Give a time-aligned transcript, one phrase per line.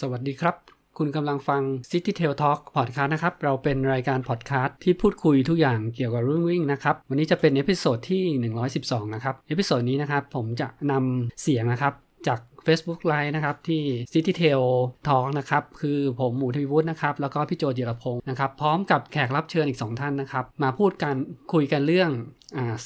[0.00, 0.56] สวัสดีครับ
[0.98, 8.22] คุณกำลังฟัง City Trail Talk Podcast นะครับ เราเป็นรายการพอดคาสต์ที่พูดคุยทุกอย่างเกี่ยวกับเรื่องวิ่งนะครับ วันนี้จะเป็น episode ที่
[8.74, 11.92] 112 นะครับ episode นี้นะครับ ผมจะนำเสียงนะครับ
[12.28, 13.82] จาก Facebook Live นะครับที่
[14.12, 14.62] City Trail
[15.06, 21.14] Talk นะครับ คือผมหมูทวีวุฒินะครับ แล้วก็พี่โจจิรพงศ์นะครับ พร้อมกับแขกรับเชิญอีก 2 ท่านนะครับ มาพูดกัน
[21.52, 22.10] คุยกันเรื่อง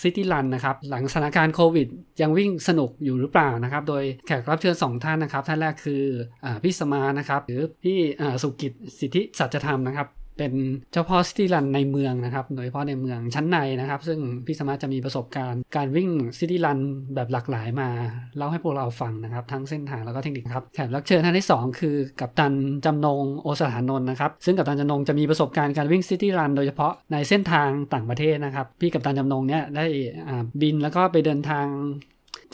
[0.01, 1.89] city run นะครับ หลังสถานการณ์โควิด
[2.21, 6.03] ยังวิ่งสนุกอยู่หรือเปล่านะครับ โดยแขกรับเชิญ 2 ท่านนะครับ ท่านแรกคือ
[6.45, 7.99] อพี่สมานะครับ หรือพี่
[8.43, 10.07] สุกิจสิทธิสัจธรรมนะครับ
[10.39, 10.53] เป็น
[10.93, 16.79] เจ้าพ่อซิตี้รันในเมืองนะครับ โดยเฉพาะในเมืองชั้นในนะครับ ซึ่งพี่สมาจะมีประสบการณ์การวิ่งซิตี้รัน
[17.15, 17.89] แบบหลากหลายมา
[18.37, 22.53] เล่าให้พวกเราฟังนะครับ ทั้งเส้นทางแล้วก็เทคนิคครับแขกรับเชิญท่านที่ 2 คือกัปตัน
[22.85, 29.87] จำนงโอสถานนท์นะครับ ซึ่งกัปตันจำนงจะมีประสบการณ์การวิ่งซิตี้รันโดยเฉพาะในเส้นทางต่างประเทศนะครับ พี่กัปตันจำนงเนี่ยได้
[30.61, 31.67] บินแล้วก็ไปเดินทาง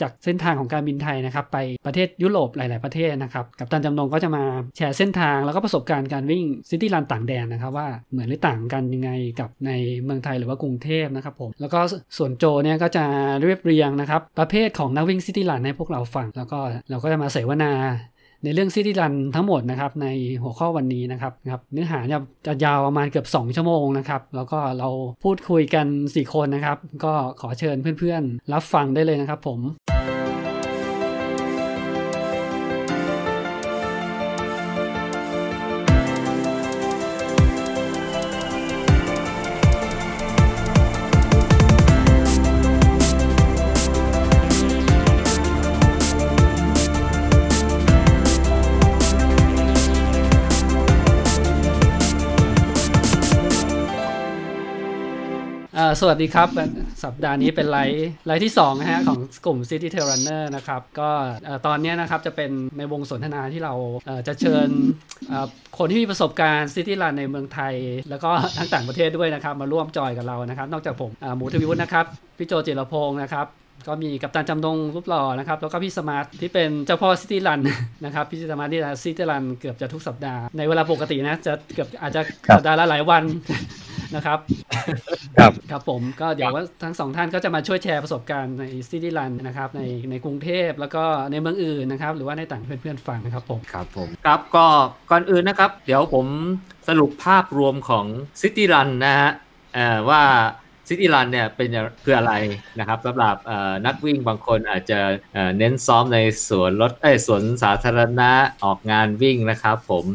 [0.01, 4.43] จากเส้นทางของการบินไทยนะครับไปประเทศยุโรปหลาย ๆ ประเทศนะครับกับตันจำนงก็จะมา
[4.77, 9.71] แชร์เส้นทางแล้วก็ประสบการณ์การวิ่งซิตี้รันต่างแดนนะครับว่าเหมือนหรือต่างกันยังไงกับใน
[10.03, 11.79] เมืองไทยหรือว่ากรุงเทพนะครับผมแล้วก็
[12.17, 13.05] ส่วนโจเนี่ยก็จะ
[13.43, 17.71] เรียบเรียงนะครับประเภทของนักวิ่งซิตี้รันให้พวกเราฟัง แล้วก็เราก็จะมาเสวนา
[18.45, 20.07] ในเรื่องซิตี้รันทั้งหมดนะครับใน
[20.41, 24.89] หัวข้อวันนี้นะครับครับเนื้อหาน่าจะยาวประมาณเกือบ 2 ชั่วโมงนะครับแล้วก็เรา
[25.23, 29.59] พูดคุยกัน 4 คนนะครับ ก็ขอเชิญเพื่อนๆ รับฟังได้เลยนะครับผม
[56.01, 56.49] สวัสดีครับ
[57.03, 61.09] สัปดาห์นี้เป็น live live ที่2นะฮะของกลุ่ม City Trail Runner นะครับ ก็
[61.65, 63.73] ตอนนี้นะครับจะเป็นในวงสนทนาที่เรา
[64.27, 64.69] จะเชิญ
[65.77, 67.73] คนที่มีประสบการณ์ City Run ในเมืองไทย
[68.09, 72.05] แล้วก็ทั้งต่างประเทศด้วยนะครับ มาร่วมจอยกับเรานะครับ นอกจากผมหมูทวิวุฒินะครับ
[72.37, 73.47] พี่โจเจรพงศ์นะครับ
[73.87, 77.61] ก็มีกัปตันจำดงรูปหล่อนะครับ แล้วก็พี่สมาร์ทที่เป็นเจ้าพ่อ city run
[78.05, 82.21] นะครับ พี่สมาร์ทที่ city run เกือบจะทุกสัปดาห์ ในเวลาปกตินะ จะเกือบอาจจะ
[82.55, 83.23] สัปดาห์ละหลายวัน
[84.15, 84.39] นะครับ
[85.37, 89.81] ครับ ครับผมก็เดี๋ยวว่าทั้งสองท่านก็จะมาช่วยแชร์ประสบการณ์ใน city run นะครับใน
[90.11, 94.65] ในกรุงเทพแล้วก็ในเมืองอื่นนะครับ หรือว่าในต่างเพื่อนๆฟังนะครับผมครับผมครับก็
[95.11, 96.25] ก่อนอื่นนะครับ เดี๋ยวผม
[96.87, 98.05] สรุปภาพรวมของ
[98.41, 99.31] city run นะฮะ
[100.09, 100.23] ว่า
[100.89, 101.69] city run เนี่ยเป็น
[102.03, 102.33] คืออะไร
[102.79, 103.35] นะครับสำหรับ
[103.85, 104.99] นักวิ่งบางคนอาจจะ
[105.57, 108.31] เน้นซ้อมในสวนรถเอ้สวนสาธารณะ
[108.63, 110.05] ออกงานวิ่งนะครับผม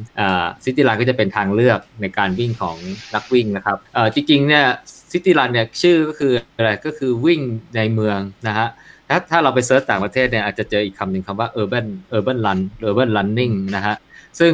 [0.65, 2.77] city run ก็จะเป็นทางเลือกในการวิ่งของ
[3.15, 3.79] นักวิ่งนะครับ
[4.15, 4.65] จริงๆเนี่ย
[5.13, 7.41] city run เนี่ยชื่อก็คืออะไรก็คือวิ่ง
[7.77, 8.69] ในเมืองนะฮะ
[9.09, 11.87] ถ้าถ้าเราไป search ต่างประเทศเนี่ยอาจจะเจออีกคำหนึ่งคำว่า urban
[12.17, 13.97] urban run urban running นะฮะ
[14.39, 14.53] ซึ่ง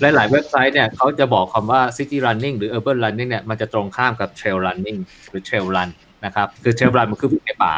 [0.00, 4.98] หลาย ๆ เว็บไซต์เนี่ยเขาจะบอกคำว่า city running หรือ urban running เนี่ยมันจะตรงข้ามกับ trail running
[5.28, 5.90] หรือ trail run
[6.24, 7.74] นะครับ คือ trail run มันคือวิ่งในป่า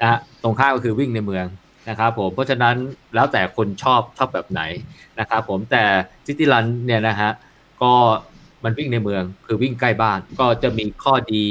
[0.00, 1.46] นะฮะตรงข้ามก็คือวิ่งในเมือง
[1.88, 2.76] นะครับผมเพราะฉะนั้น
[3.14, 4.62] แล้วแต่คนชอบชอบแบบไหน
[5.20, 5.84] นะครับผมแต่
[6.26, 7.30] city run เนี่ยนะฮะ
[7.82, 7.92] ก็
[8.64, 11.44] มันวิ่งในเมืองคือวิ่งใกล้บ้านก็จะมีข้อดี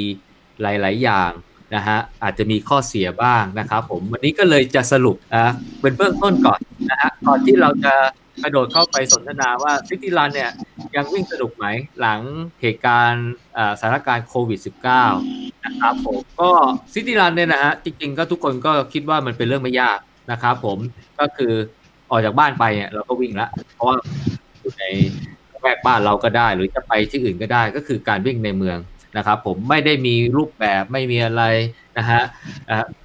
[0.61, 1.31] หลาย ๆ อย่าง
[1.75, 6.59] นะฮะอาจจะมีข้อเสียบ้างนะครับผมวันนี้ก็เลยจะสรุปนะเป็นเบื้องต้นก่อน
[6.91, 7.93] นะฮะก่อนที่เราจะ
[8.43, 10.51] กระโดดเข้าไปสนทนาว่าซิตี้รันเนี่ย
[10.95, 11.65] ยังวิ่งสนุกไหม
[11.99, 12.21] หลัง
[12.61, 13.27] เหตุการณ์
[13.79, 14.59] สถานการณ์โควิด
[15.07, 16.49] -19 นะครับผมก็
[16.93, 19.99] ซิตี้รันเนี่ยนะฮะจริงๆก็ทุกคนก็คิดว่ามันเป็นเรื่องไม่ยาก
[20.31, 20.77] นะครับผม
[21.19, 21.53] ก็คือ
[22.09, 23.95] ออกจากบ้านไปเนี่ยเราก็วิ่งละเพราะว่า
[24.59, 24.83] อยู่ใน
[25.61, 28.77] แวกบ้านเราก็ได้ หรือจะไปที่อื่นก็ได้ก็คือการวิ่งในเมือง
[29.17, 31.43] นะครับผมไม่ได้มีรูปแบบไม่มีอะไร
[31.97, 32.21] นะฮะ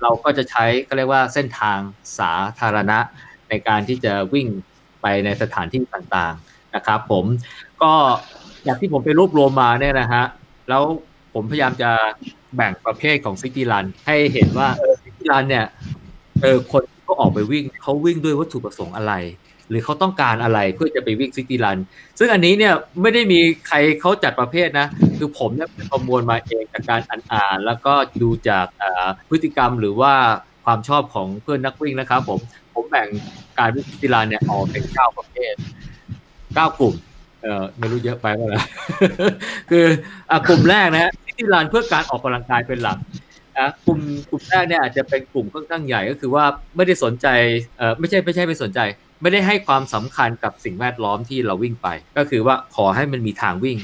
[0.02, 1.78] เราก็จะใช้ก็เรียกว่าเส้นทาง
[2.18, 2.98] สาธารณะ
[3.48, 4.46] ในการที่จะวิ่ง
[5.02, 7.24] ไปในสถานที่ต่างๆนะครับ ผม
[7.82, 7.92] ก็
[8.64, 10.24] อยางที่ผมไปรวบรวมมาเนี่ยนะฮะ
[10.68, 10.82] แล้ว
[11.34, 11.90] ผมพยายามจะ
[12.56, 14.68] แบ่งประเภทของซิตี้รันให้เห็นว่า
[15.04, 15.66] ซิตี้รันเนี่ย
[16.42, 19.12] เออคนเขาออกไปวิ่งเขาวิ่งด้วยวัตถุประสงค์อะไร
[19.68, 21.78] หรือเขาต้องการอะไรเพื่อจะไปวิ่งซิตี้รัน
[22.18, 24.86] ซึ่งอันนี้เนี่ยไม่ได้มีใครเขาจัดประเภทนะ
[25.18, 28.66] คือผมเนี่ยประมวลมาเองจากการอ่านแล้วก็ดูจาก
[29.28, 30.12] พฤติกรรมหรือว่า
[30.64, 32.38] ความชอบของเพื่อนนักวิ่งนะครับผม
[32.74, 33.08] ผมแบ่ง
[33.58, 35.54] การวิ่งกีฬาเนี่ยออกเป็นเก้าประเภท
[36.54, 36.94] เก้ากลุ่ม
[37.42, 38.62] เอ่อไม่รู้เยอะไปว่าละ
[39.70, 39.86] คือ
[40.30, 42.98] อ่ากลุ่มแรกนะฮะกีฬาเพื่อการออกกำลังกายเป็นหลัก
[43.58, 46.44] นะกลุ่มกลุ่มแรกเนี่ยอาจจะเป็นกลุ่มค่อนข้างใหญ่ก็คือว่า
[46.76, 47.26] ไม่ได้สนใจ
[47.78, 48.80] เอ่อไม่ใช่ไม่ใช่ไม่สนใจ
[49.22, 53.78] ไม่ได้ให้ความสำคัญกับสิ่งแวดล้อมที่เราวิ่งไป ก็คือว่าขอให้มันมีทางวิ่ง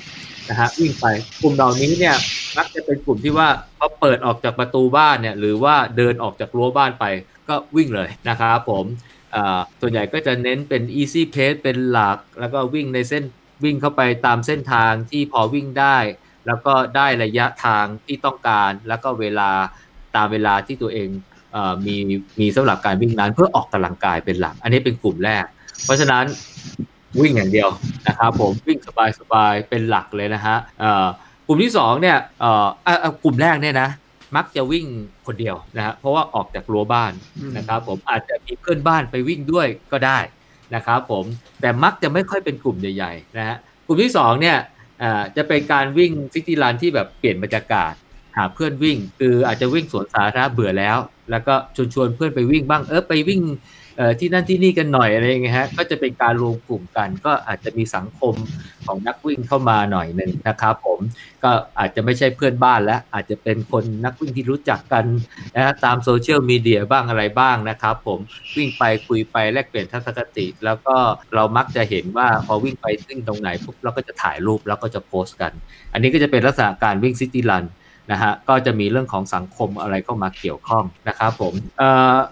[0.48, 1.06] นะฮะวิ่งไป
[1.42, 2.16] กลุ่มเหล่านี้เนี่ย
[2.56, 3.48] มักจะเป็นกลุ่มที่ว่า
[3.78, 7.04] พอเปิดออกจากประตูบ้านเนี่ยหรือว่าเดินออกจากรั้วบ้านไป
[7.48, 8.84] ก็วิ่งเลยนะครับผม
[9.80, 13.24] ส่วนใหญ่ก็จะเน้นเป็น easy pace เป็นหลัก แล้วก็วิ่งในเส้น
[13.64, 15.96] วิ่งเข้าไปตามเส้นทางที่พอวิ่งได้
[16.46, 19.50] แล้วก็ได้ระยะทางที่ต้องการ แล้วก็เวลา
[20.16, 21.08] ตามเวลาที่ตัวเอง
[21.86, 21.94] มี
[22.40, 25.44] มีสำหรับการวิ่งนั้นเพื่อออกกำลังกายเป็นหลัก อันนี้เป็นกลุ่มแรก
[25.84, 26.24] เพราะฉะนั้น
[27.20, 27.68] วิ่งอย่างเดียว
[28.06, 28.78] นะครับผมวิ่ง
[29.20, 30.56] สบายๆเป็นหลักเลยนะฮะ
[31.46, 32.16] กลุ่มที่2เนี่ย
[33.24, 33.88] กลุ่มแรกเนี่ยนะ
[34.36, 34.86] มักจะวิ่ง
[35.26, 37.12] คนเดียวนะฮะเพราะว่าออกจากรั้วบ้าน
[37.56, 40.18] นะครับผมอาจจะมีเพื่อนบ้านไปวิ่งด้วยก็ได้
[40.74, 41.24] นะครับผม
[41.60, 44.56] แต่มักจะไม่ค่อยเป็นกลุ่มใหญ่ๆนะฮะกลุ่มที่2เนี่ย
[45.36, 47.92] จะเป็นการวิ่งซิตี้รันที่แบบเปลี่ยนบรรยากาศ
[48.36, 50.98] หาเพื่อนวิ่ง คืออาจจะวิ่งสวนสาธารณะเบื่อแล้ว
[51.30, 53.40] แล้วก็ชวนชวนเพื่อนไปวิ่งบ้างเออไปวิ่ง
[54.18, 58.34] ที่นั่นที่นี่กันหน่อยอะไรอย่างเงี้ยฮะก็จะเป็นการรวมกลุ่มกัน ก็อาจจะมีสังคม
[58.86, 60.98] ของนักวิ่งเข้ามาหน่อยหนึ่งนะครับผม
[61.44, 65.04] ก็อาจจะไม่ใช่เพื่อนบ้านแล้ว อาจจะเป็นคนนักวิ่งที่รู้จักกัน
[65.56, 68.18] นะตามโซเชียลมีเดียบ้างอะไรบ้างนะครับผม
[68.56, 70.96] วิ่งไปคุยไปแลกเปลี่ยนทัศนคติ แล้วก็
[71.34, 75.52] เรามักจะเห็นว่าพอวิ่งไปวิ่งตรงไหนปุ๊บเราก็จะถ่ายรูปแล้วก็จะโพสต์กัน
[75.92, 77.64] อันนี้ก็จะเป็นลักษณะการวิ่ง city run
[78.12, 81.54] นะฮะก็จะมีเรื่องของสังคมอะไรเข้ามาเกี่ยวข้องนะครับผม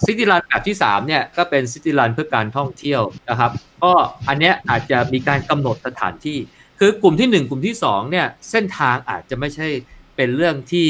[0.04, 3.50] city run แบบที่3เนี่ยก็เป็น city run เพื่อการท่องเที่ยวนะครับ
[3.82, 3.93] ก็
[4.28, 6.38] อันเนี้ยอาจจะมีการกำหนดสถานที่
[6.81, 9.69] คือกลุ่มที่ 1 กลุ่มที่ 2เนี่ยเส้นทางอาจจะไม่ใช่
[10.17, 10.87] เป็นเรื่องที่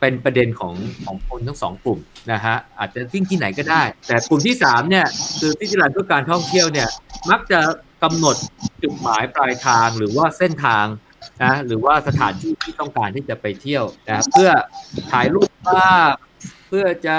[0.00, 0.74] เป็นประเด็นของ
[1.04, 1.98] ของคนทั้งสองกลุ่ม
[2.32, 5.06] นะฮะอาจจะวิ่งที่ไหนก็ได้ แต่กลุ่มที่3เนี่ย
[5.40, 6.88] คือซิตี้รันเพื่อการท่องเที่ยวเนี่ย
[7.30, 7.60] มักจะ
[8.02, 8.36] กำหนด
[8.82, 10.84] จุดหมายปลายทางหรือว่าเส้นทาง
[11.42, 14.50] นะหรือว่าสถานที่ที่ต้องการที่จะไปเที่ยวนะเพื่อ
[15.12, 16.14] ถ่ายรูปภาพ
[16.68, 17.18] เพื่อจะ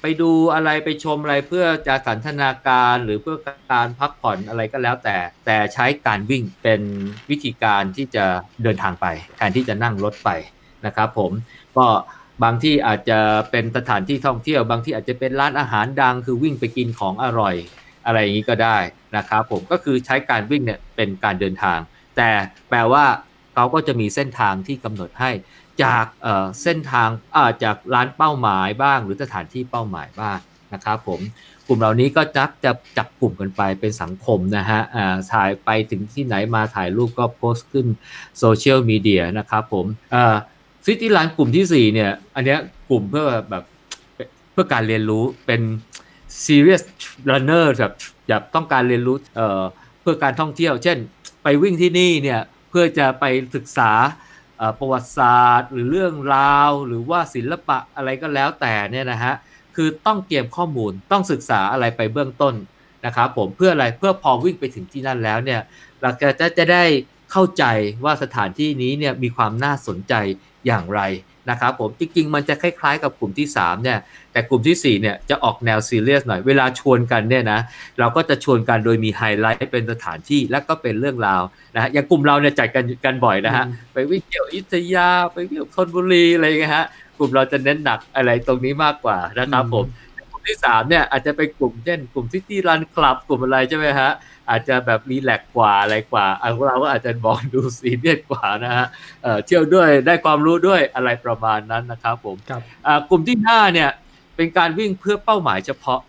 [0.00, 3.36] ไปดูอะไรไปชมอะไรเพื่อจะสันทนาการหรือเพื่อ
[3.72, 5.16] การพักผ่อนอะไรก็แล้วแต่
[5.46, 6.80] แต่ใช้การวิ่งเป็น
[7.30, 8.24] วิธีการที่จะ
[8.62, 9.06] เดินทางไป
[9.36, 10.30] แทนที่จะนั่งรถไป
[10.86, 11.32] นะครับผม
[11.76, 11.86] ก็
[12.42, 13.18] บางที่อาจจะ
[13.50, 17.54] เป็นสถานที่ท่องเที่ยว บางที่อาจจะเป็นร้านอาหารดัง คือวิ่งไปกินของอร่อย
[18.06, 18.78] อะไรอย่างนี้ก็ได้
[19.16, 21.78] นะครับผมก็คือใช้การวิ่งเนี่ยเป็นการเดินทาง
[22.16, 22.30] แต่
[22.68, 23.04] แปลว่า
[23.54, 25.30] เขาก็จะมีเส้นทางที่กำหนดให้
[25.82, 26.06] จาก
[26.62, 27.08] เส้นทาง
[27.64, 30.38] จากร้านเป้าหมายบ้าง หรือสถานที่เป้าหมายบ้าง
[30.74, 31.20] นะครับผม
[31.66, 34.80] กลุ่มเหล่านี้ก็จักจะจับกลุ่มกันไปเป็นสังคมนะฮะ
[35.32, 37.86] ถ่ายไปถึงที่ไหนมาถ่ายรูปก็โพสต์ขึ้น
[38.38, 39.86] โซเชียลมีเดียนะครับผม
[40.86, 42.56] ซิตี้ร้านกลุ่มที่ 4 เนี่ย อันนี้
[42.90, 43.64] กลุ่มเพื่อแบบ
[44.52, 45.60] เพื่อการเรียนรู้เป็น
[46.44, 46.82] serious
[47.30, 47.92] runner แบบ
[48.28, 49.16] แบบต้องการเรียนรู้
[50.00, 50.98] เพื่อการท่องเที่ยว เช่น
[51.42, 52.40] ไปวิ่งที่นี่เนี่ย
[52.72, 53.24] เพื่อจะไป
[53.54, 53.92] ศึกษา
[54.78, 59.34] ประวัติศาสตร์ หรือเรื่องราว หรือว่าศิลปะอะไรก็แล้วแต่เนี่ยนะฮะ
[59.76, 62.54] คือต้องเตรียมข้อมูลต้องศึกษาอะไรไปเบื้องต้น
[63.06, 65.60] นะครับผมเพื่ออะไรเพื่อพอวิ่งไปถึงที่นั่นแล้วเนี่ย
[66.00, 66.28] เราจะ
[66.58, 66.84] จะได้
[67.32, 67.64] เข้าใจ
[68.04, 70.14] ว่าสถานที่นี้เนี่ยมีความน่าสนใจ
[70.66, 71.00] อย่างไร
[71.50, 73.98] นะครับผมจริงๆมันจะคล้ายๆกับกลุ่มที่3เนี่ย
[74.32, 77.60] แต่กลุ่มที่4เนี่ยจะออกแนวซีเรียสหน่อยเวลาชวนกันเนี่ยนะ
[77.98, 81.42] เราก็จะชวนกันโดยมีไฮไลท์เป็นสถานที่และก็เป็นเรื่องราว
[81.74, 86.86] นะอย่างกลุ่มเราเนี่ยจัดกันกันบ่อยนะฮะไปวิ่งเที่ยวอยุธยาไปวิ่งธนบุรีอะไรเงี้ยฮะ
[87.18, 89.84] กลุ่มเราจะเน้นหนักอะไรตรงนี้มากกว่านะครับผม
[90.42, 94.10] กลุ่มที่3เนี่ยอาจจะเป็นกลุ่มเช่นกลุ่ม city run club กลุ่มอะไรใช่ไหมฮะ
[94.50, 98.86] อาจจะแบบ relax กว่าอะไรกว่าอเราก็อาจจะมองดูซีเรียสกว่านะฮะ
[99.46, 102.36] เที่ยวด้วยได้ความรู้ด้วยอะไรประมาณนั้นนะครับผม
[103.10, 103.90] กลุ่มที่5เนี่ย
[104.36, 106.00] เป็นการวิ่งเพื่อเป้าหมายเฉพาะ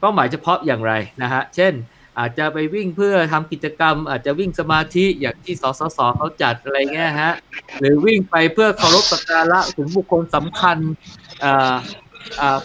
[0.00, 0.92] เป้าหมายเฉพาะอย่างไร
[1.22, 1.74] นะฮะเช่น
[2.18, 7.32] อาจจะไปวิ่งเพื่อทำกิจกรรม อาจจะวิ่งสมาธิอย่างที่สสสเขาจัดอะไรเงี้ยฮะ
[7.78, 10.78] หรือวิ่งไปเพื่อเคารพสักการะถึงบุคคลสำคัญ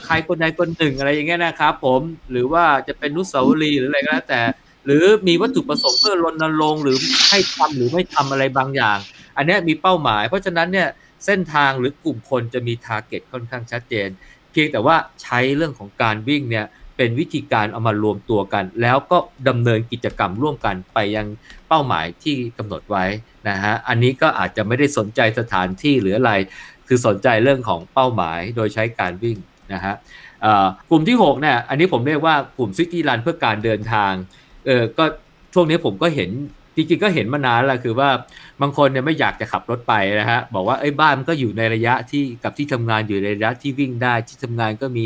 [0.05, 2.01] ใครคนใดคนหนึ่งอะไรอย่างเงี้ยนะครับผม
[2.31, 4.41] หรือว่าจะเป็นนุสาวรีหรืออะไรก็แล้วแต่
[4.85, 6.97] หรือมีวัตถุประสงค์เพื่อรณรงค์หรือ
[7.29, 8.97] ให้ทำหรือไม่ทำอะไรบางอย่าง
[9.37, 10.87] อันนี้มีเป้าหมาย เพราะฉะนั้นเนี่ย
[11.25, 14.09] เส้นทางหรือกลุ่มคนจะมี target ค่อนข้างชัดเจน
[14.51, 16.65] เพียงแต่ว่าใช้เรื่องของการวิ่งเนี่ย
[16.97, 21.27] เป็นวิธีการเอามารวมตัวกัน แล้วก็ดำเนินกิจกรรมร่วมกันไปยัง
[21.67, 23.05] เป้าหมายที่กำหนดไว้
[23.49, 26.33] นะฮะอันนี้ก็อาจจะไม่ได้สนใจสถานที่หรืออะไร
[26.87, 29.37] คือสนใจเรื่องของเป้าหมายโดยใช้การวิ่ง
[29.73, 29.95] นะฮะ
[30.89, 34.11] กลุ่มที่6เนี่ยอันนี้ผมเรียกว่ากลุ่ม city run เพื่อการเดินทาง
[34.65, 35.05] เออก็
[35.53, 36.31] ช่วงนี้ผมก็เห็น
[36.75, 38.09] จริงๆก็เห็นมานานแล้วคือว่า
[38.61, 45.05] บางคนเนี่ยไม่อยากจะขับรถไปนะฮะบอกว่าไอ้บ้านมันก็อยู่ในระยะที่กับที่ทำงานอยู่ในระยะที่วิ่งได้ที่ทำงานก็มี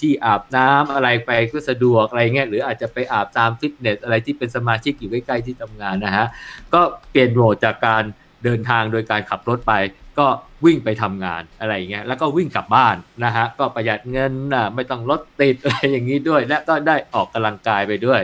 [0.00, 6.26] ที่อาบน้ำอะไรไปก็สะดวกอะไรเงี้ยหรืออาจจะไปอาบตามฟิตเนสอะไรที่เป็นสมาชิกอยู่ใกล้ๆที่ทำงานนะฮะ
[6.74, 8.02] ก็เปลี่ยนโหมดจากการ
[8.44, 9.72] เดินทางโดยการขับรถไป
[10.18, 10.26] ก็
[10.64, 18.20] วิ่งไปทำงานอะไรเงี้ยแล้วก็วิ่งกลับบ้านนะฮะก็ประหยัดเงินนะไม่ต้องรถติดอะไรอย่างนี้ด้วย และก็ได้ออกกำลังกายไปด้วย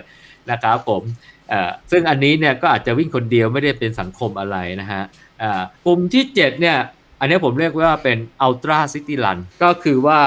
[0.50, 1.02] นะครับผม
[1.90, 5.02] ซึ่งอันนี้เนี่ยก็อาจจะวิ่งคนเดียวไม่ได้เป็นสังคมอะไรนะฮะ
[5.86, 6.78] กลุ่มที่7เนี่ย
[7.20, 10.20] อันนี้ผมเรียกว่าเป็น Ultra City Run ก็คือว่า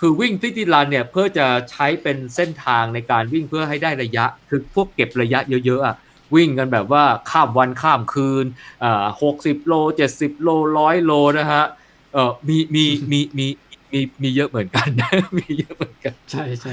[0.00, 5.96] คือวิ่งซิตี้รันเนี่ยเพื่อจะใช้เป็นเส้นทางในการวิ่งเพื่อให้ได้ระยะ คือพวกเก็บระยะเยอะๆอะ
[6.34, 8.44] วิ่งกันแบบว่าข้ามวันข้ามคืน
[8.84, 11.64] อ่าหกสิบโลเจ็ดสิบโลร้อยโลนะฮะ
[12.12, 13.46] เออมีมีมีมี
[13.92, 14.88] มีมีเยอะเหมือนกัน
[15.38, 16.72] มีเยอะเหมือนกันใช่ใช่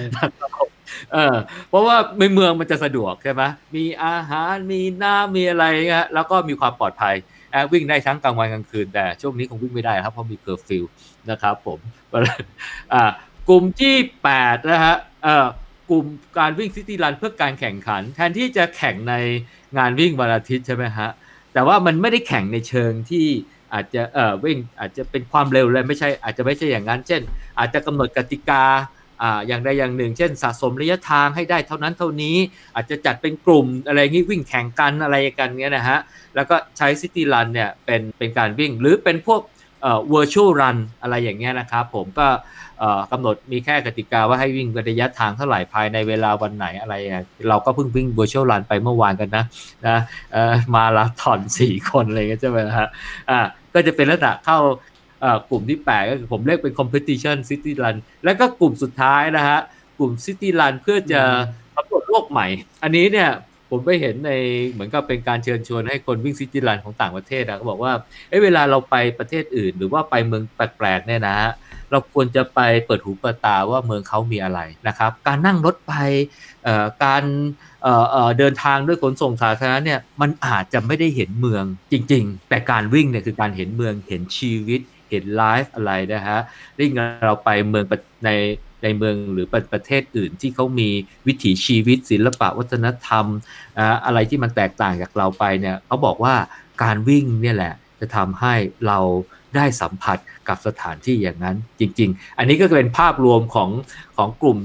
[1.13, 1.35] เออ
[1.69, 3.43] เพราะว่าในเมืองมันจะสะดวกใช่ไหม
[3.75, 7.15] มีอาหารมีน้ำมีอะไรเงี้ยแล้วก็มีความปลอดภัย
[7.51, 10.83] แอบวิ่งได้ทั้งกลางวันกลางคืน แต่ช่วงนี้คงวิ่งไม่ได้ครับเพราะมีเคอร์ฟิว
[11.29, 11.79] นะครับผม
[12.93, 13.03] อ่า
[13.49, 13.95] กลุ่มที่
[14.31, 15.47] 8นะฮะเอ่อ
[15.91, 16.05] กลุ่ม
[16.39, 19.13] การวิ่ง city run เพื่อการแข่งขัน แทนที่จะแข่งใน
[19.77, 21.09] งานวิ่งวันอาทิตย์ใช่ไหมฮะ
[21.53, 23.25] แต่ว่ามันไม่ได้แข่งในเชิงที่
[23.73, 27.21] อาจจะเอ่อวิ่งอาจจะเป็นความเร็วเลยไม่ใช่อาจจะไม่ใช่อย่างนั้น เช่น
[27.59, 28.63] อาจจะกำหนดกติกา
[29.21, 32.37] อ่าอย่างใดอย่างหนึ่ง เช่น สะสมระยะทางให้ได้เท่านั้นเท่านี้
[32.75, 35.99] อาจจะจัดเป็นกลุ่มอะไรงี้วิ่งแข่งกันอะไรกันเงี้ยนะฮะ
[36.35, 39.41] แล้วก็ใช้ซิตี้รันเนี่ยเป็นเป็นการวิ่งหรือเป็นพวก
[40.13, 42.27] virtual run อะไรอย่างเงี้ยนะครับผมก็
[42.79, 46.93] เอ่อกำหนดมีแค่กติกาว่าให้วิ่งระยะทางเท่าไหร่ภายในเวลาวันไหนอะไร
[47.49, 49.45] เราก็เพิ่งวิ่ง virtual run ไปเมื่อวานกันนะ
[49.87, 49.97] นะ
[50.33, 52.87] เอ่อมาลาถอนสี่คนอะไรเงี้ยใช่ไหมฮะ
[53.29, 53.39] อ่า
[53.73, 54.57] ก็จะเป็นลักษณะเข้า
[55.49, 59.59] กลุ่มที่8ก็คือผมเรียกเป็น competition city run แล้วก็กลุ่มสุดท้ายนะฮะ
[59.97, 61.21] กลุ่ม city run เพื่อจะ
[61.75, 62.47] กำหนดโลกใหม่
[62.83, 63.29] อันนี้เนี่ย
[63.71, 64.31] ผมไปเห็นใน
[64.71, 67.93] เหมือนกับเป็นการเชิญชวนให้คนวิ่งซิตี้รันของต่างประเทศนะเขาบอกว่า
[68.29, 71.37] เอ้เวลาเราไปประเทศอื่น หรือว่าไปเมืองแปลกๆเนี่ยนะ
[71.91, 75.93] เราควรจะไปเปิดหูเปิดตาว่าเมืองเขามีอะไรนะครับ การนั่งรถไป
[77.05, 77.23] การ
[78.37, 86.39] เดินทางด้วยขนส่งสาธารณะเนี่ยมันอาจจะไม่ได้เห็นเมืองจริง ๆ แต่การวิ่งเนี่ยคือการเห็นเมืองเห็นชีวิตเห็นไลฟ์อะไรนะฮะ
[86.79, 86.91] วิ่ง
[87.25, 87.85] เราไปเมือง
[88.25, 88.29] ใน
[88.83, 90.89] ในเมืองหรือประเทศอื่นที่เขามี
[91.27, 93.25] วิถีชีวิตศิลปะวัฒนธรรม
[94.05, 96.35] อะไรที่มันแตกต่างจากเราไปเนี่ยเขาบอกว่า
[96.83, 98.53] การวิ่งเนี่ยแหละจะทำให้
[98.87, 98.99] เรา
[99.55, 100.17] ได้สัมผัส
[100.49, 103.69] กับสถานที่อย่างนั้นจริง ๆ อันนี้ก็เป็นภาพรวมของ
[104.17, 104.57] ของกลุ่ม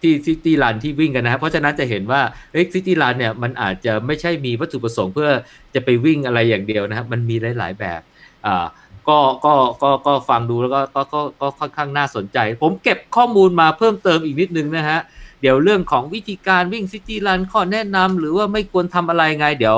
[0.00, 2.20] ที่ city run ที่วิ่งกันนะครับเพราะฉะนั้นจะเห็นว่า
[2.52, 5.30] เฮ้ย city run เนี่ยมันอาจจะไม่ใช่มีวัตถุประสงค์เพื่อ
[5.74, 8.00] จะไปวิ่งอะไรอย่างเดียวนะครับ มันมีหลาย ๆ แบบ
[8.46, 8.66] อ่า
[9.08, 15.00] ก็ก็ก็ก็ฟังดูแล้วก็ก็ก็ก็ค่อนข้างน่าสนใจ ผมเก็บข้อมูลมาเพิ่มเติมอีกนิดนึงนะฮะ
[15.42, 19.76] เดี๋ยวเรื่องของวิธีการวิ่ง city run ข้อแนะนำหรือว่าไม่ควรทำอะไรไง เดี๋ยว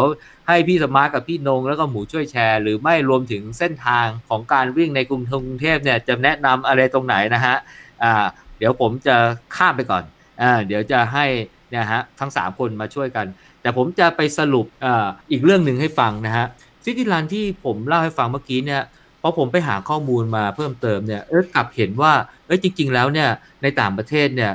[0.49, 5.23] ให้พี่สมาร์ทกับพี่นง แล้วก็หมูช่วยแชร์ หรือไม่รวมถึงเส้นทางของการวิ่งในกรุง
[5.61, 7.57] เทพเนี่ยจะแนะนำอะไรตรงไหนนะฮะ
[8.03, 8.25] อ่า
[8.59, 9.17] เดี๋ยวผมจะ
[9.57, 10.05] ข้ามไปก่อน
[10.43, 11.27] อ่าเดี๋ยวจะให้
[11.73, 13.27] นี่ยฮะทั้ง 3 คนมาช่วยกัน
[13.63, 16.47] แต่ผมจะไปสรุปอ่าอีกเรื่องหนึ่งให้ฟังนะฮะ
[16.85, 18.83] ซิตี้รันที่ผมเล่าให้ฟังเมื่อกี้เนี่ย
[19.23, 22.13] พอผมไปหาข้อมูลมาเพิ่มเติมเนี่ยเออกลับเห็นว่า
[22.47, 23.29] เออจริง ๆ แล้วเนี่ย
[23.63, 24.53] ในต่างประเทศเนี่ย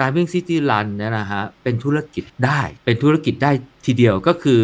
[0.00, 3.50] การวิ่งซิตี้รันเนี่ยนะฮะเป็นธุรกิจได้เป็นธุรกิจได้
[3.86, 4.60] ทีเดียวก็คือ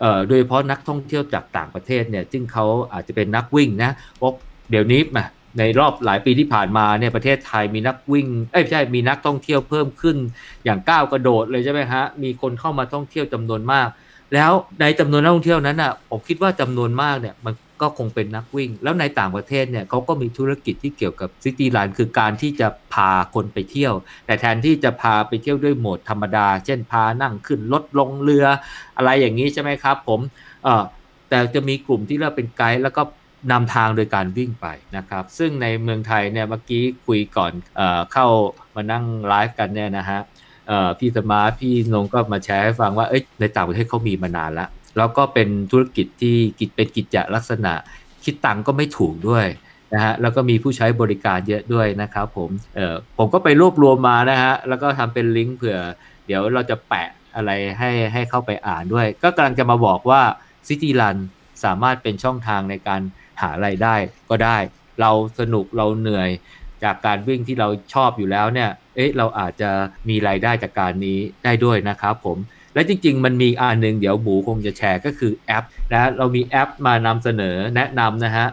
[0.00, 4.32] เอ่อโดยเฉพาะนักท่องเที่ยวจากต่างประเทศเนี่ยซึ่งเขาอาจจะเป็นนักวิ่งนะเพราะ
[4.70, 5.24] เดี๋ยวนี้มา
[5.58, 10.16] ในรอบหลายปีที่ผ่านมาเนี่ยประเทศไทยมีนักวิ่งเอ้ยไม่ใช่มีนักท่องเที่ยวเพิ่มขึ้น
[10.64, 13.88] อย่างก้าวกระโดดเลยใช่ไหมฮะมีคนเข้ามาท่องเที่ยวจำนวนมาก
[14.34, 23.94] แล้วในจำนวนนักท่องเที่ยวนั้นอะผมคิดว่าจำนวนมากเนี่ยมัน ก็คงเป็นนักวิ่ง แล้วในต่างประเทศเนี่ยเขาก็มีธุรกิจที่เกี่ยวกับซิตี้รันคือการที่จะพาคนไปเที่ยว
[24.26, 28.46] แต่แทนที่จะพาไปเที่ยวด้วยโหมดธรรมดา เช่นพานั่งขึ้นรถลงเรือ
[28.96, 30.20] อะไรอย่างนี้ใช่ไหมครับ ผม
[30.64, 30.84] เออ
[31.28, 33.02] แต่จะมีกลุ่มที่เราเป็นไกด์แล้วก็
[33.52, 37.80] นำทางโดยการวิ่งไปนะครับ ซึ่งในเมืองไทยเนี่ยเมื่อกี้คุยก่อนเอ
[38.12, 38.26] เข้า
[38.74, 40.20] มานั่งไลฟ์กันเนี่ยนะฮะ
[40.98, 43.06] พี่สมาร์พี่นงก็มาแชร์ให้ฟังว่า
[43.40, 47.72] ในต่างประเทศเขามีมานานแล้ว แล้วก็เป็นธุรกิจที่กิจเป็นกิจจลักษณะ
[48.24, 49.46] คิดตังก็ไม่ถูกด้วย
[49.94, 55.78] นะฮะแล้วก็มีผู้ใช้บริการเยอะด้วยนะครับผมเออผมก็ไปรวบรวมมานะฮะแล้วก็ทำเป็นลิงก์เผื่อ
[56.26, 60.22] เดี๋ยวเราจะแปะอะไรให้ให้เข้าไปอ่านด้วย ก็กำลังจะมาบอกว่า
[60.66, 61.16] City Run
[61.64, 63.00] สามารถเป็นช่องทางในการ
[63.40, 63.94] หาไรายได้
[64.30, 64.58] ก็ได้
[65.00, 65.10] เรา
[65.40, 66.30] สนุกเราเหนื่อย
[66.84, 69.70] จากการวิ่งที่เราชอบอยู่แล้วเนี่ย เอ๊ะ เราอาจจะ
[70.08, 72.38] มีรายได้จากการนี้ได้ด้วยนะครับผม
[72.74, 78.48] และจริง ๆ มันมีอันหนึ่งเดี๋ยวบูคงจะแชร์ก็คือแอปนะเรามีแอปมานำเสนอแนะนำนะฮะ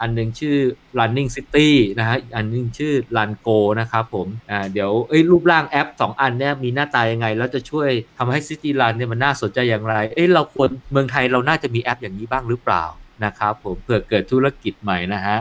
[0.00, 0.56] อันนึงชื่อ
[0.98, 4.26] running city นะฮะอันนึงชื่อ run go นะครับผม
[4.72, 4.90] เดี๋ยว
[5.30, 12.84] รูปร่างแอป 2 อันเนี้ยมีหน้าตายังไง แล้วจะช่วยทำให้ city run เนี่ยมันน่าสนใจอย่างไรเอ้เราควรเมืองไทยเราน่าจะมีแอปอย่างนี้บ้างหรือเปล่า
[13.24, 15.36] นะครับผมเผื่อเกิดธุรกิจใหม่นะฮะ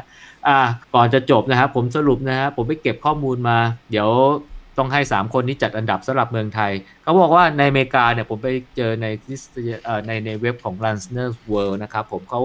[0.47, 0.59] อ่า
[0.95, 3.57] ก่อนจะจบนะครับผมสรุปนะฮะผมไปเก็บข้อมูลมา
[3.91, 4.09] เดี๋ยว
[4.77, 6.71] ต้องให้ 3 คนนี้จัดอันดับสำหรับเมืองไทย
[7.03, 9.07] เขาบอกว่าในอเมริกาเนี่ยผมไปเจอใน
[10.07, 12.41] ในในเว็บของ Runners World นะครับผมเขา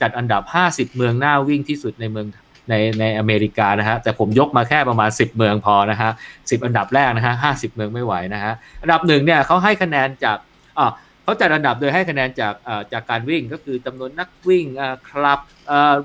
[0.00, 2.26] จัดอันดับ 50 เมืองหน่าวิ่งที่สุดในเมือง
[2.70, 6.10] ในในอเมริกานะฮะแต่ผมยกมาแค่ประมาณ 10 เมืองพอนะฮะ
[6.48, 10.38] สิอันดับแรกนะฮะห้เมืองไม่ไหวนะฮะอันดับหนึ่งเนี่ยเขาให้คะแนนจาก
[10.78, 10.92] อ่า
[11.24, 12.54] เขาจัดอันดับโดยให้คะแนนจาก
[12.92, 14.64] จากการวิ่งก็คือจำนวนนักวิ่ง
[15.08, 15.40] คลับ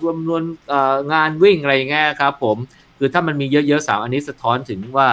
[0.02, 0.44] รวมนวน
[1.14, 2.58] งานวิ่งอะไรเงี้ยครับผม
[3.00, 5.08] คือถ้ามันมีเยอะๆสามอันนี้สะท้อนถึงว่า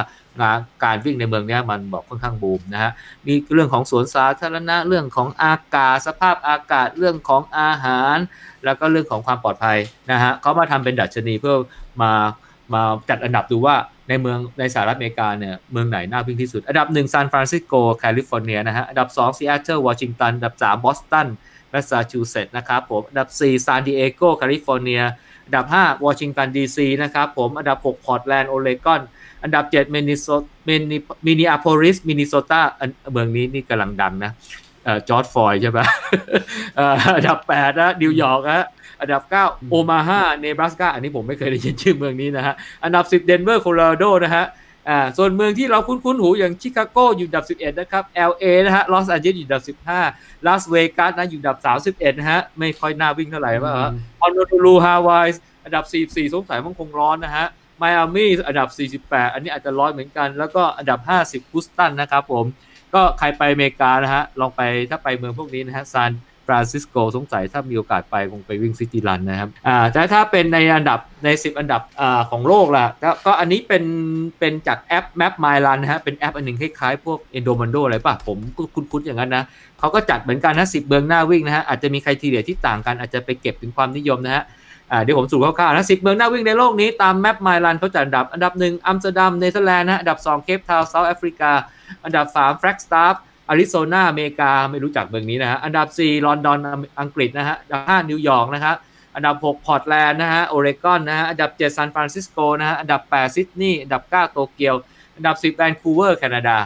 [0.85, 2.93] การวิ่งในเมืองนี้มันบอกค่อนข้างบูมนะฮะ
[3.27, 8.17] มีเรื่องของสวนสาธารณะ เรื่องของอากาศ สภาพอากาศ เรื่องของอาหาร
[8.65, 9.79] แล้วก็เรื่องของความปลอดภัย
[10.11, 11.55] นะฮะเขามาทำเป็นดัชนีเพื่อ
[12.03, 12.13] มา
[12.75, 13.77] มาจัดอันดับดูว่า
[14.09, 21.29] ในเมืองในสหรัฐอเมริกาเนี่ยเมืองไหนน่าวิ่งที่สุด อันดับ1ซานฟรานซิสโกแคลิฟอร์เนียนะฮะ อันดับ2ซีแอตเทิลวอชิงตัน อันดับ3บอสตัน
[21.71, 25.03] แมสซาชูเซตส์นะครับผม อันดับ4ซานดิเอโกแคลิฟอร์เนีย
[25.47, 29.01] อันดับ 5 วอชิงตันดีซีนะครับผมอันดับ 6 พอร์ตแลนด์โอเรกอน
[29.43, 30.27] อันดับ7มินนิโซ
[30.69, 32.61] มินนิมินนิอาโพลิสมินนิโซตา
[33.13, 34.33] เมืองนี้นี่กำลังดังนะ
[35.09, 35.79] จอร์จ ฟลอยด์ใช่ไหม
[37.17, 38.67] อันดับ8นะนิวยอร์กนะ
[39.01, 44.45] อันดับ 9 โอมาฮาเนบราสกาอันนี้ผมไม่เคยได้ยินชื่อเมืองนี้นะฮะ อันดับ 10 เดนเวอร์โคโลราโดนะฮะ
[44.89, 49.63] อ่าส่วนเมืองที่เราคุ้นๆหูอย่างชิคาโกอยู่อันดับ 11 นะครับ LA นะฮะลอสแอนเจลิสอยู่อันดับ
[50.07, 51.59] 15ลาสเวกัสนะอยู่อันดับ
[52.05, 55.29] 31 นะฮะ ไม่ค่อยน่าวิ่งเท่าไหร่ว่าฮะโฮโนลูลูฮาวาย
[55.65, 57.47] อันดับ 44 สงสัยมันคงร้อนนะฮะ
[57.79, 58.69] ไมอามี่อันดับ
[59.11, 62.45] 48 อันนี้อาจจะร้อนเหมือนกัน แล้วก็อันดับ 50ฮิวสตันนะครับผม
[62.95, 64.61] ก็ใครไปอเมริกานะฮะลองไป
[64.91, 66.11] ถ้าไปเมืองพวกนี้นะฮะซาน
[66.47, 73.85] ฟรานซิสโกสงสัยถ้ามีโอกาสไปคงไปวิ่ง city run นะครับอ่าแต่ถ้าเป็นในอันดับใน 10 อันดับอ่าของโลกล่ะก็ก็อันนี้เป็น
[74.39, 79.45] เป็นจากแอป Map My Run นะฮะเป็นแอปอันหนึ่งคล้ายๆพวก Endomondo อะไรป่ะ ผมก็คุ้นๆอย่างนั้นนะ
[79.79, 84.45] เขาก็จัดเหมือนกันนะสิบเมืองน่าวิ่งนะฮะอาจจะมีใครทีเดียที่ต่างกันอาจจะไปเก็บถึงความนิยมนะฮะ
[85.03, 91.53] เดี๋ยวผมสรุปคร่าวๆนะสิบเมืองน่าวิ่งในโลกนี้ตาม Map My Run เขาจัดอันดับ อันดับหนึ่งอัมสเตอร์ดัมเนเธอร์แลนด์นะอันดับสองเคปทาวน์เซาท์แอฟริกา
[92.05, 96.59] อันดับสามแฟลกสตาฟฟ์ อาริโซนาอเมริกาไม่รู้จักเมืองนี้นะฮะอันดับ 4 ลอนดอน
[97.01, 98.77] อังกฤษนะฮะอันดับ 5 นิวยอร์กนะครับ
[99.15, 104.75] อันดับ 6 พอร์ตแลนด์นะฮะโอเรกอนนะฮะอันดับ 7 ซานฟรานซิสโกนะฮะอันดับ 8 ซิดนีย์อันดับ 9 โตเกียว
[105.17, 106.57] อันดับ 10 แวนคูเวอร์ แคนาดา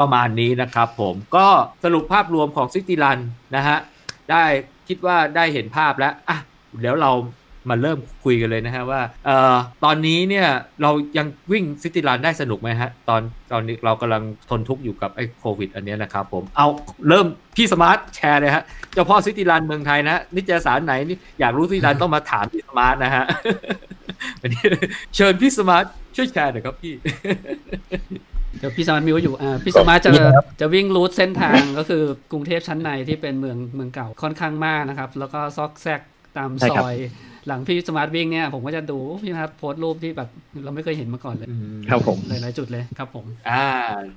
[0.00, 1.46] ประมาณนี้นะครับผมก็
[1.84, 3.18] สรุปภาพรวมของ city run
[3.56, 3.78] นะฮะ
[4.30, 4.44] ได้
[4.88, 6.38] คิดว่าได้เห็นภาพแล้วอะ
[6.80, 7.10] เดี๋ยวเรา
[7.68, 10.46] มาเริ่มคุยกันเลยนะฮะว่าเอ่อตอนนี้เนี่ย
[10.82, 13.20] เรายังวิ่ง city run ได้สนุกไหมฮะ ตอน
[13.52, 16.68] ตอนนี้เรากำลังทนทุกข์อยู่กับไอ้โควิด อันนี้นะครับผมเอา
[17.08, 17.26] เริ่ม
[17.56, 18.62] พี่สมาร์ทแชร์เลยฮะ
[18.92, 23.24] เจ้าพ่อ city run เมืองไทยนะ นิตยสารไหนนี่อยากรู้ city run ต้องมาถามพี่สมาร์ทนะฮะ
[24.40, 24.62] วันนี้
[25.16, 25.84] เชิญพี่สมาร์ท
[26.16, 26.94] ช่วยแชร์หน่อยครับพี่
[28.58, 30.10] เดี๋ยวพี่สมาร์ท mute อยู่อ่าพี่สมาร์ทจะ
[30.60, 36.00] จะวิ่ง route เส้นทางก็คือกรุงเทพชั้นในที่เป็นเมืองเมืองเก่าค่อนข้างมากนะครับ แล้วก็ซอกแซก
[36.36, 36.96] ตามซอย
[37.46, 40.28] หลังพี่สมาร์ทวิ่งเนี่ยผมก็จะดูพี่นะครับโพสต์รูปที่แบบ
[40.64, 41.48] เราไม่เคยเห็นมาก่อนเลย
[41.90, 43.66] ครับผมหลายๆจุดเลยครับผม อ่า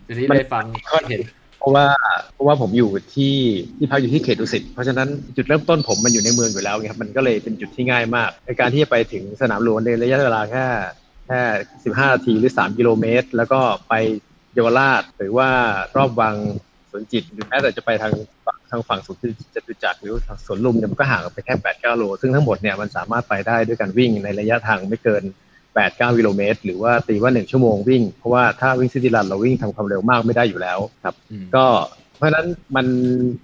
[0.08, 0.66] ทีนี้ได้ฟัง
[1.10, 1.22] เห็น
[1.60, 1.86] เพราะว่า
[2.34, 3.36] เพราะว่าผมอยู่ที่
[3.78, 5.08] ที่พักอยู่ที่เขตดุสิตเพราะฉะนั้น
[5.38, 10.66] จุดเริ่มต้นผมมันอยู่ในเมืองอยู่แล้วไงครับมันก็เลยเป็นจุดที่ง่ายมาก ในการที่จะไปถึงสนามหลวงในระยะเวลาแค่
[11.28, 11.42] แค่
[11.84, 13.60] สิบห้านาทีหรือสามกิโลเมตร แล้วก็
[13.90, 13.94] ไป
[14.54, 15.50] เยาวราชหรือว่า
[15.96, 16.36] รอบวัง
[16.92, 18.12] สวนจิตหรือแม้แต่จะไปทาง
[18.46, 19.16] ทางฝั่งสุด
[19.56, 20.14] จตุจักรหรือ
[20.46, 25.24] สวนลุมเนี่ยมันก็ห่างไปแค่แปดเก้าโล ซึ่งทั้งหมดเนี่ยมันสามารถไปได้ด้วยการวิ่งในระยะทางไม่เกิน
[25.76, 31.16] แปดเก้ากิโลเมตร หรือว่าตีว่าหนึ่งชั่วโมงวิ่ง เพราะว่าถ้าวิ่งซิตี้รันเราวิ่งทำความเร็วมากไม่ได้อยู่แล้วครับ
[31.56, 31.66] ก็
[32.18, 32.86] เพราะฉะนั้นมัน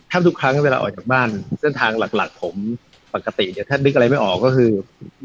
[0.07, 1.29] แทบทุกครั้งเวลาออกจากบ้าน
[1.61, 2.55] เส้นทางหลักๆผม
[3.15, 4.71] ปกติเดี๋ยวถ้านึกอะไรไม่ออกก็คือ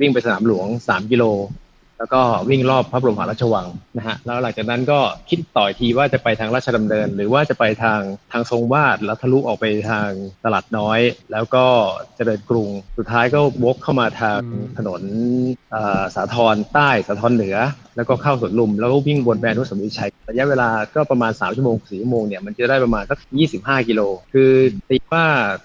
[0.01, 1.25] วิ่งไปสนามหลวงสามกิโล
[1.99, 8.01] แล้วก็วิ่งรอบพระบรมหาราชวังนะฮะแล้วหลังจากนั้นก็คิดต่อทีว่าจะไปทางราชดำเนิน หรือว่าจะไปทาง
[8.33, 10.09] ทางทรงวาดแล้วทะลุออกไปทาง
[10.45, 11.01] ตลาดน้อย
[11.33, 11.65] แล้วก็
[12.17, 14.41] เจริญกรุง สุดท้ายก็วกเข้ามาทาง
[14.79, 15.03] ถนน
[16.15, 17.57] สาทรใต้สาทรเหนือ
[17.97, 23.19] แล้วก็เข้าสวนลุม แล้วก็วิ่งบนแบรนด์นุสมฤชัยระยะเวลาก็ประมาณ 3 ชั่วโมง4ชั่วโมงเนี่ยมันจะได้ประมาณสัก
[23.55, 24.01] 25 กิโล
[24.33, 24.51] คือ
[24.89, 25.25] ตีว่า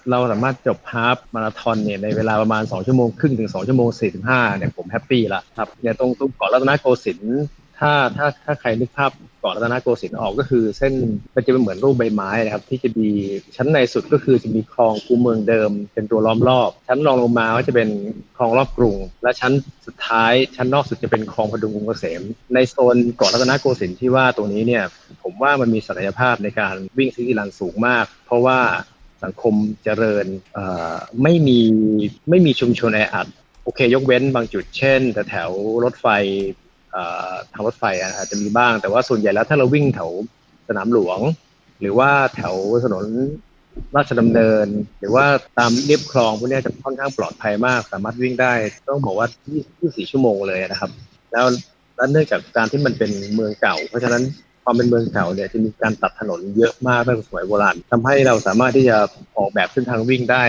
[0.10, 3.90] เราสามารถจบฮาฟมาราธอนเนี่ยในเวลาประมาณ 2 ชั่วโมงครึ่งถึง2ชั่วโมง
[4.24, 7.42] 45เนี่ยผมแฮปปี้ละครับเนี่ยตรงตรงเกาะรัตนโกสินทร์
[7.80, 10.94] ถ้าถ้าถ้าใครนึกภาพเกาะรัตนโกสินทร์ออกก็คือ เส้น
[11.36, 13.10] มันจะเป็นเหมือนรูปใบไม้นะครับ ที่จะมี
[13.56, 17.90] ชั้นในสุดก็คือจะมีคลองคูเมืองเดิม เป็นตัวล้อมรอบ ชั้นรองลงมาก็จะเป็น
[18.38, 19.54] คลองรอบกรุง และชั้น
[19.86, 22.22] สุดท้ายชั้นนอกสุดจะเป็นคลองพดุงกรุงเกษม
[22.54, 24.84] ในโซนเกาะรัตนโกสินทร์ที่ว่าตรงนี้เนี่ย
[25.24, 28.60] ผมว่ามันมีศักยภาพในการวิ่งซิตี้รันสูงมาก เพราะว่า
[29.24, 29.54] สังคม
[29.84, 30.26] เจริญ
[31.24, 31.60] ไม่มี
[32.30, 33.28] ไม่มีชุมชนแออัด
[33.70, 35.50] อเคยกเว้นบางจุดเช่นแต่แถว
[35.84, 36.08] รถไฟ
[37.52, 37.84] ทางรถไฟ
[38.18, 40.10] อาจจะมีบ้าง แต่ว่าส่วนใหญ่แล้วถ้าเราวิ่งแถว
[40.68, 41.20] สนามหลวง
[41.82, 43.06] หรือว่าแถวถนน
[43.96, 44.68] ราชดำเนิน
[45.00, 45.26] หรือว่า
[45.58, 48.54] ตามเรียบคลองพวกนี้จะค่อนข้างปลอดภัยมาก สามารถวิ่งได้
[48.88, 49.28] ต้องบอกว่า
[49.68, 50.92] 24 ชั่วโมงเลยนะครับ
[51.32, 51.46] แล้ว
[51.96, 54.24] แล้วเนื่องจากการที่มันเป็นเมืองเก่า เพราะฉะนั้น
[54.64, 58.98] ความเป็นเมืองเก่าเนี่ยจะมีการตัดถนนเยอะมากตั้งแต่สมัยโบราณทำให้เราสามารถที่จะ
[59.38, 60.44] ออกแบบเส้นทางวิ่งได้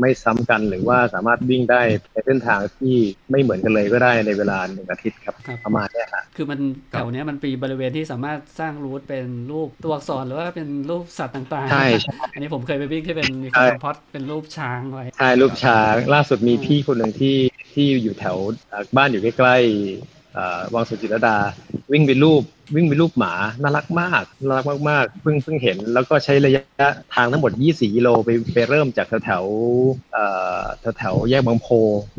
[0.00, 2.96] ไม่ซ้ำกันหรือว่าสามารถวิ่งได้ในเส้นทางที่
[3.30, 11.86] ไม่เหมือนกันเลยก็ได้ในเวลาหนึ่งอาทิตย์ครับประมาณนี้ค่ะคือมันแถวนี้มันปีบริเวณที่สามารถสร้างรูทเป็นรูปตัวอักษรหรือว่าเป็นรูปสัตว์ต่างๆใช่
[12.32, 17.36] อันนี้ผมเคยไปวิ่งที่เป็นมีคนพอดเป็นรูปช้างไว้ใช่รูปช้าง ล่าสุดมีพี่คนหนึ่งที่
[17.72, 18.36] ที่อยู่แถว
[18.96, 20.19] บ้านอยู่ใกล้ๆเอ่อ
[20.74, 21.36] วังสุจิตรดา
[21.92, 22.42] วิ่งไปรูป
[22.76, 29.44] วิ่งไปรูปหมาน่ารักมากน่ารักมากๆเพิ่งเพิ่งเห็น แล้วก็ใช้ระยะทางทั้งหมด 24กิโลไปไปเริ่มจากแถวแถว
[30.80, 31.68] แถวแถวแยกบางโพ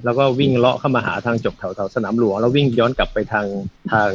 [0.06, 3.46] แล้วก็วิ่งเลาะเข้ามาหาทางจบแถวแถวสนามหลวงแล้ววิ่งย้อนกลับไปทาง
[3.92, 4.12] ทาง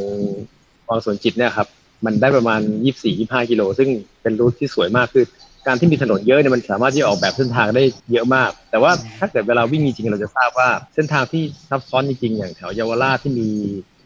[0.87, 1.67] วังสวนจิตเนี่ยครับ
[2.05, 2.61] มันได้ประมาณ
[3.05, 3.89] 24-25กิโลซึ่ง
[4.21, 5.25] เป็นรูทที่สวยมากคือ
[5.67, 13.49] การที่มีถนนเยอะเนี่ยมันสามารถที่จะออกแบบเส้นทางได้เยอะมาก แต่ว่าถ้าเกิดเวลาวิ่งจริงๆเราจะทราบว่าเส้นทางที่ซับซ้อนจริงๆอย่างแถวเยาวราชที่มี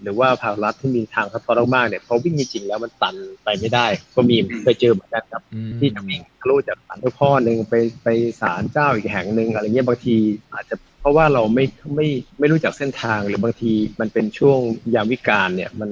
[0.04, 5.44] หรือว่าพารัฐที่มีทางซับซ้อนมากๆเนี่ยพอวิ่งจริงๆแล้วมันตันไปไม่ได้ ก็มีเคยเจอเหมือนกันครับ
[5.80, 8.08] ที่จะวิ่งทะลุจากศาลเจ้าพ่อหนึ่งไปไป
[8.42, 10.16] ศาลเจ้าอีกแห่งหนึ่งอะไรเงี้ยบางที
[10.54, 12.08] อาจจะเพราะว่าเราไม่ไม่
[12.40, 14.60] ไม่รู้จักเส้นทางหรือบางทีมันเป็นช่วง
[14.96, 15.90] ยามวิกาลเนี่ยมัน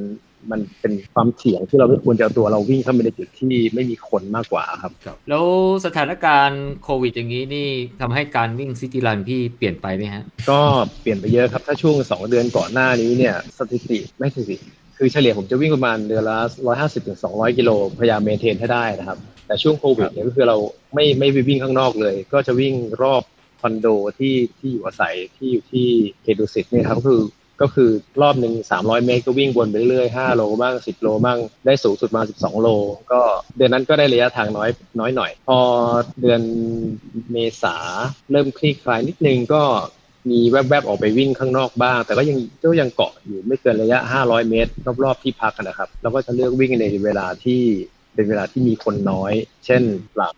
[0.51, 4.91] มันเป็นความเสี่ยงที่เราไม่ควรจะเอาตัวเราวิ่งเข้าไปในจุดที่ไม่มีคนมากกว่าครับ
[5.29, 5.45] แล้ว
[5.85, 7.69] สถานการณ์โควิดอย่างนี้นี่
[8.01, 10.59] ทำให้การวิ่งซิตี้รันพี่เปลี่ยนไปไหมฮะ ก็
[11.01, 14.57] เปลี่ยนไปเยอะครับ ถ้าช่วง 2 เดือนก่อนหน้านี้เนี่ยสถิติไม่สถิติ
[14.97, 16.39] คือเฉลี่ยผมจะวิ่งประมาณเดือนละ
[16.73, 20.57] 150ถึง200 กิโลพยายามเมนเทนให้ได้นะครับ แต่ช่วงโควิดเนี่ยก็คือเรา
[20.93, 23.23] ไม่ไม่ไปวิ่งข้างนอกเลย ก็จะวิ่งรอบ
[23.61, 23.87] คอนโด
[24.19, 25.87] ที่ที่อยู่อาศัยที่อยู่ที่
[26.21, 27.21] เขตดุสิตเนี่ยครับก็คือ
[27.61, 27.89] ก็คือ
[28.21, 32.67] รอบหนึ่ง300 เมตรก็วิ่งวนไปเรื่อยๆ5โลบ้าง10 โลบ้างได้สูงสุดมา 12 โล
[33.11, 33.21] ก็
[33.57, 34.69] เดือนนั้นก็ได้ระยะทางน้อย
[34.99, 35.59] น้อยหน่อย พอ
[36.21, 36.41] เดือน
[37.31, 37.75] เมษา
[38.31, 39.63] เริ่มคลี่คลายนิดนึงก็
[40.29, 44.71] มีแวบๆออกไปวิ่งข้างนอกบ้าง แต่ก็ยังก็ยังเกาะอยู่ไม่เกินระยะ 500 เมตร
[45.03, 47.61] รอบๆที่พักนะครับ แล้วก็จะเลือกวิ่งในเวลาที่
[48.19, 49.33] เป็นเวลาที่มีคนน้อย
[49.65, 49.81] เช่น
[50.15, 50.35] หลัง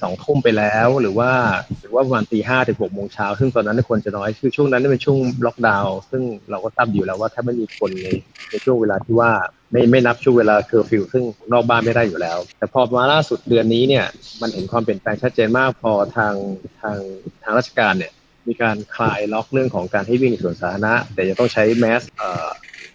[0.00, 1.30] สองทุ่มไปแล้ว หรือว่า
[1.80, 8.08] หรือว่าประมาณตีห้าถึงหกโมงเช้าซึ่งตอนนั้นคนจะน้อยคือช่วงนั้นเป็นช่วงล็อกดาวน์ซึ่งเราก็ทราบอยู่แล้วว่าถ้าไม่มีคนใน
[8.50, 9.30] ในช่วงเวลาที่ว่า
[9.72, 14.06] ไม่ไม่นับช่วงเวลาเคอร์ฟิวซึ่งนอกบ้านไม่ได้อยู่แล้ว แต่พอมาล่าสุดเดือนนี้เนี่ย
[14.40, 16.34] มันเห็นความเปลี่ยนแปลงชัดเจนมากพอทาง
[16.80, 16.98] ทาง
[17.42, 18.12] ทางราชการเนี่ย
[18.48, 22.48] มีการคลายล็อกเรื่องของการให้วิ่งในสวนสาธารณะแต่จะต้องใช้แมสเอ่อ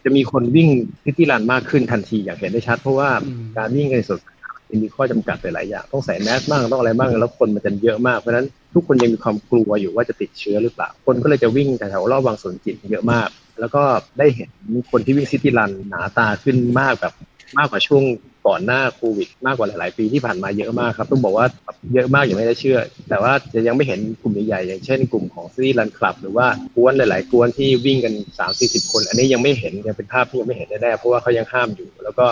[0.03, 0.69] จะมีคนวิ่ง
[1.05, 13.83] พิธีรันมากขึ้นทันทีอย่างเห็นได้ชัด เพราะว่าอืมการวิ่งในสวนสาธารณะมันมีข้อจำกัดหลายๆอย่างต้องใส่แมสบ้างต้องอะไรบ้างแล้วคนมันจะเยอะมากเพราะฉะนั้นทุกคนยังมีความกลัวอยู่ว่าจะติดเชื้อหรือเปล่า คนก็เลยจะวิ่งแถวๆรอบวังสวนจิตเยอะมาก แล้วก็
[14.19, 14.49] ได้เห็น
[14.91, 17.13] คนที่วิ่งซิตี้รันหนาตาขึ้นมากแบบ
[17.57, 18.03] มากกว่าช่วง
[18.47, 21.45] ก่อนหน้าโควิดมากกว่าหลาย ๆ ปีที่ผ่านมาเยอะมากครับ ต้องบอกว่า
[21.93, 22.79] เยอะมากอย่างไม่ได้เชื่อ
[23.09, 32.25] แต่ว่าจะยังไม่เห็นกลุ่มใหญ่ๆอย่างเช่นกลุ่มของซิตี้รันคลับ หรือว่ากวนหลาย ๆ กวนที่วิ่งกัน 3 4 0 คน อันนี้ยังไม่เห็นยังเป็นภาพที่ยังไม่เห็นแน่ๆเพราะว่าเขายังห้ามอยู่ แล้วก็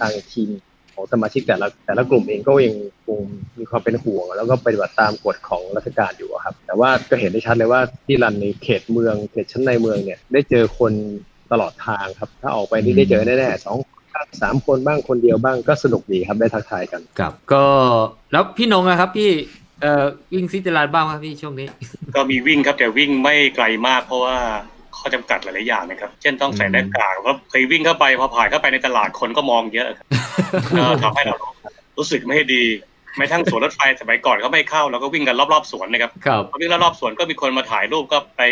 [0.00, 0.50] ทางทีม
[0.94, 2.74] ของสมาชิกแต่ละแต่ละกลุ่มเองก็ยัง
[3.06, 3.20] คง
[3.58, 10.92] มีความเป็นห่วง แล้วก็ปฏิบัติตามกฎของราชการอยู่ครับ แต่ว่าก็เห็นได้ชัดเลยว่าที่รันในเขตเมืองเขตชั้นในเมืองเนี่ยได้เจอคน
[11.52, 13.76] ตลอดทางครับ ถ้าออกไปนี่ได้เจอแน่ๆสอง
[14.42, 17.64] สามคนบ้างคนเดียวบ้างก็สนุกดีครับได้ทักทายกันครับ ก็
[18.32, 19.30] แล้วพี่นงนะครับพี่
[19.82, 20.04] เอ่อ
[20.34, 21.66] วิ่งซิตี้รันบ้างไหมพี่ช่วงนี้
[22.14, 24.36] ก็มีวิ่งครับแต่วิ่งไม่ไกลมากเพราะว่า
[24.96, 30.06] ข้อจำกัดหลายๆอย่างนะครับ เช่นต้องใส่อืมหน้ากากเพราะเคยวิ่งเข้าไปพอผ่านเข้าไปในตลาดคนก็มองเยอะครับ
[30.78, 31.36] ก็ทำให้เรา
[31.98, 32.64] รู้สึกไม่ดี
[33.16, 38.42] แม้ทั้งสวนรถไฟสมัยก่อนก็ไม่เข้าเราก็วิ่งกันรอบๆสวนนะครับครับพอวิ่งรอบๆสวนก็มีคนมาถ่ายรูปก็ไป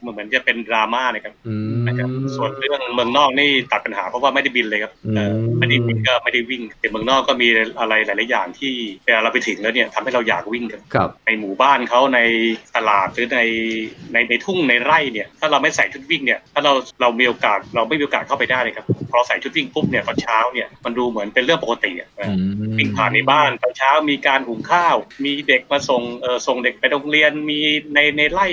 [0.00, 8.72] เหมือนจะเป็นดราม่านะครับอืมนะครับส่วนเรื่องเมืองนอกนี่ตัดปัญหาเพราะว่าไม่ได้บินเลยครับเอออืมไม่ได้บินก็ไม่ได้วิ่งแต่เมืองนอกก็มีอะไรหลายๆอย่างที่
[9.04, 12.20] เวลาเราไปถึงแล้วเนี่ยทำให้เราอยากวิ่งกันครับในหมู่บ้านเขาใน
[12.76, 13.40] ตลาดหรือใน
[14.12, 27.60] ในในทุ่งในไร่เนี่ย ถ้าเราไม่ใส่ชุดวิ่งเนี่ยถ้าเราเรามีโอกาสเราไม่มีโอกาสเข้าไปได้เลยครับพอเราใส่ชุดวิ่งปุ๊บเนี่ยตอนเช้าเนี่ยมันดูเหมือนเป็นเรื่องปกติอะอืมวิ่งผ่านในบ้านตอนเช้ามีการหุงข้าว มีเด็กมาส่งเออส่งเด็กไปโรงเรียนมี
[27.94, 28.48] ในในไร่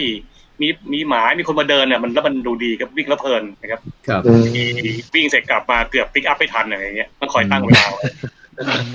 [0.61, 4.21] มีมีหมา มีคนมาเดินเนี่ยมันแล้วมันดูดีครับวิ่งแล้วเพลินนะครับ ครับ
[4.55, 4.65] มี
[5.13, 8.03] วิ่งเสร็จกลับมาเกือบปิกอัพไม่ทันอะไรอย่างเงี้ยต้องคอยตั้งเวลาไว้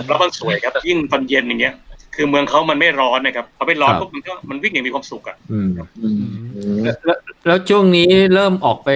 [0.07, 1.75] แล้วมันสวยครับยิ่งตอนเย็นอย่างเงี้ย
[2.15, 5.69] คือเมืองเขามันไม่ร้อนนะครับพอไม่ร้อนครับปุ๊บมันก็มันวิ่งอย่างมีความสุขอะอืม
[6.01, 8.91] อืมแล้วแล้วช่วงนี้เริ่มออกไป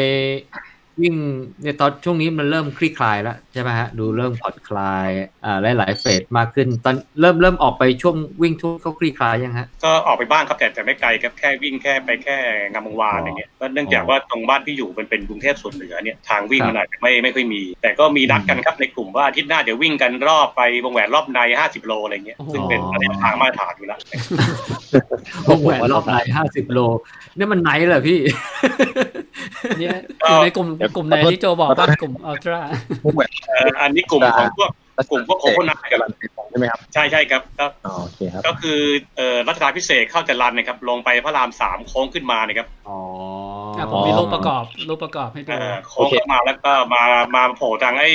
[1.01, 1.15] วิ่ง
[1.65, 5.09] ในตอนช่วงนี้มันเริ่มคลี่คลายแล้วใช่ไหมฮะ ดูเริ่มผ่อนคลาย
[5.45, 12.37] อ่าหลาย ๆ เฟสมากขึ้น ตอนเริ่มเริ่มออกไปช่วงวิ่งช่วงเขาคลี่คลายยังฮะ ก็ออกไปบ้างครับแต่แต่ไม่ไกลครับแค่วิ่งแค่ไปแค่
[12.73, 23.99] งามวงวานอ๋อออย่างเงี้ยก็เนื่องจากว่าตรงบ้านที่อยู่มันเป็นกรุงเทพส่วนเหนือเนี่ยทางวิ่งครับมันอาจจะไม่ไม่ค่อยมี แต่ก็มีนัดกันครับในกลุ่มว่าอาทิตย์หน้าเดี๋ยววิ่งกันรอบไปวงแหวนรอบใน 50 โลอะไรเงี้ยโอ้โหซึ่งเป็นระยะทางมาตรฐานอยู่แล้ว
[25.49, 26.79] วงแหวนรอบไหนห้าสิบโล
[27.37, 28.19] เนี่ยมันไหนเหรอพี่
[29.79, 32.63] เนี่ยอยู่ในกลุ่มกลุ่มไหนที่โจบอกว่ากลุ่มอัลตร้า
[33.03, 34.71] พวกแบบเอ่ออันนี้กลุ่มของพวก
[35.11, 36.11] กลุ่มพวกโคโคนัทกำลัง
[36.51, 38.81] ใช่ไหมครับใช่ใช่ครับก็อ๋อโอเคครับก็คือ
[39.17, 42.99] เอ่อรัชดาพิเศษกเข้าจรันนะครับ ลงไปพระรามสามโค้งขึ้นมานะครับอ๋อ
[43.79, 47.03] อะผมมีรูปประกอบรูปประกอบให้ดูเอ่อโค้งเข้ามาแล้วก็มา
[47.35, 48.11] มาโผล่ทางไอ้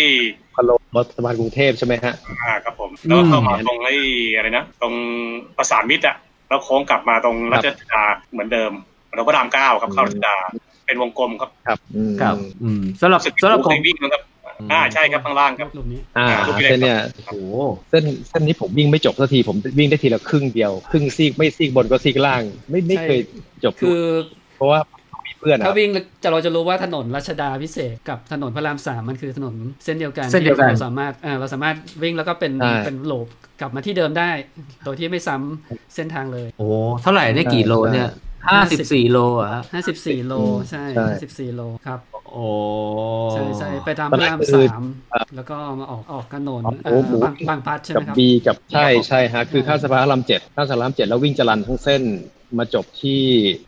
[0.55, 3.95] พะโลรัฐบาลกรุงเทพใช่ไหมฮะอ่าครับผมแล้วเข้ามาตรงไอ้
[4.35, 4.93] อะไรนะตรง
[5.57, 6.15] ประสานมิตรอะ
[6.47, 8.71] แล้วโค้งกลับมาตรงรัชดาเหมือนเดิม
[9.13, 10.35] เราพระรามเก้าครับเข้ารัชดา
[10.85, 14.21] ไปเป็นวงกลมครับครับอืมครับอืมสำหรับรู้สึกสำหรับเคผมยวิ่งนะครับ
[14.71, 17.35] อ่าใช่ครับข้างล่างครับ รูปนี้ อ่ารูปที่ไหนเส้นเนี่ยโอ้โห
[17.89, 23.19] เส้นเส้นนี้ผมวิ่งไม่จบสักทีผมวิ่งได้ทีละครึ่งเดียว ครึ่งซีกไม่ซีกบนก็ซีกล่าง ไม่ไม่เคย
[23.63, 24.03] จบคือ
[24.57, 24.79] เพราะว่า
[25.25, 25.89] มีเพื่อนนะคถ้ารับวิ่ง
[26.23, 33.27] จะเราจะรู้ว่าถนนรัชดาพิเศษกกับถนนพระรามสามมันคือถนนเส้นเดียวกันเส้นเดียวกัน ที่เราสามารถเออเราสามารถวิ่งแล้วก็เป็นใช่ เป็นโหลบ
[33.61, 34.31] กลับมาที่เดิมได้
[34.83, 38.09] โดยที่ไม่ซ้ำเส้นทางเลย โอ้โหเท่าไหร่ได้กี่โลเนี่ย
[38.49, 39.61] ห้าสิบสี่โลอะฮะ
[39.95, 41.07] 54 โลอืมใช่ ใช่
[41.51, 41.99] 54 โลครับ
[42.33, 42.45] โอ้
[43.33, 52.01] ใช่ใช่ไปตามตพอนระแรกรามคือสามครับแล้วก็มาออกออกถนนอ๋อเอ่อหมูบางบางพลัดใช่ไหกัมบครับบีกับใช่ครับใช่ฮะคือใช่ข้ามสะพานพระรามเจ็ดข้ามสะพานพระรามเจ็ดแล้ววิ่งจรันทั้งเส้น
[52.57, 53.21] มาจบที่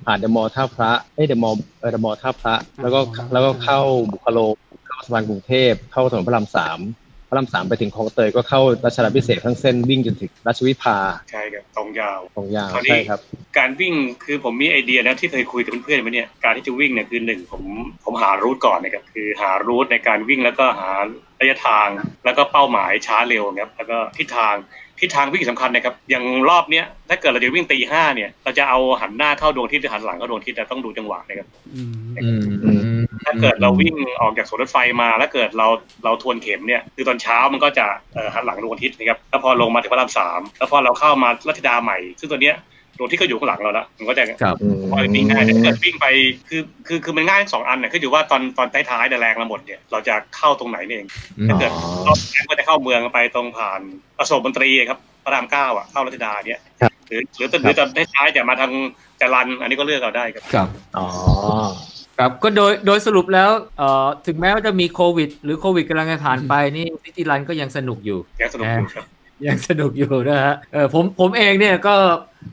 [0.05, 2.99] ผ่านเดอะมอลล์ท่าพระเอ้ยเดอะมอลล์เออเดอะมอลล์ท่าพระ แล้วก็
[3.33, 3.79] แล้วก็เข้า
[4.11, 4.39] บุคโล
[4.87, 7.02] เข้าสะพานกรุงเทพเข้าถนนพระรามสามพ
[7.33, 10.97] ระรามสามไปถึงคลองเตยก็เข้ารัชดาพิเศษกทั้งเส้นวิ่งจนถึงรัชวิภา
[11.31, 13.19] ใช่ครับตรงยาวของยาวคราวนี้ใช่ครับ
[13.57, 13.93] การวิ่ง
[14.23, 17.63] คือผมมีไอเดียนะที่เคยคุยกับเพื่อนๆมาเนี่ยการที่จะวิ่งเนี่ยคือหนึ่งผม
[18.03, 20.89] ผมหารูทก่อนนะครับคือหารูทในการวิ่งแล้วก็หา
[21.41, 21.87] ระยะทาง
[22.25, 24.55] แล้วก็เป้าหมายช้าเร็วครับแล้วก็ทิศทาง
[24.99, 31.93] ทิศทางวิ่งสำคัญนะครับอย่างรอบเนี้ยถ้าเกิดเราจะวิ่งตีห้าเนี่ย เราจะเอาหันหน้าเข้าดวงอาทิศหรือหันหลังเข้าดวงอาทิศเราต้องดูจังหวะนะครับอืม
[32.23, 32.82] อืมอืม
[33.25, 35.67] ถ้าเกิดเราวิ่งออกจากสวนรถไฟมาแล้วเกิดเรา
[36.03, 42.57] เราทวนเข็มเนี่ยคือตอนเช้ามันก็จะเอ่อหันหลังดวงอาทิตย์นะครับแล้วพอลงมาถึงพระรามสามแล้วพอเราเข้ามารัชดาใหม่ ซึ่งตัวเนี้ย
[42.97, 46.07] ดวงอาที่ก็อยู่ข้างหลังเราแล้วมันก็จะครับอืมพอวิ่งง่ายแต่ถ้าเกิดวิ่งไป
[46.49, 51.09] คือคือคือมันง่ายทั้งสองอันน่ะคืออยู่ว่าตอนตอนท้ายๆเนี่ยแรงเราหมดเนี่ยเราจะเข้าตรงไหนเนี่ยเอง
[51.49, 51.71] ถ้าเกิด
[52.07, 53.81] รอบแรกก็จะเข้าเมืองไปตรงผ่าน
[54.19, 58.71] อโศกมนตรีครับพระรามเก้าอะเข้ารัชดาเนี่ยครับหรือหรือหรือจะได้ท้ายจะมาทาง
[59.21, 61.05] จรันอันนี้ก็เลือกเอาได้ครับครับอ๋อ
[62.17, 69.05] ครับก็โดยโดยสรุปแล้วเอ่อถึงแม้ว่าจะมีโควิด หรือโควิดกำลังจะผ่านไปนี่ซิตี้รันก็ยังสนุกอยู่ยังสนุกอยู่ครับ
[69.47, 71.95] ยังสนุกอยู่นะฮะเออผมผมเองเนี่ยก็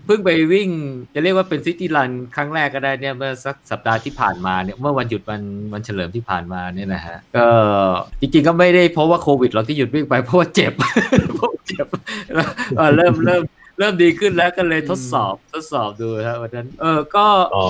[0.07, 0.69] เพิ่งไปวิ่ง
[1.15, 5.43] จะเรียกว่าเป็นซิตี้รันครั้งแรกก็ได้เนี่ยเมื่อสักสัปดาห์ที่ผ่านมาเนี่ยเมื่อวันหยุดวัน
[5.73, 7.47] วันเฉลิมที่ผ่านมาเนี่ยนะฮะก็
[8.21, 10.73] จริงๆก็ไม่ได้เพราะว่าโควิดเราที่หยุดวิ่งไปเพราะว่าเจ็บ
[11.35, 11.87] เพราะว่าเจ็บ
[12.35, 13.43] แล้วเออเริ่มเริ่ม
[13.81, 17.67] เริ่มดีขึ้นแล้วก็เลยทดสอบทดสอบดูครับวันนั้น เออก็อ๋อ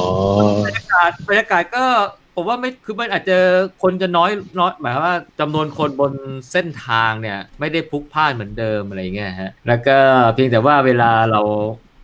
[0.66, 1.85] บรรยากาศบรรยากาศก็
[2.35, 3.38] ผมว่าไม่คือมันอาจจะ
[3.83, 6.12] คนจะน้อยน้อยหมายความว่าจำนวนคนบน
[6.53, 9.99] เส้นทางเนี่ย ไม่ได้พลุกพล่านเหมือนเดิมอะไรเงี้ยฮะแล้วก็
[10.35, 11.40] เพียงแต่ว่าเวลาเรา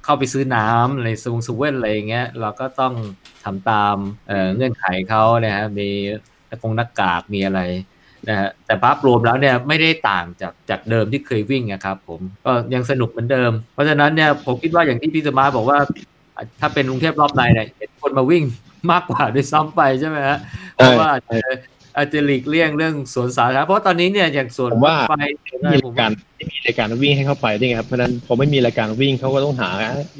[0.04, 2.94] เข้าไปซื้อน้ำในซูงซูเว่นอะไรอย่างเงี้ยเราก็ต้อง
[3.44, 3.96] ทำตาม
[4.28, 5.88] เอ่อเงื่อนไขเขาเนี่ยฮะมี
[6.48, 7.60] หน้ากงหน้ากากมีอะไร
[8.28, 15.78] นะฮะแต่ภาพรวมแล้วเนี่ยไม่ได้ต่างจากจากเดิมที่เคยวิ่งนะครับผมก็ยังสนุกเหมือนเดิม เพราะฉะนั้นเนี่ยผมคิดว่าอย่างที่พี่สมาบอกว่า
[16.60, 18.44] ถ้าเป็นกรุงเทพรอบในเนี่ยเห็นคนมาวิ่ง
[18.90, 20.38] มากกว่าด้วยซ้ำไปใช่ไหมฮะ
[20.74, 21.10] เพราะว่า
[21.96, 25.14] อาจจะอาจจะหลีกเลี่ยงเรื่องสวนสาธารณะเพราะว่าตอนนี้เนี่ยอย่างสวนผมว่ารถไฟ
[25.52, 29.70] อะไรมีผรามยว่าการไม่มีรายการวิ่งให้เข้าไปด้วยไงครับเพราะฉะนั้นพอไม่มีรายการวิ่งเขาก็ต้องหา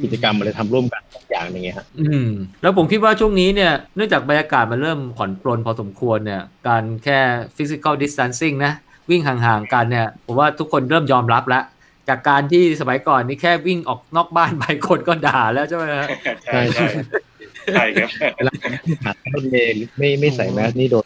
[0.03, 2.29] กิจกรรมอะไรทำร่วมกันสักอย่างหนึงไงฮะอืม
[2.63, 7.19] แล้วผมคิดว่าช่วงนี้เนี่ยเนื่องจากบรรยากาศมันเริ่มผ่อนปลนพอสมควรเนี่ยการแค่
[7.57, 8.73] physical distancing นะ
[9.11, 11.65] วิ่งห่างๆกันเนี่ยผมว่าทุกคนเริ่มยอมรับแล้ว
[12.09, 16.09] จากการที่สมัยก่อนนี่แค่วิ่งออกนอกบ้านไปคนก็ด่าแล้วใช่ไหมฮะ
[16.45, 16.87] ใช่ใช่
[17.75, 18.53] ใช่ครับเวลา
[19.05, 21.05] หารถเมล์ไม่ไม่ใส่แมสนี่โดน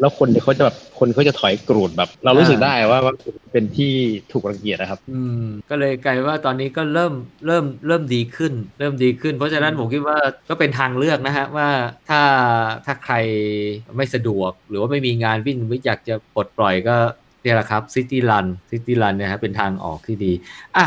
[0.00, 3.14] แล้วคนเนี่ยเขาจะแบบคนเขาจะถอยกรูดแบบ เรารู้สึกได้ว่าว่า
[3.52, 3.92] เป็นที่
[4.32, 7.12] ถูกรังเกียจนะครับ อืมก็เลยกลายว่าตอนนี้ก็เริ่ม
[7.46, 11.68] เริ่มเริ่มดีขึ้น เริ่มดีขึ้น เพราะฉะนั้นผมคิดว่าก็เป็นทางเลือกนะฮะว่า
[12.08, 12.22] ถ้า
[12.86, 13.14] ถ้าใคร
[13.96, 16.96] ไม่สะดวก หรือว่าไม่มีงานวิ่งไม่อยากจะปลดปล่อยก็
[17.42, 20.32] เนี่ยแหละครับ city run city run เนี่ยฮะเป็นทางออกที่ดี
[20.76, 20.86] อะ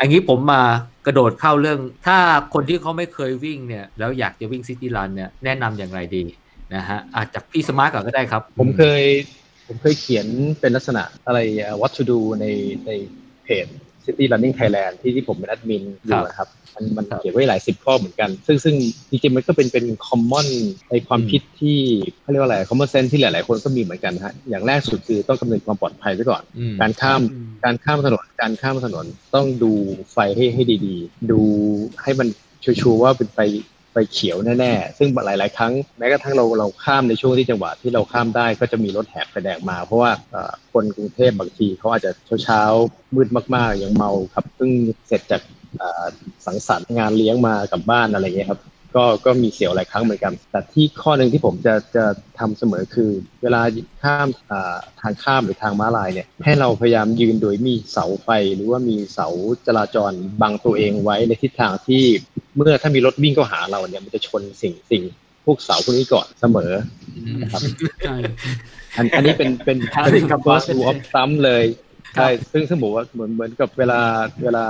[0.00, 0.62] อันนี้ผมมา
[1.06, 2.18] กระโดดเข้าเรื่อง ถ้า
[2.54, 6.24] คนที่เขาไม่เคยวิ่งเนี่ย แล้วอยากจะวิ่ง city run เนี่ยแนะนำอย่างไรดี
[6.74, 9.02] นะฮะอาจจากพี่สมาร์ทก่อนก็ได้ครับ ผมเคย
[9.66, 10.26] ผมเคยเขียน
[10.60, 12.46] เป็นลักษณะอะไรเอ่อ what to do ใน
[12.86, 12.90] ใน
[13.44, 13.66] เพจ
[14.04, 18.74] City Running Thailand ที่ที่ผมเป็นแอดมินอยู่นะครับ มันมันครับเขียนไว้หลายสิบข้อเหมือนกัน ซึ่งซึ่ง
[19.10, 20.48] จริงๆมันก็เป็นเป็น common
[20.90, 21.78] ในความคิดที่
[22.20, 29.72] เขาเรียกว่าอะไร common sense ที่หลายๆ คนก็มีเหมือนกันฮะอย่างแรกสุดคือต้องคำนึงความปลอดภัยไว้ก่อนอืมการข้ามอืมการข้ามถนนการข้ามถนนต้องดู
[30.12, 31.40] ไฟให้ให้ดี ๆ ดู
[32.02, 32.28] ให้มัน
[32.64, 33.38] ชัวร์ๆว่าเป็นไฟ
[33.92, 40.10] ไฟเขียวแน่ๆ ซึ่งหลายๆ ครั้งแม้กระทั่งเราเราข้ามในช่วงที่จังหวะที่เราข้ามได้ก็จะมีรถแหกไฟแดงมา เพราะว่า
[40.72, 42.12] คนกรุงเทพบางทีเขาอาจจะ
[42.44, 44.70] เช้าๆมืดมากๆยังเมาครับเพิ่ง
[45.06, 45.42] เสร็จจาก
[46.46, 48.60] สังสรรค์งานเลี้ยงมากลับบ้านอะไรเงี้ยครับ
[48.96, 52.04] ก็ก็มีเสียวหลายครั้งเหมือนกัน แต่ที่ข้อหนึ่งที่ผมจะจะ
[52.38, 53.10] ทำเสมอคือ
[53.42, 53.62] เวลา
[54.02, 54.28] ข้าม
[55.00, 59.28] ทางข้ามหรือทางม้าลายเนี่ย ให้เราพยายามยืนโดยมีเสาไฟ หรือว่ามีเสา
[59.66, 62.02] จราจรบังตัวเองไว้ในทิศทางที่
[62.56, 65.02] เมื่อถ้ามีรถวิ่งเข้าหาเราเนี่ยมันจะชนสิ่งสิ่ง
[65.44, 66.72] พวกเสาพวกนี้ก่อนเสมอ
[67.42, 67.60] นะครับ
[68.04, 68.16] ใช่
[68.96, 71.64] อันอันนี้เป็นเป็นครับเป็นครับ first rule of thumb เลย
[72.16, 74.00] ใช่ซึ่งซึ่งบอกว่าเหมือนเหมือนกับเวลา
[74.44, 74.64] เวลา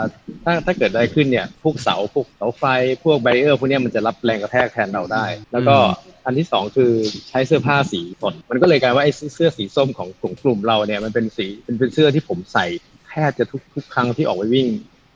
[0.45, 2.65] ถ้าถ้าเกิดอะไรขึ้นเนี่ย พวกเสาพวกเสาไฟ
[3.05, 5.77] พวกแบรเออร์พวกเนี้ยมันจะรับแรงกระแทกแทนเราได้ แล้วก็
[6.25, 6.93] อันที่สองคือ
[7.29, 12.67] ใช้เสื้อผ้าสีสดมันก็เลยกลายว่าไอ้เสื้อสีส้มของกลุ่มกลุ่มเราเนี่ยมันเป็นสีเป็นเป็นเสื้อที่ผมใส่
[13.09, 14.67] แทบจะทุกทุกครั้งที่ออกไปวิ่ง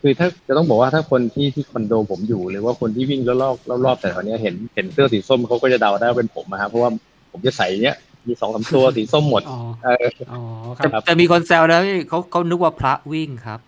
[0.07, 6.91] คือถ้าจะต้องบอกว่าถ้าคนที่ที่คอนโดผมอยู่ หรือว่าคนที่วิ่งรอบๆรอบๆแต่แถวเนี้ยเห็นเห็นเสื้อสีส้มเขาก็จะเดาได้ว่าเป็นผมนะครับเพราะว่า
[7.33, 10.41] ผมจะใส่เนี้ยมีสองสามตัวสีส้มหมดอ๋อเอออ๋อ
[10.79, 13.59] คแต่รับแต่มีคนแซวนะพี่เขาเขานึกว่าพระวิ่งครับ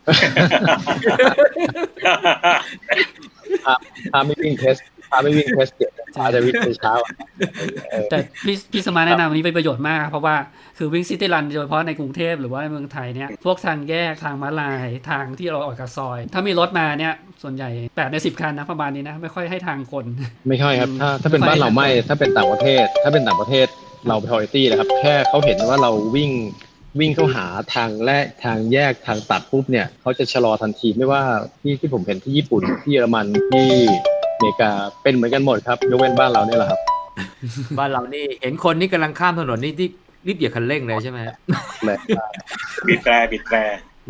[4.12, 4.76] พระไม่วิ่ง trail
[5.10, 7.12] พระไม่วิ่ง trail เดี๋ยวพระจะวิ่งในเช้าอะ
[7.90, 10.36] เออแต่พี่พี่สมาร์ทแนะนำวันนี้เป็นประโยชน์มากครับเพราะว่า
[10.78, 20.04] คือวิ่ง city run โดยเฉพาะในกรุงเทพหรือว่าในเมืองไทยเนี่ยพวกทางแยกทางม้าลายทางที่เราออกจากซอย ถ้ามีรถมาเนี่ยส่วนใหญ่แปดในสิบคันนะประมาณนี้นะไม่ค่อยให้ทางคน
[20.48, 23.66] ไม่ใช่ครับ ถ้าถ้าเป็นไม่ค่อยบ้านเราไม่ถ้าเป็นต่างประเทศ ถ้าเป็นต่างประเทศ
[24.08, 26.32] เรา priority นะครับแค่เขาเห็นว่าเราวิ่ง
[27.00, 31.22] วิ่งเข้าหาทางแรกทางแยกทางตัดปุ๊บเนี่ยเขาจะชะลอทันทีไม่ว่า
[31.60, 34.70] ที่ที่ผมเห็นที่ญี่ปุ่นที่เยอรมันที่อ เมริกา
[35.02, 36.80] เป็นเหมือนกันหมดครับยกเว้นบ้านเราเนี่ยแหละครับ
[37.78, 39.92] บ้านเรานี่เห็นคนนี่กำลังข้ามถนนนี่รีบ
[40.26, 41.18] รีบเหยียบคันเร่งเลยใช่ไหม
[41.86, 41.98] เลย
[42.86, 43.58] บิดแตรบิดแตร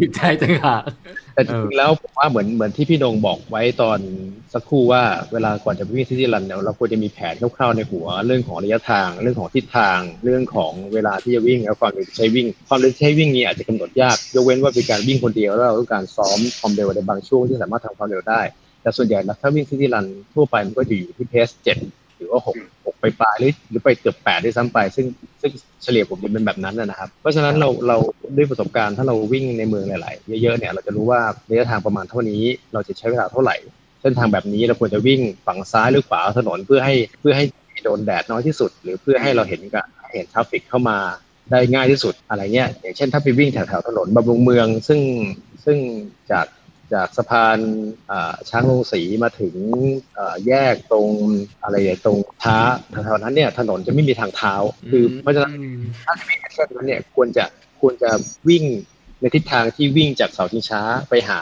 [0.01, 0.83] ผิดใจต่างหาก
[1.35, 3.99] แต่จริงๆแล้วผมว่าเหมือนเหมือนที่พี่นงบอกไว้ตอน
[4.55, 18.41] สักครู่ว่าเวลาก่อนจะไปวิ่ง city run เนี่ยเราควรจะมีแผนคร่าวๆในหัว เรื่องของระยะทางเรื่องของทิศทาง เรื่องของเวลาที่จะวิ่งแล้วความเร็วที่ใช้วิ่ง ความเร็วที่ใช้วิ่งนี้อาจจะกำหนดยากยกเว้นว่าเป็นการวิ่งคนเดียวแล้วเราต้องการซ้อมความเร็วในบางช่วงที่สามารถทำความเร็วได้
[18.87, 21.79] แต่ส่วนใหญ่แล้วถ้าวิ่ง city run ทั่วไปมันก็จะอยู่ที่ pace เจ็ด
[22.17, 25.07] หรือว่าหกหกไปปลายหรือหรือไปเกือบแปดด้วยซ้ำไป ซึ่ง
[25.41, 27.97] ซึ่งเฉลี่ยผมเป็นแบบนั้นนะนะครับ เพราะฉะนั้นเราเรา
[28.37, 31.21] ด้วยประสบการณ์ถ้าเราวิ่งในเมืองหลาย ๆ เยอะ ๆ เนี่ยเราจะรู้ว่า
[31.51, 33.57] ระยะทางประมาณเท่านี้ เราจะใช้เวลาเท่าไหร่
[34.03, 37.45] เส้นทางแบบนี้เราควรจะวิ่งฝั่งซ้ายหรือขวาถนนเพื่อให้เพื่อให้
[37.85, 40.99] โดนแดดน้อยที่สุด หรือเพื่อให้เราเห็นกับเห็น traffic เข้ามา
[41.51, 45.01] ได้ง่ายที่สุดอะไรเงี้ยอย่างเช่นถ้าไปวิ่งแถวๆถนนบำรุงเมือง ซึ่ง
[45.65, 45.79] ซึ่ง
[46.33, 46.47] จาก
[46.95, 47.59] จากสะพาน
[48.11, 49.55] อ่าช้างโรงสีมาถึง
[50.19, 51.09] อ่าแยกตรง
[51.63, 52.59] อะไรอย่างตรงท้า
[52.91, 54.55] แถวๆนั้นเนี่ยถนนจะไม่มีทางเท้า
[54.91, 55.53] คือเพราะฉะนั้น
[56.05, 57.45] ถ้าจะวิ่งเส้นนั้นเนี่ยควรจะ
[57.81, 58.11] ควรจะ
[58.49, 58.65] วิ่ง
[59.21, 61.41] ในทิศทางที่วิ่งจากเสาชิงช้าไปหา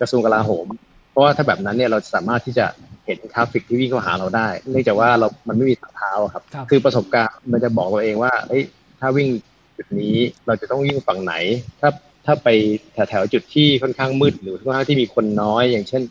[0.00, 0.66] กระทรวงกลาโหม
[1.10, 2.66] เพราะว่าถ้าแบบนั้นเนี่ยเราสามารถที่จะ
[3.06, 8.62] เห็น traffic ที่วิ่งเข้าหาเราได้เนื่องจากว่าเรา มันไม่มีทางเท้าอะครับครับ คือประสบการณ์มันจะบอกตัวเองว่าเอ้ย
[9.00, 9.28] ถ้าวิ่ง
[9.76, 11.34] จุดนี้เราจะต้องวิ่งฝั่งไหน
[11.80, 11.88] ถ้า
[12.26, 12.48] ถ้าไป
[12.94, 16.02] แถวๆจุดที่ค่อนข้างมืดหรือค่อนข้างที่มีคนน้อย อย่างเช่น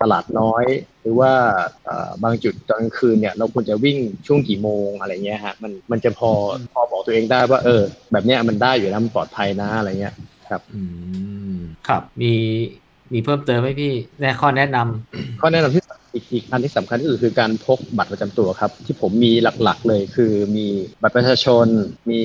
[0.00, 0.64] ตลาดน้อย
[1.00, 1.32] หรือว่า
[1.84, 6.30] เอ่อบางจุดตอนกลางคืนเนี่ย เราควรจะวิ่งช่วงกี่โมงอะไรเงี้ยฮะมันมันจะพอ
[6.72, 10.14] พอบอกตัวเองได้ว่าเออ แบบเนี้ยมันได้อยู่นะมันปลอดภัยนะอะไรเงี้ย
[10.74, 10.80] อื
[11.54, 11.56] ม
[11.88, 12.32] ครับมี
[13.12, 15.82] มีเพิ่มเติมไหมพี่แนะข้อแนะนำข้อแนะนำที่
[16.14, 20.66] อีกอีกอันที่สำคัญที่สุดคือการพกบัตรประจำตัวครับ ที่ผมมีหลักๆเลยคือมี
[21.02, 21.66] บัตรประชาชน
[22.10, 22.20] มี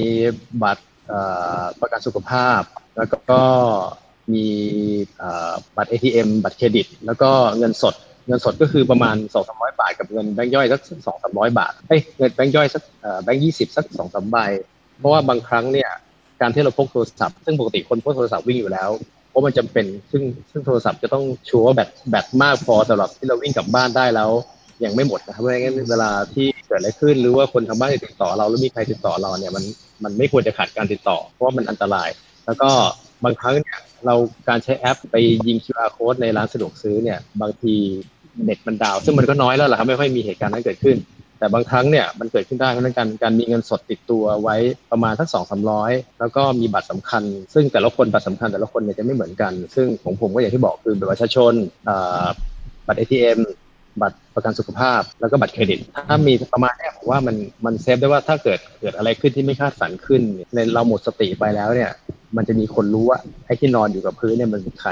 [0.64, 1.20] บัตรเอ่
[1.60, 2.62] อประกันสุขภาพ
[2.98, 3.42] แล้วก็
[4.34, 4.48] มี
[5.18, 7.96] เอ่อบัตร ATM บัตรเครดิต แล้วก็เงินสด
[8.28, 12.84] เงินสดก็คือประมาณ2 3 0 0 บาทกับเงินแบงค์ย่อยสักสองสามร้อยบาทเอ้ยเงินแบงค์ย่อยสัก
[13.24, 14.38] แบงค์ยี่สิบสักสองสามใบ
[15.00, 15.90] เพราะว่าบางครั้งเนี่ย
[16.42, 18.90] การที่เราพกโทรศัพท์ซึ่งปกติคนพกโทรศัพท์วิ่งอยู่แล้ว
[19.30, 24.30] เพราะมันจำเป็นซึ่งซึ่งโทรศัพท์จะต้องชัวร์ว่าแบตแบตมากพอสำหรับที่เราวิ่งกลับบ้านได้แล้ว
[24.84, 29.64] ยังไม่หมดนะครับเพราะงั้นเวลาที่เกิดอะไรขึ้น หรือว่าคนทางบ้านติดต่อเราแล้วมีใครติดต่อเราเนี่ยมัน
[30.04, 32.10] มันไม่ควรจะขาดการติดต่อ เพราะว่ามันอันตราย
[32.46, 32.70] แล้วก็
[33.24, 34.16] บางครั้งเนี่ยเรา
[34.50, 35.16] การใช้แอปไป
[35.48, 37.76] ยิง QR code ในร้านสะดวกซื้อเนี่ย บางที
[38.44, 40.98] เน็ตมันดาว ซึ่งมันก็น้อยแล้วแหละครับไม่ค่อยมีเหตุการณ์นั้นเกิดขึ้น
[41.40, 44.56] แต่บางครั้งเนี่ยมันเกิดขึ้นได้เพราะนั้นการการมีเงินสดติดตัวไว้
[44.92, 51.54] ประมาณสักสองสามร้อยแล้วก็มีบัตรสำคัญ ซึ่งแต่ละคนบัตรสำคัญแต่ละคนเนี่ยจะไม่เหมือนกัน ซึ่งของผมก็อย่างที่บอกคือบัตรประชาชน
[52.88, 53.40] บัตร ATM
[54.02, 60.22] บัตรประกันสุขภาพแล้วก็บัตรเครดิต ถ้ามีประมาณนี้ผมว่ามันมันเซฟได้ว่าถ้าเกิดเกิดอะไรขึ้นที่ไม่คาดฝันขึ้น
[60.56, 61.92] ในเราหมดสติไปแล้วเนี่ย
[62.38, 64.92] มันจะมีคนรู้ว่าไอ้ที่นอนอยู่กับพื้นเนี่ยมันเป็นใคร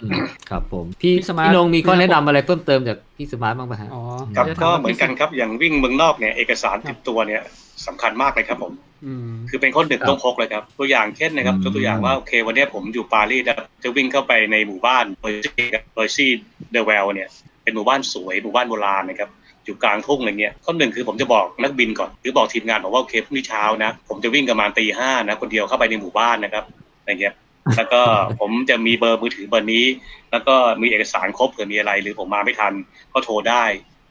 [0.00, 4.02] อืมครับผมพี่พี่สมาร์ทพี่นงมีข้อแนะนำอะไรเพิ่มเติมจากพี่สมาร์ทบ้างไหมฮะ อ๋อ
[4.36, 7.42] ครับจะถาก็ว่าเหมือนกันครับอย่างวิ่งเมืองนอกเนี่ยเอกสารติดตัวเนี่ย
[7.86, 8.72] สำคัญมากเลยครับผม
[9.04, 16.30] อืม คือเป็นข้อหนึ่งต้องพกเลยครับ ตัวอย่างเช่นนะครับอืม ยกตัวอย่างว่าโอเค วันนี้ผมอยู่ปารีสแล้วจะวิ่งเข้าไปในหมู่บ้านเบอร์ซี่เบอร์ซี่วิล
[16.72, 17.28] เลจเนี่ย
[17.62, 19.30] เป็นหมู่บ้านสวยหมู่บ้านโบราณนะครับ
[19.68, 26.64] อยู่กลางทุ่งอะไรเงี้ยข้อหนึ่งคือผมจะบอกนักบินก่อน หรือบอกทีมงานผมว่าโอเคพรุ่งนี้เช้านะ ผมจะวิ่งประมาณตีห้านะ คนเดียวเข้าไปในหมู่บ้านนะครับ
[27.00, 27.34] อะไรเงี้ย
[27.76, 28.00] แล้วก็
[28.40, 29.86] ผมจะมีเบอร์มือถือเบอร์นี้
[30.30, 32.72] แล้วก็มีเอกสารครบเผื่อมีอะไร หรือผมมาไม่ทัน
[33.12, 33.64] ก็โทรได้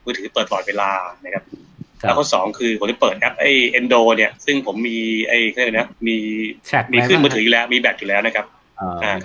[0.04, 0.90] มือถือเปิดตลอดเวลา
[1.24, 1.44] นะครับ
[2.02, 6.16] ครับแล้วข้อสองคือผมจะเปิดแอปไอ้ Endo เนี่ย ซึ่งผมมีไอ้เขาเรียกอะไรนะมี
[6.66, 8.57] tag มีขึ้นมือถืออยู่แล้วมีแบตอยู่แล้วนะครับอ่า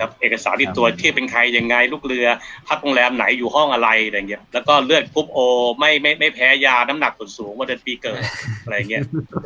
[0.00, 2.26] ครับเอกสารติดตัวที่เป็นใครยังไงลูกเรือ
[2.68, 5.38] พักโรงแรมไหนอยู่ห้องอะไรอะไรเงี้ยแล้วก็เลือดกรุ๊ป O
[5.78, 8.20] ไม่ไม่ไม่แพ้ยาน้ำหนักส่วนสูงวันเดือนปีเกิด
[8.64, 9.02] อะไรเงี้ย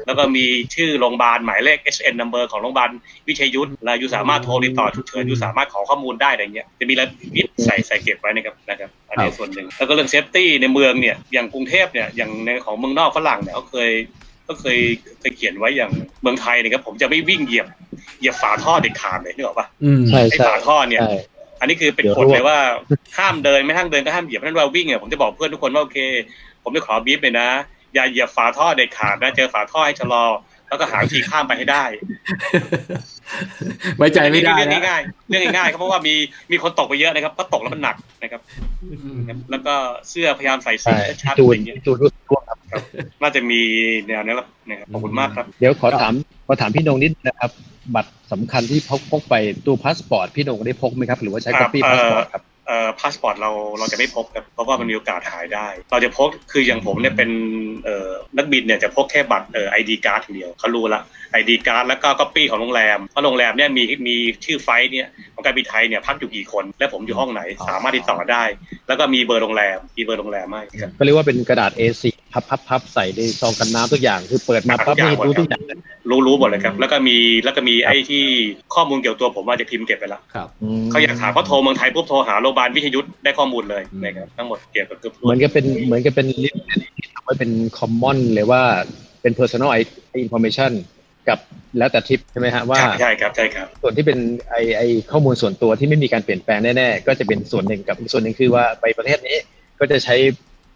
[0.07, 2.91] แล้วก็มีชื่อโรงพยาบาลหมายเลข HN number ของโรงพยาบาล
[3.29, 13.91] วิชัยยุทธแล้วอยู่สามารถโทรติดต่อฉุกเฉินอยู่สามารถขอข้อมูลได้อะไรเงี้ยจะมีรายละเอียดใส่ใส่เก็บไว้นะครับนะครับอันนี้ส่วนหนึ่งแล้วก็เรื่อง safety ในเมืองเนี่ยอย่างกรุงเทพเนี่ยอย่างในของเมืองนอกฝรั่งเนี่ยเขาเคย
[14.49, 14.79] ก็เคย
[15.21, 15.91] เคยเขียนไว้อย่าง
[16.23, 17.67] เมืองไทยเนี่ยครับผมจะไม่วิ่งเหยียบ
[18.19, 21.15] เหยียบฝาท่อเด็ดขาดเลยนึกออกปะอืมใช่ไอ้ใช่ฝาท่อเนี่ยใช่
[21.61, 22.59] อันนี้คือเป็นเดี๋ยวกฎร่วงเลยว่า
[23.19, 25.99] ห้ามเดินไม่ห้ามเดินก็ห้ามเหยียบเพราะฉะนั้นเราวิ่งเนี่ยผมจะบอกเพื่อนทุกคนว่าโอเค
[26.63, 27.49] ผมจะขอบีบเลยนะ
[27.95, 30.25] อย่าเหยียบฝาท่อเด็ดขาดนะ เจอฝาท่อให้ชะลอ
[30.69, 31.85] แล้วก็หาวิธีข้ามไปให้ได้
[33.97, 36.15] ไว้ใจไม่ได้เรื่องนะง่ายๆเรื่องง่ายๆครับเพราะว่ามี
[36.53, 38.41] มีคนตกไปเยอะนะครับก็ตกแล้วมันหนักนะครับ
[38.83, 39.21] อืม
[39.51, 39.75] แล้วก็
[40.09, 42.59] เสื้อพยายามใส่สีใช่ชัดๆจูอะไรนเงี้ยจูนรู้ร่วงครับ
[43.23, 43.61] น่าจะมี
[44.07, 46.13] แนวนี้แล้วนะครับขอบคุณมากครับ เดี๋ยวขอถาม
[46.47, 47.51] ขอถามพี่นงนิดนะครับ
[47.95, 49.35] บัตรสำคัญที่พกพกไป
[49.67, 57.31] ตัวพาสปอร์ตพี่นงได้พกไหมครับ หรือว่าใช้ครับก๊อปปี้เอ่อพาสปอร์ตครับ เอ่อพาสปอร์ตเราเราจะไม่พกครับเพราะว่ามันมีโอกาสหายได้ เราจะพกคืออย่างผมเนี่ยเป็น
[57.85, 61.03] เอ่อนักบินเนี่ยจะพกแค่บัตรเอ่อ ID card อย่างเดียวเขารู้ละ
[61.33, 68.45] ID card แล้วก็ก๊อปปี้ของโรงแรมเพราะโรงแรมเนี่ยมีมีชื่อ flight เนี่ยของการบินไทยเนี่ยพักอยู่กี่คน และผมอยู่ห้องไหนสามารถติดต่อได้
[68.89, 72.03] แล้วก็มีเบอร์โรงแรมมีเบอร์โรงแรมให้ครับก็เรียกว่าเป็นกระดาษ A4
[72.33, 75.79] พับพับพับใส่ในซองกันน้ำทุกอย่างคือเปิดมาปั๊บทุกอย่างนี่หมดรู้ครับทุกอย่างเลย
[76.11, 78.25] รู้รู้หมดเลยครับ แล้วก็มีแล้วก็มีไอ้ที่
[78.75, 80.49] ข้อมูลเกี่ยวกับตัวผมว่าจะพิมพ์เก็บไปละครับ
[80.81, 86.65] มเขาอยากถามเขาโทรเมืองไทยปุ๊บโทรหาโรงพยาบาลวิทยุทธ์ได้ข้อมูลเลยอืมนะครับทั้งหมดเกี่ยวกับเกือบเหมือนกับเป็นเหมือนกับเป็นลิสต์
[86.97, 88.63] ที่ทำไว้เป็นคอมมอนเลยว่า
[89.23, 89.71] เป็น personal
[90.25, 90.73] information
[91.29, 91.39] กับ
[91.79, 94.19] แล้วแต่ทริปใช่ไหมฮะว่าใช่ใช่ครับใช่ครับ ส่วนที่เป็น
[94.51, 99.39] ไอไอข้อมูลส่วนตัวที่ไม่มีการเปลี่ยนแปลงแน่ๆก็จะเป็นส่วนหนึ่งกับอีกส่วนหนึ่งคือว่าไปประเทศนี้
[99.81, 100.15] ก็จะใช้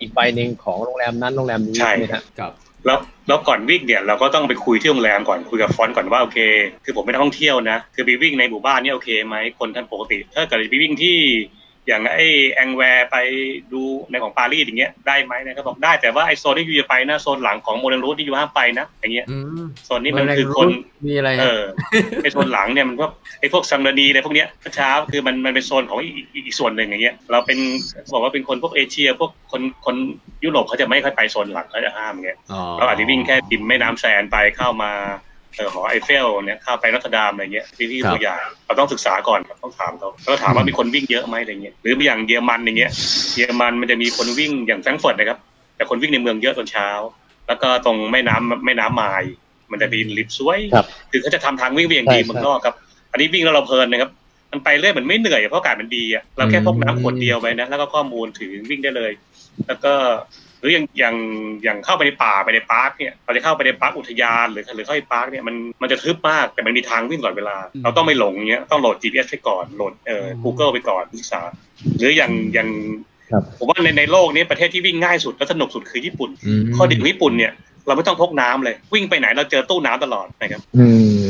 [0.00, 2.52] อีกใบหนึ่งของโรงแรมนั้นโรงแรมนี้ใช่นะฮะครับ
[2.86, 6.38] แล้วแล้วก่อนวิ่งเนี่ยเราก็ต้องไปคุยที่โรงแรมก่อนคุยกับฟอนต์ก่อนว่าโอเค
[6.84, 11.16] คือผมเป็นนักท่องเที่ยวนะ คือไปวิ่งในหมู่บ้านเนี่ยโอเคไหมคนท่านปกติ ถ้าเกิดไปวิ่งที่
[11.88, 13.16] อย่างไอ้แองแวร์ไป
[13.72, 20.68] ดูในของปารีสอย่างเงี้ยได้ไหมนะเขาบอกได้แต่ว่าไอ้โซนที่อยู่จะไปนะโซนหลังของโมเดลรูทที่อยู่ห้ามไปนะอย่างเงี้ยอืมโซนนี้มันคือคน
[21.06, 21.62] มีอะไรเอฮะอ
[22.22, 27.58] ไอโซนหลังเนี่ยมันพวกไอพวกซังดานีอะไรพวกเนี้ยเช้าคือมันมันเป็นโซนของอีกอีกอีกส่วนหนึ่งอย่างเงี้ยเราเป็น
[28.12, 29.96] บอกว่าเป็นคนพวกเอเชีย พวกคนคน
[30.44, 35.31] ยุโรปเขาจะไม่ค่อยไปโซนหลังเขาจะห้ามอย่างเงี้ยอ๋อเราอาจจะวิ่งแค่ริมแม่น้ำแซนไปเข้ามาเออ
[35.74, 42.90] หอไอเฟลเนี่ยเข้าไปนอตเทอร์ดามอะไรเงี้ยที่ที่ตัวอย่างเราต้องศึกษาก่อนครับต้องถามเขาแล้วก็ถามว่ามีคนวิ่งเยอะไหมอะไรเงี้ยหรืออย่างเยอรมันอย่างเงี้ย
[43.36, 45.38] เยอรมันมันจะมีคนวิ่งอย่างแฟรงก์เฟิร์ตนะครับ
[45.76, 46.88] แต่คนวิ่งในเมืองเยอะตอนเช้า
[47.48, 49.24] แล้วก็ตรงแม่น้ำแม่น้ำไมน์
[49.70, 52.74] มันจะมีลิฟต์สวยครับคือเขาจะทำทางวิ่งไปอย่างดีใช่เมืองนอกครับ
[53.12, 54.10] อันนี้วิ่งแล้วเราเพลินนะครับ
[54.52, 59.12] มันไปเรื่อยเหมือนไม่เหนื่อยเพราะอากาศมันดีอะเราแค่พกน้ำขวดเดียวไปนะแล้วก็ข้อมูลถือวิ่งได้เลย
[59.66, 59.92] แล้วก็
[60.62, 61.16] หรืออย่างอย่าง
[61.62, 71.40] อย่างเข้าไปในป่าไปใน park เนี่ยเราจะเข้าไปใน park อุทยานหรือหรือเข้าไป park เนี่ยมันมันจะทึบมากแต่มันมีทางวิ่งตลอดเวลา เราต้องไม่หลงเงี้ยต้องโหลด GPS ไปก่อนโหลดเอ่อ Google ไปก่อนศึกษา
[71.98, 72.68] หรืออย่างอย่าง
[73.32, 76.30] ครับผมว่าในในโลกนี้ประเทศที่วิ่งง่ายสุดและสนุกสุดคือญี่ปุ่น
[76.70, 77.52] มข้อดีของญี่ปุ่นเนี่ย
[77.86, 80.86] เราไม่ต้องพกน้ำเลย วิ่งไปไหนเราเจอตู้น้ำตลอดนะครับอื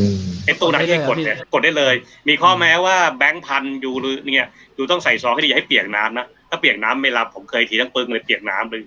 [0.09, 0.13] ม
[0.45, 1.95] ไอ้ตู้น้ำที่กดเนี่ยกดได้เลย
[2.29, 8.81] มีข้อแม้ว่าแบงค์พันอยู่หรือเนี่ยอยู่ต้องใส่ซองให้ดีอย่าให้เปียกน้ำนะ ถ้าเปียกน้ำไม่รับผมเคยทีทั้งปึงเลยเปียกน้ำเลย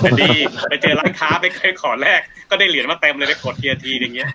[0.00, 0.30] แต่ดี
[0.68, 2.20] ไปเจอร้านค้าไปเคยขอแรก
[2.50, 4.30] ก็ได้เหรียญมาเต็มเลยไปกดทีละทีอย่างเงี้ย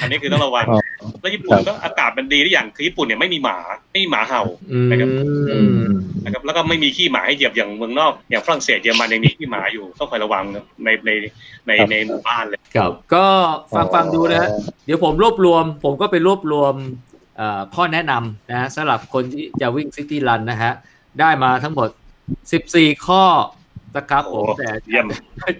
[0.00, 0.80] อันนี้คือต้องระวังอ๋อ
[1.20, 3.58] แล้วญี่ปุ่นก็อากาศมันดีได้อย่างคือญี่ปุ่นเนี่ยไม่มีหมา
[3.90, 4.42] ไม่มีหมาเห่า
[4.72, 5.08] อืมนะครับ
[5.50, 5.84] อืม
[6.24, 11.10] นะครับแล้วก็ไม่มีขี้หมาให้เหยียบอย่างเมืองนอกอย่างฝรั่งเศสเยอรมันยังมีขี้หมาอยู่ต้องคอยระวังนะในใน
[11.66, 13.26] ในครับในหมู่บ้านเลยครับก็
[13.74, 14.50] ฟังฟังดูนะฮะ
[14.86, 16.74] เดี๋ยวผมรวบรวม ผมก็ไปรวบรวม
[17.36, 20.72] เอ่อข้อแนะนำนะฮะสำหรับคนที่จะวิ่งซิตี้รันนะฮะ
[21.20, 21.88] ได้มาทั้งหมด
[22.46, 23.24] 14 ข้อ
[23.96, 25.06] นะครับผมโอ้แต่เยี่ยม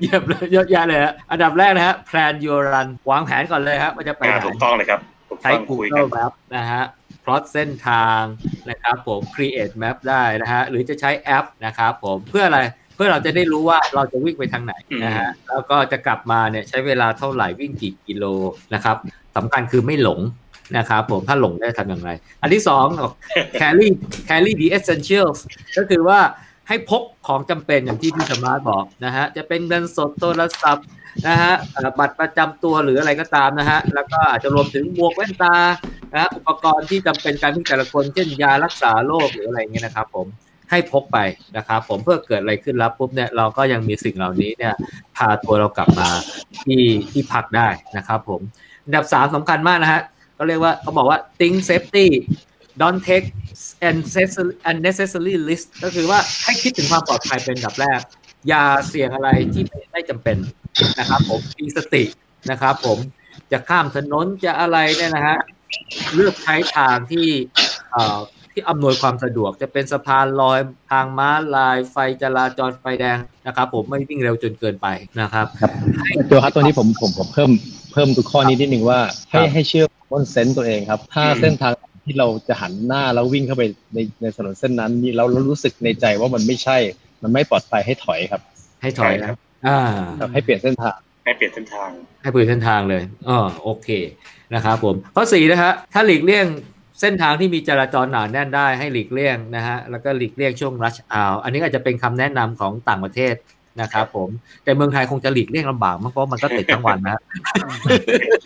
[0.01, 6.83] เยี่ยมเลยเยอะแยะเลยฮะอันดับแรกนะฮะ plan your run วางแผนก่อนเลยครับว่าจะไปอ่าไหนถูกต้องเลยครับถูกใช้ต้องคุยกัน Google Map นะฮะ
[7.25, 8.21] plot เส้นทาง
[8.71, 12.61] นะครับผม create map ได้นะฮะหรือจะใช้แอปนะครับผมเพื่ออะไร
[12.97, 14.75] เพื่อเราจะได้รู้ว่าเราจะวิ่งไปทางไหน
[15.05, 18.25] นะฮะแล้วก็จะกลับมาเนี่ยใช้เวลาเท่าไหร่วิ่งกี่กิโล
[18.75, 18.97] นะครับ
[19.37, 20.21] สำคัญคือไม่หลง
[20.77, 22.11] นะครับผมถ้าหลงได้ทำอย่างไร
[22.43, 22.87] อันที่สอง
[23.61, 23.87] carry
[24.29, 25.39] carry the essentials
[25.77, 26.21] ก็คือว่า
[26.69, 30.87] ให้พกของจำเป็นอย่างที่พี่สมาร์ทบอกนะฮะจะเป็นเงินสดโทรศัพท์
[31.29, 31.53] นะฮะ
[31.99, 35.57] บัตรประจำตัวหรืออะไรก็ตามนะฮะแล้วก็อาจจะรวมถึงหมวกแว่นตา
[36.13, 40.27] นะฮะอุปกรณ์ที่จำเป็นการวิ่แต่ละคนเช่นยารักษาโรคหรืออะไรเงี้ยนะครับผม
[40.71, 41.19] ให้พกไป
[41.57, 44.75] นะครับผมเพื่อเกิดอะไรขึ้นแล้วปุ๊บเนี่ยเราก็ยังมีสิ่งเหล่านี้เนี่ย
[45.17, 46.09] พาตัวเรากลับมา
[46.65, 48.41] ที่ที่พักได้นะครับผม
[48.85, 50.03] อันดับสามสำคัญมากนะฮะ
[50.43, 52.07] เขาเรียกว่าเขาบอกว่า think safety
[52.81, 53.27] don't take
[53.89, 58.01] unnecessary unnecessary risk ก็คือว่าให้คิดถึงความปลอดภัยเป็นอันดับแรก
[58.49, 59.63] อย่าเสี่ยงอะไรที่
[59.93, 60.37] ไม่จำเป็น
[60.99, 62.03] นะครับผมมีสติ
[62.51, 62.99] นะครับผม
[63.53, 65.39] จะข้ามถนนจะอะไรเนี่ยนะฮะ
[66.15, 67.27] เลือกใช้ทางที่
[67.93, 68.19] เอ่อ
[68.53, 70.59] ที่อำนวยความสะดวกจะเป็นสะพานลอย
[70.91, 74.87] ทางม้าลายไฟจราจรไฟแดงนะครับ ผมไม่วิ่งเร็วจนเกินไป
[75.21, 75.47] นะครับ
[76.31, 77.51] ตัวครับตัวนี้ผมผมผมเพิ่ม
[77.93, 81.73] เพิ่มตัวข้อนี้นิดนึงว่าให้ครับให้เชื่อ มอนเซนต์ตัวเองครับ ถ้าอืมเส้นทาง
[82.07, 83.63] ที่เราจะหันหน้าแล้ววิ่งเข้าไป
[83.95, 86.77] ในในถนนเส้นนั้นนี่เราเรารู้สึกในใจว่ามันไม่ใช่
[87.23, 88.43] มันไม่ปลอดภัยให้ถอยครับ
[88.83, 89.37] ให้ถอยใช่ครันะบ
[89.67, 89.79] อ่า
[90.19, 91.91] ครับให้เปลี่ยนเส้นทางให้เปลี่ยนเส้นทาง
[92.23, 93.89] ให้เปลี่ยนเส้นทางเลยอ๋อโอเค
[94.55, 96.47] นะครับผมข้อสี่นะฮะถ้าหลีกเลี่ยง
[97.01, 103.35] เส้นทางที่มีจราจรหนาแน่นได้ให้หลีกเลี่ยงนะฮะแล้วก็หลีกเลี่ยงช่วงรัชอาวอันนี้อาจจะเป็นคำแนะนำของต่างประเทศ
[103.81, 104.29] นะครับผม
[104.65, 107.21] แต่เมืองไทยคงจะหลีกเลี่ยงลำบากมากเพราะมันก็ติดทั้งวันนะฮะ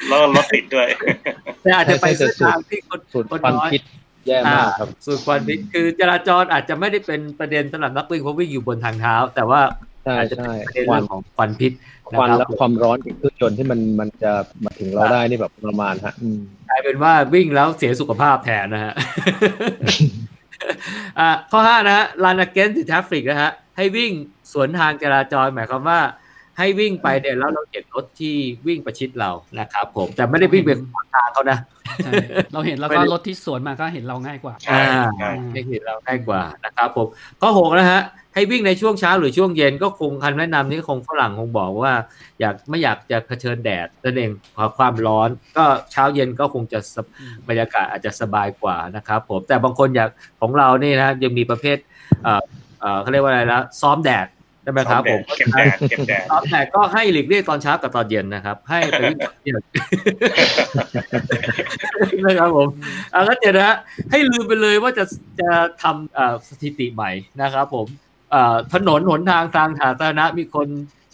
[0.09, 0.89] แล้วก็รถติดด้วย
[1.62, 3.83] แต่อาจจะไปใช่เส้นใช่ทางที่คนสูตรคนควันน้อยพิษ
[4.27, 9.61] แย่มากครับสูตรควันพิษคือจราจรอาจจะไม่ได้เป็นประเด็นสำหรับนักวิ่งเพราะวิ่งอยู่บนทางเท้า แต่ว่า
[10.05, 11.72] ใช่อาจจะเป็ใช่นประเด็นควัเรื่นองของควันพิษ
[12.11, 14.33] ควันนะและรับความร้อนจากเครื่องยนต์ที่มันมันจะ
[14.64, 18.95] มาถึงเราได้นี่แบบประมาณฮะอืมกลายเป็นว่าวิ่งแล้วเสียสุขภาพแทนนะฮะ
[21.18, 24.12] อ่าข้อห้านะฮะ run against the traffic นะฮะให้วิ่ง
[24.53, 26.01] สวนทางจราจรหมายความว่า
[26.59, 28.34] ให้วิ่งไปเนี่ยแล้วเราเห็นรถที่
[28.66, 29.30] วิ่งประชิดเรา
[29.61, 31.59] นะครับผมแต่ไม่ได้วิ่งไปขวางทางเขานะ
[32.05, 32.12] ใช่
[32.53, 34.80] เราเห็นแล้วก็รถที่สวนมาก็เห็นเราง่ายกว่าใช่
[35.18, 37.07] ใช่ไม่เห็นเราง่ายกว่านะครับผม
[37.40, 38.03] ข้อหกนะฮะ
[38.34, 41.92] ให้วิ่งในช่วงเช้าหรือช่วงเย็นก็คงคันแนะนำนี้คงฝรั่งคงบอกว่า
[42.40, 47.07] อยากไม่อยากจะเผชิญแดดนั่นเองพอความร้อน ก็เช้าเย็นก็คงจะสบ
[47.49, 51.78] บรรยากาศอาจจะสบายกว่านะครับผมแต่บางคนอยากของเรานี่นะยังมีประเภท
[52.22, 52.42] เอ่อ
[52.80, 59.54] เอ่อเขาเรียกว่าอะไรนะซ้อมแดดใช่ไหมครับผมเก็บแดดเก็บแดดซ้อมแดดก็ให้หลีกเลี่ยงตอนเช้ากับตอนเย็นนะครับ ให้ไปวิ่งตอนเย็น
[62.26, 62.68] นะครับผม
[63.14, 63.76] อ่าแล้วเดี๋ยวนะฮะ
[64.10, 65.04] ให้ลืมไปเลยว่าจะ
[65.40, 65.50] จะ
[65.82, 67.10] ทำเอ่อสถิติใหม่
[67.42, 67.86] นะครับ ผม
[68.30, 70.68] เอ่อถนนหนทางทางสาธารณะมีคน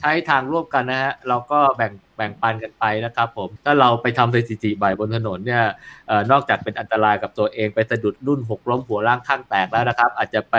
[0.05, 5.65] ใช้ทางร่วมกันนะฮะเราก็แบ่งแบ่งปันกันไปนะครับผมถ้าเราไปทำสถิติใหม่บนถนนเนี่ย
[6.11, 10.57] ออนอกจากเป็นอันตรายกับตัวเองไปสะดุดรุ่นหกล้มหัวร่างข้างแตกแล้วนะครับ อาจจะไป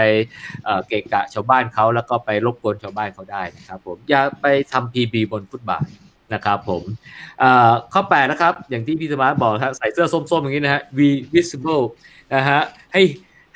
[0.65, 5.85] เเกะกะชาวบ้านเขาแล้วก็ไปรบกวนชาวบ้านเขาได้นะครับผมอย่าไปทำ PB บนฟุตบาท
[6.33, 6.83] นะครับผม
[7.39, 10.99] เอ่อข้อแปดนะครับ อย่างที่พี่สมาร์ทบอกครับใส่เสื้อส้มๆอย่างนี้นะฮะ V
[11.33, 11.83] visible
[12.35, 12.61] นะฮะ
[12.93, 13.03] ให้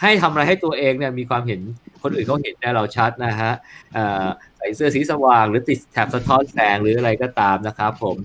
[0.01, 1.61] ให้ทำอะไรให้ตัวเองเนี่ยมีความเห็น
[2.03, 3.51] คนอื่นเขาเห็นเนี่ยเราชัดนะฮะ
[3.93, 4.25] เอ่อ
[4.57, 8.17] ใส่เสื้อสีสว่าง หรือติดแถบสะท้อนแสงหรืออะไรก็ตามนะครับผม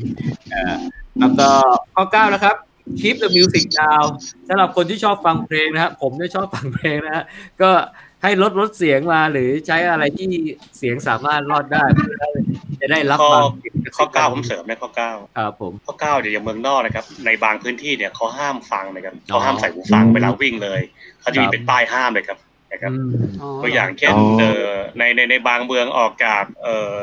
[0.50, 0.76] เอ่อ
[1.18, 1.48] แล้วก็
[1.94, 2.56] ข้อเก้านะครับ
[3.00, 4.06] keep the music down
[4.48, 7.24] สำหรับคนที่ชอบฟังเพลงนะฮะผมเนี่ยชอบฟังเพลงนะฮะ
[7.62, 7.70] ก็
[8.22, 10.30] ให้ลดลดเสียงมาหรือใช้อะไรที่
[10.78, 12.30] เสียงสามารถรอดได้เพื่อได้
[12.80, 13.44] จะได้รับข้อฟัง
[13.96, 20.80] ข้อเก้าผมเสริมนะข้อเก้าครับผมข้อเก้าเดี๋ยวอย่างเมืองนอกนะครับ ในบางพื้นที่เนี่ยเขาห้ามฟังนะครับอ๋อเขาห้ามใส่หูฟังอืมเวลาวิ่งเลย
[21.20, 22.38] เขาจะมีครับเป็นป้ายห้ามเลยครับ
[22.72, 23.10] นะครับอืม
[23.62, 24.66] ตัวอย่างเช่นอ๋อเออ
[24.98, 27.00] ในในในบางเมืองออกจากเออ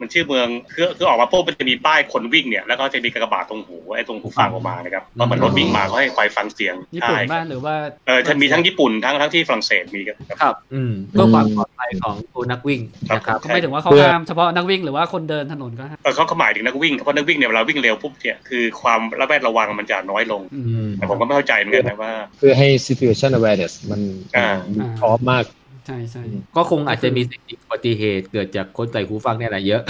[0.00, 7.74] มันชื่อเมืองคือคือออกมาปุ๊บมันจะมีป้ายคนวิ่งเนี่ยแล้วก็จะมีกระบาดตรงหูไอ้ตรงหูฟังออกมานะครับเพราะเหมือนรถวิ่งมาเขาให้คอยฟังเสียงญี่ปุ่นใช่บ้านหรือว่า
[8.06, 24.00] เออจะมีทั้งญี่ปุ่นทั้งทั้งที่ฝรั่งเศสมีครับครับอืมเพื่อความปลอดภัยของตัวนักวิ่งครับนะครับก็ไม่ถึงว่าเขาเพื่อห้ามเฉพาะนักวิ่งหรือว่าคนเดินถนนก็ห้ามเออเขาเขาหมายถึงนักวิ่งเพราะนักวิ่งเนี่ยเวลาวิ่งเร็วปุ๊บเนี่ยคือความระแวดระวังมันจะน้อยลงอือืมมแต่ผมก็ไม่เข้าใจเหมือนกันนะว่า เพื่อให้ situation awareness มัน
[24.36, 25.44] อ่ามันพร้อมมาก
[25.86, 26.22] ใช่ใช่
[26.56, 29.82] ก็คงอาจจะมีสิ่งที่อุบัติเหตุเกิดจากคนใส่หูฟังเนี่ยแหละเยอะ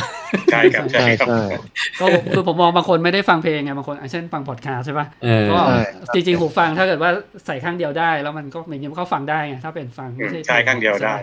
[0.52, 1.42] ใช่ครับใช่ใช่ครับใช่
[2.00, 7.10] ก็คือผมมองบางคนไม่ได้ฟังเพลงไงบางคนอะเช่นฟังพอดคาสต์ใช่ป่ะเออก็ใช่จริงๆหูฟังถ้าเกิดว่า
[7.46, 11.16] ใส่ข้างเดียวได้ แล้วมันก็อย่างนี้มันก็ฟังได้ไงถ้าเป็นฟังไม่ใช่ใช่ข้างเดียวได้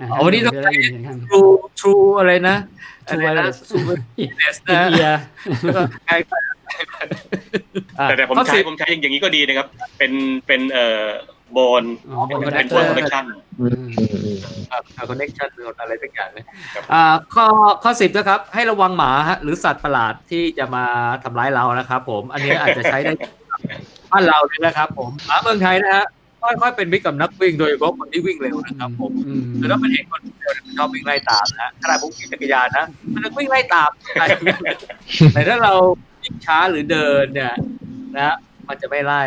[0.00, 2.56] อะเอาวันนี้ต้องจะได้ยินเสียงข้าง True True อะไรนะ
[3.08, 3.86] True อะไรนะ Wireless True
[4.18, 5.20] อิน Wireless เอีนะยร์
[5.62, 6.54] แล้วก็ใกล้กันอะ
[8.08, 9.66] แต่แต่ผมข้อใช้สิบผมใช้อย่างนี้ก็ดีนะครับ
[9.98, 10.12] เป็น
[10.46, 13.24] เป็นเอ่อโบนอ๋อบนเป็นคอนเป็นเนโบนคคอนเนเตอคร์ชั่น
[13.60, 14.38] อืมอืมอืม
[15.08, 15.48] คอนเนคชั่น
[15.80, 16.44] อะไรสักอย่างนะ
[16.74, 17.02] ครับอ่า
[17.34, 17.46] ข้อ
[17.82, 20.84] ข้อสิบนะครับ ให้ระวังหมาฮะหรือสัตว์ประหลาดที่จะมา
[21.24, 23.12] ทำร้ายเรานะครับ ผม อันนี้อาจจะใช้ได้
[24.12, 26.06] บ้านเราเลยนะครับ ผมหมาเมืองไทยนะฮะ
[26.42, 32.84] ค่อยๆเป็นมิตรกับนักวิ่งโดยเฉพาะคนที่วิ่งเร็วนะครับผมอืมคือถ้ามันเห็นคนเร็วเนี่ยมันชอบวิ่งไล่ตามนะฮะขณะผมขี่จักรยานนะ
[33.14, 33.90] มันจะวิ่งไล่ตาม
[35.32, 35.72] แต่ถ้าเรา
[36.22, 37.54] วิ่งช้าหรือเดินเนี่ย
[38.14, 38.36] นะฮะ
[38.68, 39.22] มันจะไม่ไล่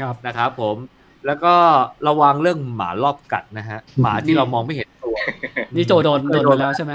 [0.00, 0.76] ครับนะครับผม
[1.26, 1.52] แล้วก็
[2.08, 5.16] ระวังเรื่องหมารอบกัดนะฮะ หมาที่เรามองไม่เห็นตัว
[5.74, 6.92] นี่โจโดนโดนไปแล้วใช่ไหม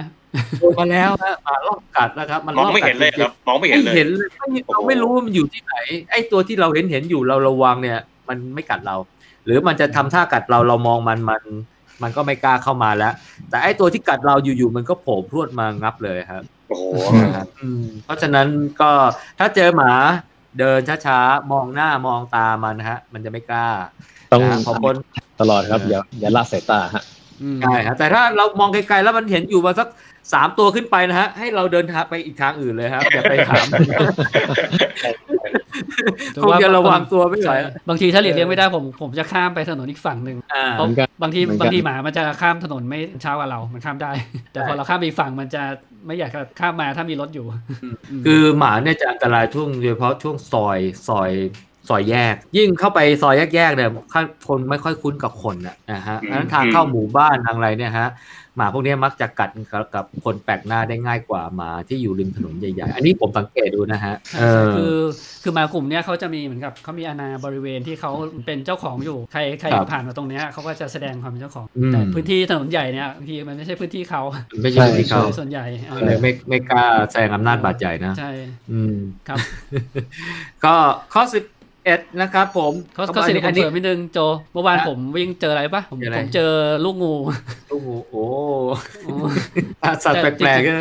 [0.59, 5.75] โดนมาแล้วฮะหมารอบกัดนะครับ มันมองรอบไม่กัเห็ดนเลยครับมองไม่เห็นเลยไม่เห็นเลยไม่เราไม่รู้ว่ามันอยู่ที่ไหน
[6.11, 7.99] ไอ้ตัวที่เราเห็นเห็นอยู่เราระวังเนี่ย
[8.29, 8.95] มันไม่กัดเรา
[9.45, 11.43] หรือมันจะทำท่ากัดเราเรามองมันมัน
[12.01, 13.13] มันก็ไม่กล้าเข้ามาแล้ว
[13.49, 16.85] แต่ไอ้ตัวที่กัดเราอยู่ๆมันก็โผล่พรวดมางับเลยครับโอ้โห
[17.61, 18.47] อืมเพราะฉะนั้น
[18.81, 18.91] ก็
[19.39, 19.91] ถ้าเจอหมา
[20.59, 23.67] เดินช้าๆ มองหน้ามองตามันนะฮะ มันจะไม่กล้า
[24.31, 24.95] ต้องนะพอคน
[25.41, 27.03] ตลอดครับ อย่าอย่าละสายตาฮะ
[27.41, 29.87] อืมใช่ฮะแต่ถ้าเรามองไกลๆแล้วมันเห็นอยู่มาสัก
[30.33, 33.65] สามตัวขึ้นไปนะฮะ ให้เราเดินทางไปอีกทางอื่นเลยครับอย่าไปถาม
[36.43, 37.57] คงจะระวังตัวไม่ไหวใช่
[37.89, 44.11] บางทีถ้าหลีกเลี่ยงไม่ได้ผมผมจะข้ามไปถนนอีกฝั่งหนึ่งอ่าเพราะเหมือนกันบางทีเหมือนกันบางทีหมามันจะข้ามถนนไม่เช้ากว่าเรา มันข้ามได้
[44.53, 45.63] แต่พอเราข้ามไปอีกฝั่งมันจะ
[46.05, 47.45] ไม่อยากจะข้ามมาถ้ามีรถอยู่
[48.25, 51.31] คือหมาเนี่ยจะอันตรายช่วงโดยเฉพาะช่วงซอยซอย
[51.89, 53.89] ซอยแยก ยิ่งเข้าไปซอยแยกๆเนี่ย
[54.47, 58.09] คนไม่ค่อยคุ้นกับคนนะนะฮะอืมดังนั้นทางเข้าหมู่บ้านทางอะไรเนี่ยฮะ
[58.57, 64.95] หมาพวกเนี้ยมักจะกัดกับกับคนแปลกหน้าได้ง่ายกว่าหมาที่อยู่ริมถนนใหญ่ๆ อันนี้ผมสังเกตดูนะฮะใช่เอใช่อคือ
[65.43, 68.11] คือหมากลุ่มเนี้ยเขาจะมีเหมือนกับเขามีอาณาบริเวณที่เขา
[68.45, 74.21] เป็นเจ้าของอยู่ใครใครครับผ่านมาตรงเนี้ยเขาก็จะแสดงความเป็นเจ้าของอืมแต่พื้นที่ถนนใหญ่เนี่ยบางทีมันไม่ใช่พื้นที่เขา
[74.61, 78.31] ไม่ใช่ที่เขาส่วนใหญ่อ่าเลยไม่ไม่กล้าแสดงอำนาจบาดใหญ่นะใช่
[78.71, 79.37] อืมครับ
[80.65, 80.73] ก็
[81.13, 81.43] ข้อสิบ
[81.87, 84.19] เอ็ดนะครับผมเขาเขาสิบผมอันนี้เสริมนิดนึงโจ
[84.53, 86.51] เมื่อวานฮะผมวิ่งเจออะไรปะผมเจออะไรผมเจอ
[86.85, 87.13] ลูกงู
[87.69, 88.23] โอ้โหโอ้
[89.03, 89.13] โอ้
[90.05, 90.73] สัตว์แปลกๆก็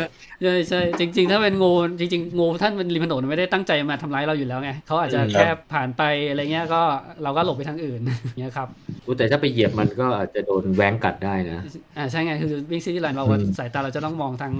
[0.43, 6.81] ใช่ใช่จริง ๆ ถ้าเป็นงู จริง ๆ งูท่านเป็นริมถนนไม่ได้ตั้งใจมาทำร้ายเราอยู่แล้วไงเขาอาจจะอืมแค่ผ่านไปอะไรเงี้ยก็
[7.23, 8.01] เราก็หลบไปทางอื่น
[8.39, 8.67] เงี้ยครับ
[9.05, 11.59] อุ๊ยแต่ถ้าไปเหยียบมันก็อาจจะโดนแว้งกัดได้นะ
[11.97, 14.53] อ่าใช่ไงคือวิ่งซิตี้ไลน์เราว่าอืมสายตาเราจะต้องมองทั้ง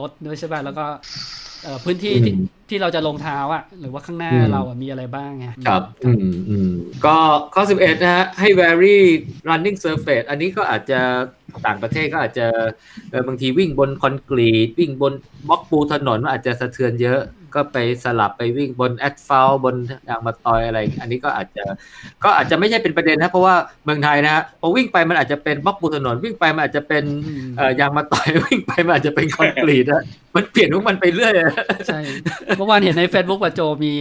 [0.00, 1.47] รถด้วยใช่ป่ะแล้วก็เอ่อ
[1.84, 6.70] พื้นที่ที่อืมที่เราจะลงเท้าอะหรือว่าข้างหน้าอืมเราอะมีอะไรบ้างไงครับอืมอืม
[7.04, 7.16] ก็
[7.54, 8.98] ข้อ 11 นะฮะ ให้ vary
[9.48, 11.00] running surface อันนี้ก็อาจจะ
[11.66, 12.46] ต่างประเทศก็อาจจะ
[13.10, 15.12] เออบางทีวิ่งบนคอนกรีต วิ่งบน
[15.48, 17.20] บล็อกปูถนนมันอาจจะสะเทือนเยอะ
[17.54, 19.74] ก็ไปสลับไปวิ่งบนแอสฟัลบน
[20.08, 21.64] ยางมะตอยอะไร อันนี้ก็อาจจะ
[22.24, 23.54] ก็อาจจะไม่ใช่เป็นประเด็นนะเพราะว่า
[23.84, 30.02] เมืองไทยนะฮะพอวิ่งไปมันอาจจะเป็นบล็อกปูถนนวิ่งไปมันอาจจะเป็นอืมเอ่อยางมะตอยวิ่งไปมันอาจจะเป็นคอนกรีตนะ
[30.36, 31.52] มันเปลี่ยนของมันไปเรื่อยอะ
[31.86, 31.98] ใช่
[32.56, 33.92] เมื่อวานเห็นใน Facebook ว่าโจมี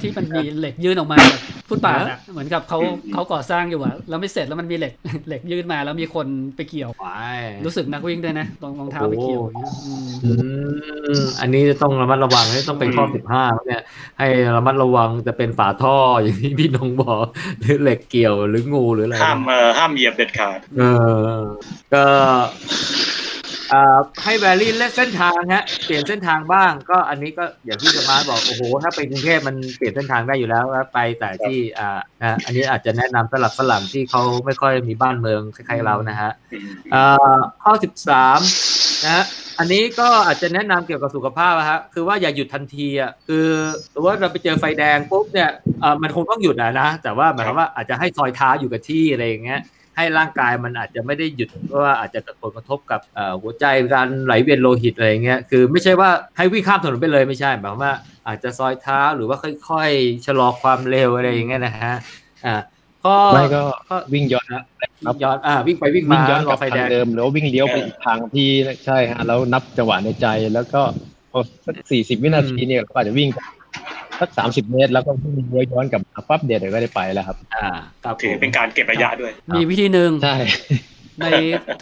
[0.00, 4.92] ที่มันมีเหล็กยื่นออกมาจากฟุตบาทอะเหมือนกับเขาอืมเขาก่อสร้างอยู่อะแล้วไม่เสร็จแล้วมันมีเหล็ก
[5.28, 6.26] เหล็กยื่นมาแล้วมีคน
[6.56, 10.32] ไปเกี่ยวว้ายรู้สึกนักวิ่งด้วยนะรองรองเท้าไปเกี่ยวอย่างเงี้ยอืมอื
[11.20, 13.82] มอันนี้จะต้องระมัดระวังให้ต้องเป็นข้ออืมสิบห้าเนี่ย
[14.18, 17.24] ให้ระมัดระวังจะเป็นฝาท่ออย่างที่พี่นงบอก
[17.60, 20.82] หรือเหล็กเกี่ยวหรืองูหรืออะไรห้ามเอ่อห้ามเหยียบเด็ดขาด เอ
[21.32, 21.40] อ
[21.92, 22.44] ก็อ่า
[24.24, 30.64] ให้แวรี่เล่นเส้นทางฮะเปลี่ยนเส้นทางบ้าง ก็อันนี้ก็อย่างที่จะมาร์ทบอกโอ้โหถ้าไปกรุงเทพมันเปลี่ยนเส้นทางได้อยู่แล้ว
[30.94, 36.30] ไปแต่ที่อ่าอันนี้อาจจะแนะนำสำหรับฝรั่งที่เขาไม่ค่อยมีบ้านเมืองคล้ายๆเรานะฮะ
[36.92, 37.02] เอ่
[37.34, 37.72] อข้อ
[38.38, 39.24] 13นะฮะ
[39.58, 43.46] อันนี้ก็อาจจะแนะนำเกี่ยวกับสุขภาพอะฮะคือว่าอย่าหยุดทันทีอะคือ
[43.92, 45.50] สมมติว่าเราไปเจอไฟแดงปุ๊บเนี่ย
[45.82, 49.60] อ่อมันคงต้องหยุดนะนะแต่ว่าหมายความว่าอาจจะให้ซอยท้าอยู่กับที่อะไรอย่างเงี้ย
[49.98, 57.92] ให้ร่างกายมันอาจจะไม่ได้หยุดเพราะว่าอาจจะเกิดผลกระทบกับเอ่อหัวใจการไหลเวียนโลหิตอะไรอย่างเงี้ยคือไม่ใช่ว่าให้วิ่งข้ามถนนไปเลยไม่ใช่หมายความว่า
[58.26, 59.36] อาจจะซอยเท้าหรือว่า
[59.68, 61.92] ค่อยๆชะลอความเร็วอะไรอย่างเงี้ยนะฮะ
[62.46, 62.54] อ่า
[63.04, 64.64] ข้อไม่ก็ข้อวิ่งย้อนนะ
[65.04, 68.48] วิ่งย้อนอ่าวิ่งไปวิ่งวิ่มางย้อนรกลัอบไฟแดทางงเดิมหรือว่าวิ่งเลี้ยวไปอีกทางที่
[68.84, 70.80] ใช่ฮะแล้วนับจังหวะในใจแล้วก็
[71.30, 73.28] พอสักสี่สิบวินาทีเนี่ยเราก็อาจจะวิ่ง
[74.20, 77.66] สักสามสิบเมตร แล้วก็วิ่งเลี้ยวย้อนกลับมาปั๊บเดี๋ยวเดี๋ยวก็ได้ไปแล้วครับ อ่า
[78.04, 80.36] ครับถือผมเป็นการเก็บระยะด้วย มีวิธีหนึ่งใช่
[81.20, 81.26] ใน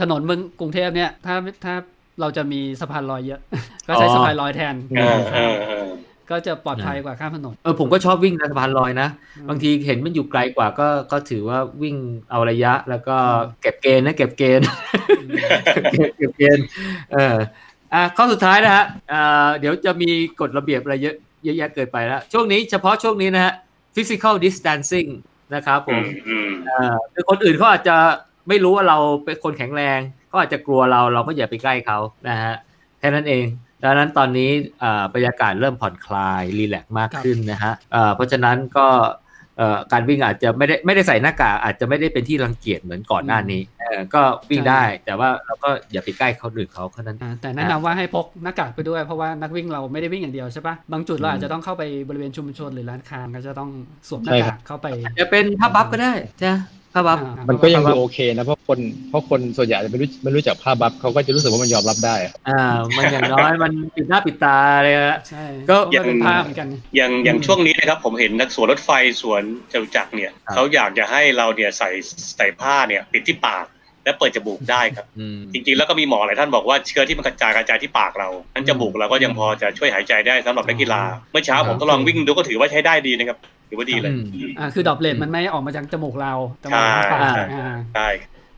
[0.01, 1.35] ถนนเมืองกรุงเทพเนี่ยถ้า
[1.65, 1.75] ถ้า
[2.21, 3.41] เราจะมีสะพานลอยเยอะ
[3.87, 5.89] ก็ใช้สะพานลอยแทนเออเออเออ
[6.31, 9.09] ก็จะปลอดภัยกว่าข้ามถนนเออผมก็ชอบวิ่งนะสะพานลอยนะ
[9.49, 11.97] บางทีเห็นมันอยู่ไกลกว่าก็ก็ถือว่าวิ่ง
[12.31, 13.17] เอาระยะแล้วก็
[13.63, 14.67] เก็บเกณฑ์นะเก็บเกณฑ์
[15.95, 16.65] เก็บเก็บเกณฑ์
[17.13, 17.37] เออ
[17.95, 20.11] อะข้อสุดท้ายนะฮะอ่าเดี๋ยวจะมี
[20.41, 21.17] กฎระเบียบอะไรเยอะ
[21.47, 23.55] เยอะแยะเกินไปแล้ว ช่วงนี้เฉพาะช่วงนี้นะฮะ
[23.95, 25.11] physical distancing
[25.55, 27.97] นะครับผอืมมอืมเอ่อคือคนอื่นเขาอาจจะ
[28.49, 32.55] ไม่รู้ว่าเราเป็นคนแข็งแรงเขาอาจจะกลัวเราเราก็อย่าไปใกล้เขานะฮะ
[32.99, 33.45] แค่นั้นเอง
[33.83, 39.26] ดังนั้นตอนนี้เอ่อบรรยากาศเริ่มผ่อนคลายรีแลกซ์มากขึ้นนะฮะเอ่อเพราะฉะนั้นก็เอ่อ
[39.93, 53.71] การวิ่งอาจจะไม่ได้ไม่ได้ใส่หน้ากากอาจจะไม่ได้เป็นที่รังเกียจเหมือนก่อนหน้านี้เออก็วิ่งได้ แต่ว่าเราก็อย่าไปใกล้เขาอื่นเขาแค่นั้นอ่าแต่แนะนำว่าให้พกหน้ากากไปด้วยเพราะว่านักวิ่งเราไม่ได้วิ่งอย่างเดียวใช่ปะบางจุดเราอาจจะต้องเข้าไปบริเวณชุมชนหรือร้านค้าก็จะต้อง
[54.09, 54.87] สวมหน้าใช่ครักากบเข้าไป
[55.19, 56.53] จะเป็นผ้าบัฟก็ได้จ้ะ
[56.97, 58.79] ผ้าบัฟอ่ามันก็ยังดูโอเคนะเพราะคน
[59.09, 62.17] เพราะคนส่วนใหญ่จะไม่รู้ไม่รู้จักภาพบัฟเขาก็จะรู้สึกว่ามันยอมรับได้
[62.49, 62.61] อ่า
[62.97, 68.91] มันอย่างน้อยมันปิดหน้าปิดตาเลยอะใช่ก็เพราะมันเป็นผ้าเหมือนกันอย่างอย่างอืมช่วงนี้นะครับผมเห็นนักสวนรถไฟ
[69.23, 69.43] สวน
[69.73, 71.91] จตุจักรเนี่ยครับเขาอยากจะให้เราเนี่ยใส่
[72.37, 73.67] ใส่ผ้าเนี่ยปิดที่ปาก
[74.07, 81.01] และเปิดจมูกได้ครับอืมจริงๆ แล้วก็มีหมอหลายท่านบอกว่าเชื้อที่มันกระจายกระจายที่ปากเรานั้นจมูกเราก็ยังพอจะช่วยหายใจได้สำหรับนักกีฬา
[81.33, 83.39] เมื่อเช้าผมทดลองวิ่งดูก็ถือว่าใช้ได้ดีนะครับ
[83.69, 84.25] ถือว่าดีเลยอืม
[84.59, 88.09] อ่าคือ droplet มันไม่ออกมาจากจมูกเราแต่มาจากปากใช่อ่าได้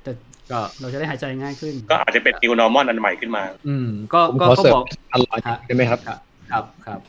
[0.02, 0.10] แต่
[0.50, 7.00] ก็เราจะได้หายใจง่ายขึ้น ก็อาจจะเป็น new normal อันใหม่ขึ้นมา อืม ก็ผมก็ขอเขาเสริมบอกสะพานลอยได้ไหมครับครับครับ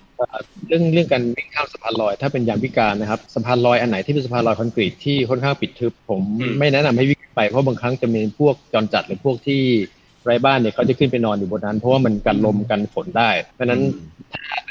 [0.68, 9.62] เรื่องเรื่องการวิ่งข้ามสะพานลอยถ้าเป็นยามวิการนะครับสะพานลอยอันไหนที่เป็นสะพานลอยคอนกรีตที่ค่อนข้างปิดทึบผมอืมไม่แนะนำให้วิ่งไปเพราะบางครั้งจะมีพวกจรจัดหรือพวกที่
[10.26, 13.82] ไร้บ้านเนี่ยเขาจะขึ้นไปนอนอยู่บนนั้น เพราะว่ามันกันลมกันฝนได้ เพราะฉะนั้น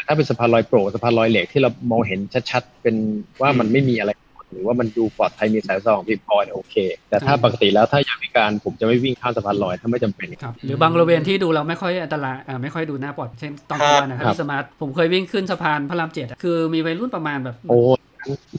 [0.07, 2.21] ถ้าเป็นสะพานลอยโปร่งสะพานลอยเหล็กที่เรามองเห็น
[2.51, 2.97] ชัดๆเป็น
[3.41, 4.11] ว่ามันไม่มีอะไร
[4.53, 6.75] หรือว่ามันดูปลอดภัยมีสายสองเพียงพอเนี่ยโอเค
[7.09, 17.79] แต่ถ้าอืมปกติแล้วถ้าอยากพิการผมจะไม่วิ่งข้ามสะพานลอยถ้าไม่จำเป็นครับหรือบางบริเวณที่ดูเราไม่ค่อยอันตรายอ่าไม่ค่อยดูน่าปลอดเช่นตอนกลางวันนะครับครับพี่สมาร์ทผมเคยวิ่งขึ้นสะพานพระรามเจ็ดอะคือมีวัยรุ่นประมาณแบบโอ้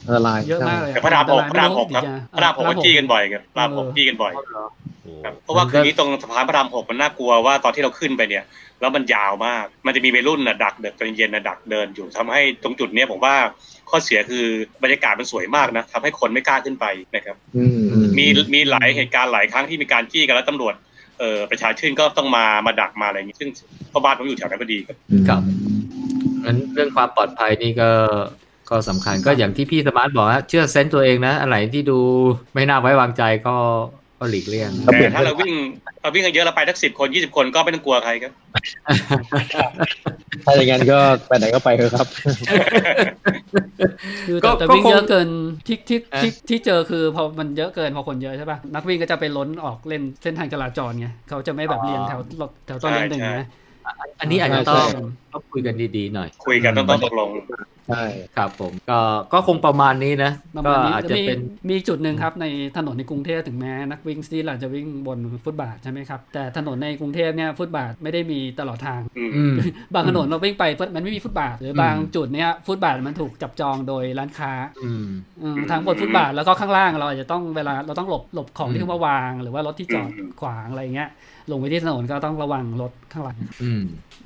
[0.06, 4.32] อันตรายเยอะมากเลยแต่พระรามหกอันพตระยรามหกครับไพระรามหกอ่ก็จี้กันบ่อยครับพระรามหกเออจี้กันบ่อย
[5.02, 8.44] โอ้ครับเพราะว่าคือนี้ตรงสะพานพระรามหกมันน่ากลัวว่าตอนที่เราขึ้นไปเนี่ย
[8.80, 13.34] แล้วมันยาวมาก มันจะมีวัยรุ่นน่ะดักเดินตอนเย็นน่ะดักเดินอยู่ทำให้ตรงจุดเนี้ยผมว่า
[13.90, 14.44] ข้อเสียคือ
[14.82, 20.74] บรรยากาศมันสวยมากนะทำให้คนไม่กล้าขึ้นไปนะครับอืมอืมีมีหลายเหตุการณ์หลายครั้งที่มีการจี้กันแล้วตำรวจ
[21.18, 23.50] เอ่อประชาชนก็ต้องมามาดักมาอะไรอย่างนี้ซึ่ง
[23.92, 24.96] พ่อบ้านผมอยู่แถวนั้นพอดีครับ
[25.28, 25.40] ครับ
[26.44, 27.90] งั้นเรื่องความปลอดภัยนี่ก็
[28.70, 31.98] ก็สำคัญก็อย่างที่พี่สมาร์ทบอกฮะเชื่อ sense ตัวเองนะอะไรที่ดู
[32.54, 33.56] ไม่น่าไว้วางใจก็
[34.18, 35.52] ก็หลีกเลี่ยงครับแต่ถ้าเราวิ่ง
[36.02, 38.32] เราวิ่งกันเยอะเราไปสักสิบคนยี่สิบคนก็ไม่ต้องกลัวใครครับ
[40.44, 40.98] ถ้าอย่างนั้นก็
[41.28, 42.06] ไปไหนก็ไปเถอะครับ
[44.26, 45.28] คือก็แต่แต่ก็วิ่งคงเยอะเกิน
[45.66, 52.20] ที่ที่อะที่ที่เจอคือพอมันเยอะเกินพอคนเยอะใช่ป่ะนักวิ่งก็จะไปล้นออกเล่นเส้นทางจราจรไงเขาจะไม่แบบเรียงแถว
[52.66, 53.46] แถวต้นเรียงหนึ่งใช่นะ
[54.20, 57.28] อันนี้อาจจะใช่ต้องใช่ต้องคุยกันดีๆหน่อย คุยกันต้องต้องตกลง
[57.88, 58.04] ใช่
[58.36, 59.00] ครับผมก็
[59.32, 69.54] ก็คงประมาณนี้นะประก็มาณนี้อาจจะจะมีเป็นมีจุดหนึ่งครับในถนนในกรุงเทพถึงแม้นักวิ่งสตีลจะวิ่งบนฟุตบาทใช่ไหมครับแต่ถนนในกรุงเทพเนี่ยฟุตบาทไม่ได้มีตลอดทางอืมอืม
[69.94, 70.64] บางถนนเราวิ่งไป
[70.94, 74.52] มันไม่มีฟุตบาท หรืออมบางจุดเนี่ยฟุตบาทมันถูกจับจองโดยร้านค้า
[74.84, 75.04] อืม
[75.42, 81.08] อืมทางบนฟุตบาทแล้วก็ข้างล่างเราอาจจะต้องเวลาเราต้องหลบหลบของอืมที่เขามาวาง หรือว่ารถที่จอดอืมขวางอะไรเงี้ย
[81.50, 83.79] ลงไปที่ถนนก็ต้องระวังรถข้างหลังอืม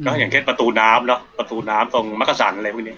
[0.05, 2.96] ก็อย่างเช่นประตูน้ำเนาะประตูน้ำตรงมักกะสันอะไรพวกนี้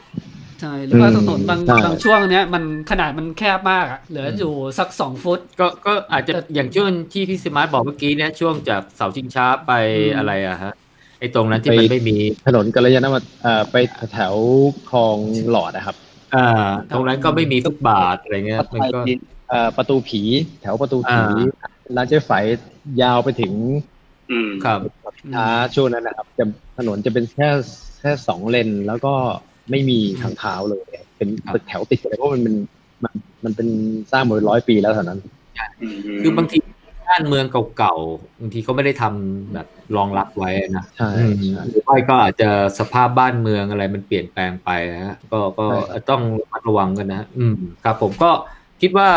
[0.61, 10.73] ใช่หรือว่าถนนบางใช่บางช่วงเนี้ยมันขนาดมันแคบมากอะเหลืออยู่สักสองฟุต ก็ก็อาจจะแต่อย่างช่วงที่พี่สมาร์ทบอกเมื่อกี้เนี่ยช่วงจากเสาชิงช้าไปอืมอะไรอะฮะ
[11.21, 13.77] ไอ้ตรงนั้นที่มันไม่มีถนนกัลยาณมิตรเอ่อไป
[14.13, 14.35] แถว
[14.91, 15.17] คลอง
[15.51, 15.97] หลอดนะครับ
[16.35, 16.47] อ่า
[16.95, 18.99] ตรงนั้นก็ไม่มีฟุตบาทอะไรเงี้ยมันก็
[19.49, 20.23] เอ่อประตูผี
[20.61, 21.23] แถวประตูผี
[21.63, 22.31] อ่ร้านเจ๊ไฝ
[23.03, 23.53] ยาวไปถึง
[24.31, 24.81] อืมครับ
[25.35, 26.45] ช้าช่วงนั้นนะครับจะ
[26.79, 27.49] ถนนจะเป็นแค่
[28.01, 29.15] แค่สองเลนแล้วก็
[29.71, 30.85] ไม่มีทางเท้าเลย
[31.17, 32.55] เป็นตึกแถวติดเลยเพราะมันเป็น
[33.05, 33.15] มัน
[33.45, 33.69] มันเป็น
[34.13, 35.21] สร้างมาเป็นร้อยปีแล้วแถวนั้น
[36.23, 36.59] คือบางที
[37.09, 37.47] บ้านเมือง
[37.77, 39.67] เก่าๆบางทีเขาไม่ได้ทำแบบ
[39.97, 48.31] รองรับไว้นะใช่อืมใช่หรือไม่ก็อาจจะสภาพบ้านเมืองอะไรมันเปลี่ยนแปลงไปนะฮะก็ก็ใช่ต้องระมัดระวังกันนะ อืมครับผมก็
[48.81, 49.09] คิดว่า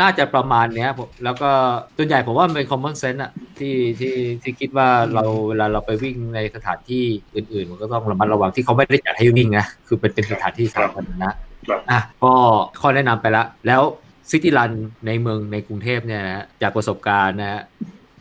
[0.00, 1.50] น่าจะประมาณเนี้ยผมแล้วก็
[1.96, 11.30] ส่วนใหญ่ผมว่ามันเป็น common sense อะที่ที่ที่คิดว่าเราเวลาเราไปวิ่งในสถานที่อื่นๆ มันก็ต้องระมัดระวังที่เขาไม่ได้จัดให้วิ่งนะคือเป็นเป็นสถานที่สาธารณะ
[11.68, 12.32] ครับอะก็
[12.80, 13.82] ข้อแนะนำไปแล้วแล้ว
[14.30, 14.72] city run
[15.06, 17.62] ในเมืองในกรุงเทพเนี่ยนะฮะจากประสบการณ์นะฮะ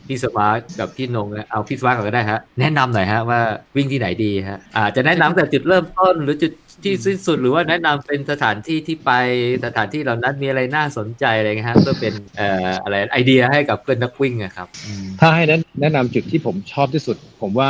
[0.08, 3.40] พี่สมาร์ทกับพี่นงนะเอาพี่สมาร์ทก่อนก็ได้ฮะแนะนำหน่อยฮะว่า
[3.76, 6.52] วิ่งที่ไหนดีฮะอาจจะแนะนำแต่จุดเริ่มต้นหรือจุด
[6.84, 9.12] ที่สิ้นสุดหรือว่าแนะนำเป็นสถานที่ที่ไป
[9.66, 17.70] สถานที่เหล่านั้นมีอะไรน่าสนใจอะไรเงี้ยฮะเพื่อเป็นเอ่ออะไรไอเดียให้กับเพื่อนนักวิ่งอะครับอืมถ้าให้แนะแนะนำจุดที่ผมชอบที่สุด ผมว่า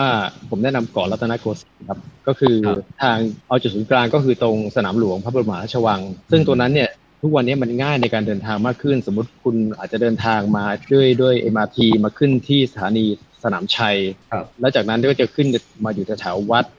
[0.50, 6.02] ผมแนะนำเกาะรัตนโกสินทร์ครับก็คือครับทางเอาจุดศูนย์กลางก็คือตรงสนามหลวงพระบรมมหาราชวัง
[6.32, 6.90] ซึ่งตัวนั้นเนี่ย
[7.22, 13.06] ทุกวันนี้มันง่ายในการเดินทางมากขึ้น สมมติคุณอาจจะเดินทางมาด้วยด้วย MRT มาขึ้นที่สถานี
[13.44, 13.98] สนามชัย
[14.32, 15.48] ครับแล้วจากนั้นก็จะขึ้น
[15.86, 16.79] มาอยู่แถวๆวัดโ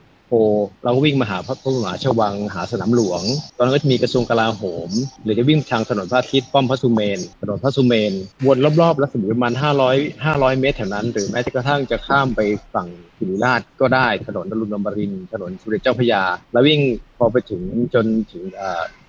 [0.83, 3.21] เราก็วิ่งมาหาพระบรมหาราชวังหาสนามหลวง
[3.57, 4.89] ตอนนั้นก็จะมีกระทรวงกลาโหม
[5.23, 8.13] หรือจะวิ่งทางถนนพระอาทิตย์ป้อมพระสุเมนถนนพระสุเมน
[8.45, 9.53] วนรอบๆแล้วสมมติประมาณ
[9.91, 12.41] 500 500 เมตรแถวนั้น หรือแม้กระทั่งจะข้ามไป
[12.73, 16.23] ฝั่งสิริราชก็ได้ถนนดลุนอมรินถนนสุริเจ้าพยา
[16.53, 16.79] แล้ววิ่ง
[17.17, 17.61] พอไปถึง
[17.93, 18.43] จนถึง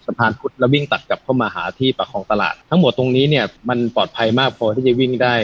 [0.07, 5.35] สะพานพุทธแล้ววิ่งตัดกลับเข้ามาหาที่ปากคลองตลาด ทั้งหมดตรงนี้เนี่ยมันปลอดภัยมากพอที่จะวิ่งได้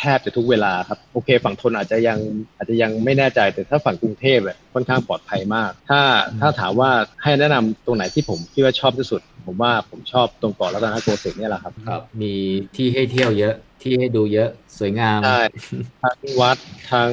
[0.00, 2.18] แทบจะทุกเวลาครับโอเค ฝั่งทนอาจจะยัง
[2.56, 6.00] อาจจะยังไม่แน่ใจแต่ถ้าฝั่งกรุงเทพเนี่ยค่อนข้างปลอดภัยมาก ถ้า
[6.40, 6.90] ถ้าถามว่า
[7.22, 12.32] ให้แนะนำตรงไหนที่ผมคิดว่าชอบที่สุด ผมว่าผมชอบตรงเกาะรัตนโกสินทร์เนี่ยแหละครับครับ มี
[12.76, 15.40] ที่ให้เที่ยวเยอะที่ให้ดูเยอะสวยงามใช่
[16.02, 16.56] ทั้งวัด
[16.92, 17.12] ทั้ง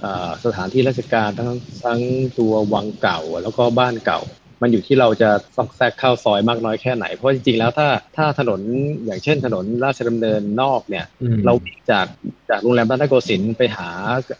[0.00, 1.50] เอ่อสถานที่ราชการทั้ง
[1.84, 2.00] ทั้ง
[2.38, 4.20] ตัววังเก่าแล้วก็บ้านเก่า
[4.62, 8.60] มันอยู่ที่เราจะซอกแซกเข้าซอยมากน้อยแค่ไหน เพราะจริงๆแล้วถ้าถ้าถนน
[9.04, 12.06] อย่างเช่นถนนราชดำเนินนอกเนี่ยอืมเราวิ่งจาก
[12.50, 13.88] จากโรงแรมรัตนโกสินทร์ไปหา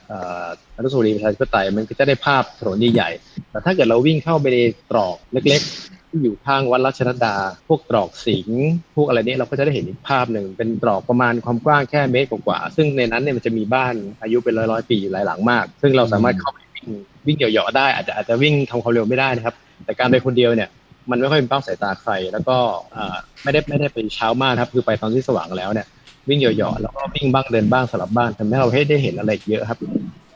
[0.08, 0.46] เอ่อ
[0.76, 4.58] อนุสาวรีย์ประชาธิปไตยมันก็จะได้ภาพถนนใหญ่ๆแต่ถ้าเกิดเราวิ่งเข้าไปใน
[4.90, 7.36] ตรอกเล็กๆที่อยู่ข้างวัดราชดา
[7.68, 8.62] พวกตรอกสิงห์
[8.96, 16.86] พวกอะไรเนี้เราก็จะได้เห็นอีกภาพหนึ่ง เป็นตรอกประมาณความกว้างแค่เมตรกว่าๆซึ่งในนั้นเนี่ยมันจะมีบ้านอายุเป็นร้อยๆปีอยู่หลายหลังมาก ซึ่งเราสามารถเข้าไปวิ่ง
[17.26, 19.54] วิ่งเหยาะๆได้ อาจจะอาจจะวิ่งทำความเร็วไม่ได้นะครับ
[19.84, 20.68] แต่การไปคนเดียวเนี่ย
[21.10, 22.56] มันไม่ค่อยเป็นเป้าสายตาใคร แล้วก็
[22.92, 25.86] เอ่อไม่ได้ไม่ได้ไปเช้ามากครับ คือไปตอนที่สว่างแล้วเนี่ย
[26.28, 29.78] วิ่งเหยาะๆแล้วก็วิ่งบ้างเดินบ้างสลับบ้างทำให้เราให้ได้เห็นอะไรเยอะครับ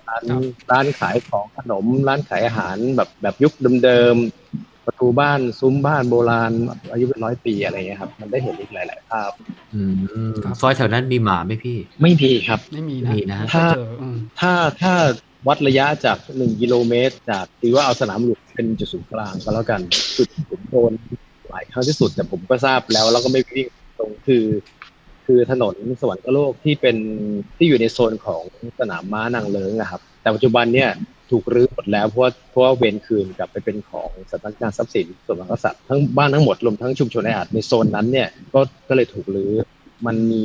[0.08, 3.52] ร้านครับร้านขายของขนม ร้านขายอาหารแบบแบบยุค
[3.84, 6.52] เดิมๆประตูบ้านซุ้มบ้านโบราณ
[6.92, 9.30] อายุเป็นร้อยปีอะไรเงี้ยครับ มันได้เห็นอีกหลาย ๆ ภาพ
[9.74, 9.92] อืม
[10.44, 14.92] ครับซอยแถวนั้นมีหมาไหมพี่ ไม่มีครับ ไม่มีนะมีนะไม่ถ้าเจออืมถ้าถ้า
[15.48, 19.80] วัดระยะจากหนึ่งกิโลเมตร จากถือว่าเอาสนามหลวงเป็นจุดศูนย์กลางก็แล้วกัน
[20.16, 20.92] จุดผมโดน
[21.50, 23.66] หลายครั้งที่สุดแต่ผมก็ทราบแล้ว แล้วก็ไม่วิ่ง
[23.98, 24.44] ตรงคือ
[25.26, 26.96] คือถนนสวรรคโลกที่เป็น
[27.56, 28.42] ที่อยู่ในโซนของ
[28.80, 30.90] สนามม้านางเลิงนะครับ แต่ปัจจุบันเนี่ย
[31.30, 39.52] ถูกรื้อหมดแล้วเพราะว่าเพราะว่าเวรคืนกลับไปเป็นของสำนักงานทรัพย์สินส่วนมากษัตริย์ทั้งบ้านทั้งหมดรวมทั้งชุมชนแออัดในโซนนั้นเนี่ยก็ก็เลยถูกรื้อ
[40.06, 40.44] มันมี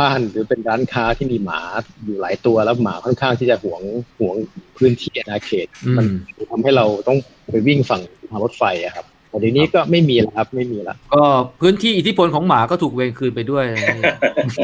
[0.00, 1.60] บ้านหรือเป็นร้านค้าที่มีหมา
[2.04, 3.82] อยู่หลายตัวแล้วหมาค่อนข้างที่จะหวง
[4.18, 4.36] หวง
[4.76, 6.06] พื้นที่อาณาเขตอืมมัน
[6.50, 7.18] ทำให้เราต้อง
[7.52, 11.22] ไปวิ่งฝั่งทางรถไฟอะครับแต่เดี๋ยวนี้ก็ไม่มีแล้วครับไม่มีแล้วก็
[11.60, 13.64] พื้นที่อิทธิพลของหมาก็ถูกเวรคืนไปด้วย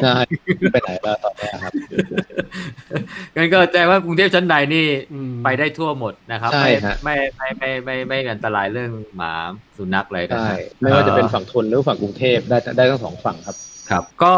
[0.03, 0.15] ใช่
[0.73, 1.73] ไปไหนแล้วตอนนี้ครับ
[3.37, 9.33] งั้นก็แจ้งว่ากรุงเทพชั้นในนี่อืมไปได้ทั่วหมดนะครับใช่ไม่ฮะไม่ไม่ไม่ไม่ไม่ไม่อันตรายเรื่องหมา
[9.77, 13.57] สุนัขอะไรกันใช่นะไม่ว่าจะเป็นฝั่งทนหรือฝั่งกรุงเทพได้ได้ทั้งสองฝั่งครับ
[13.91, 14.35] ครับ ก็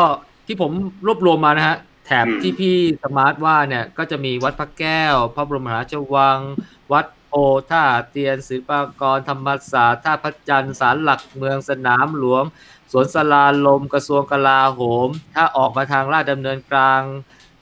[0.47, 0.73] ที่ผม
[1.07, 1.77] รวบรวมมานะฮะ
[2.07, 6.39] แถบอืมที่พี่สมาร์ทว่าเนี่ยก็จะมีวัดพระแก้ว พระบรมราชวัง
[6.93, 7.33] วัดโพ
[7.71, 12.45] ท่าเตียนศิลปากรธรรมศาสตร์ท่าพระจันทร์ศาลหลักเมืองสนามหลวง
[12.93, 17.03] สวนสลาลมกระทรวงกลาโหม ถ้าออกมาทางลาดดำเนินกลาง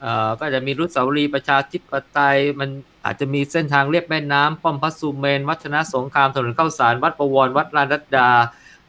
[0.01, 2.69] เอ่อก็จะมีรุสาวรีย์ประชาธิปไตย มัน
[3.05, 8.29] อาจจะมีเส้นทางเรียบแม่น้ำป้อมพระสุเมน วัฒนสงครามถนนข้าวสารวัดประวรวัดลานรัตดา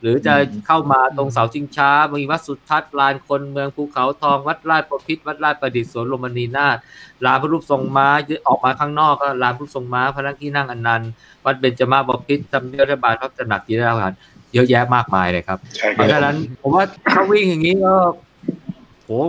[0.02, 0.34] หรือจะ
[0.66, 1.90] เข้ามาตรงเสาชิงช้า
[2.20, 6.76] มีวัดสุทัศน์ลานคนเมืองภูเขาทองวัดราชประพิตรวัดราชประดิษฐ์สวนลมณีนาถ
[7.24, 8.08] ลานพระรูปทรงม้า
[8.48, 11.10] ออกมาข้างนอกก็ลานพระรูปทรงม้าพระนั่งที่นั่งอนันต์
[11.44, 14.12] วัดเบญจมาบพิตรทำเนียบรัฐบาลพระตระหนักจิตราร
[14.52, 17.94] เยอะแยะมากมายเลยครับใช่คเพราะรัฉะบนั้นผมว่าถ้าวิ่งอย่างนี้ก็
[18.31, 18.31] โห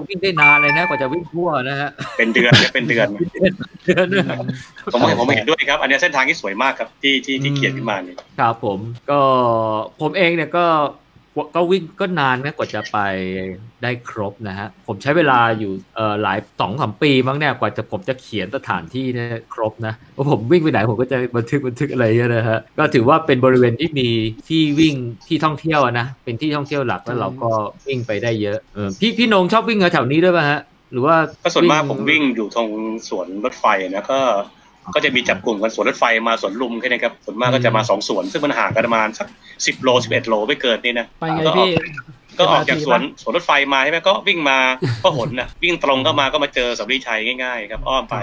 [0.08, 3.08] วิ่งได้นานเลยนะกว่าจะวิ่งทั่วนะฮะเป็นเดือนเนี่ยเป็นเดือน
[3.86, 4.28] เดือนหนึ่ง
[4.94, 8.80] ผมผมเห็นด้วยครับ อันนี้เส้นทางที่สวยมากครับที่ที่ที่เขียนขึ้นมาเนี่ยครับผม
[9.10, 9.20] ก็
[10.02, 10.66] ผมเองเนี่ยก็
[11.56, 12.98] ก็วิ่งก็นานนะกว่าจะไป
[13.84, 24.10] ได้ครบนะฮะ ผมใช้เวลาอยู่เอ่อหลายสองสามปีมั้งเนี่ยกว่าจะผมจะเขียนสถานที่เนี่ยครบนะเพราะผมวิ่งไปไหนผมก็จะบันทึกบันทึกอะไรเงี้ยนะฮะก็ถือว่าเป็นบริเวณที่มี
[24.48, 24.96] ที่วิ่ง
[25.28, 27.50] ที่ท่องเที่ยวอะนะเป็นที่ท่องเที่ยวหลักแล้วเราก็
[27.88, 30.62] วิ่งไปได้เยอะเออพี่พี่นงชอบวิ่งแถวๆนี้ด้วยป่ะฮะ
[30.92, 32.70] หรือว่าก็ส่วนมากผมวิ่งอยู่ตรง
[33.10, 34.20] สวนรถไฟนะก็
[34.96, 39.28] ก็จะมีจับกลุ่มกันสวนรถไฟมาสวนลุมแค่นี้ครับส่วนมากก็จะมาสองสวน ซึ่งมันห่างกันประมาณสัก
[39.66, 41.70] สิบโลสิบเอ็ดโลไม่เกินนี่นะไปไงก็ออกพี่
[42.40, 44.58] ก็ออกจากสวนสวนรถไฟมาใช่ไหมก็วิ่งมา
[45.04, 48.16] ก็หนนะวิ่งตรงก็มาก็มาเจอสัมรีชัยง่ายๆครับอ้อมไป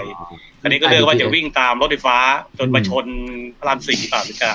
[0.63, 2.17] อันนี้ก็เลือกว่าจะวิ่งตามรถไฟฟ้า
[2.59, 3.05] จนมาชน
[3.59, 4.49] พระรามสี่ป่าหรือจะ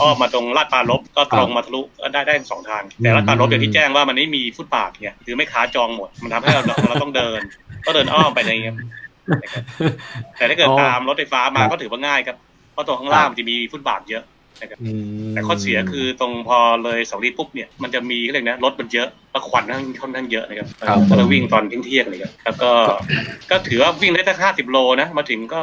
[0.00, 7.40] อ้อมมาตรงลาดปลารบก็ตรงมาทะลุก็ได้ได้ทั้งสองทาง แต่ลาดปลารบอย่างที่แจ้งว่ามันไม่มีฟุตบาทเนี่ยคือไม่ค้าจองหมดมันทำให้เราเราต้องเดิน
[7.86, 9.05] ก็เดินอ้อมไปอะไรอย่างเงี้ยนะครับ
[10.36, 12.36] แต่ถ้าเกิดอ๋อตามรถไฟฟ้ามาก็ถือว่าง่ายครับ
[12.72, 14.24] เพราะตรงข้างล่างมันจะมีฟุตบาทเยอะ
[14.82, 14.92] อื
[15.28, 22.70] มแต่ข้อเสียคือตรงพอเลยเสารีปุ๊บเนี่ยมันจะมีเขาเรียกนะรถมันเยอะแล้วควันค่อนข้างค่อนข้างเยอะนะครับครับก็เลยวิ่งตอนเที่ยงๆเลยครับแล้วก็
[23.50, 25.62] ก็ถือว่าวิ่งได้ตั้งห้าสิบโลนะมาถึงก็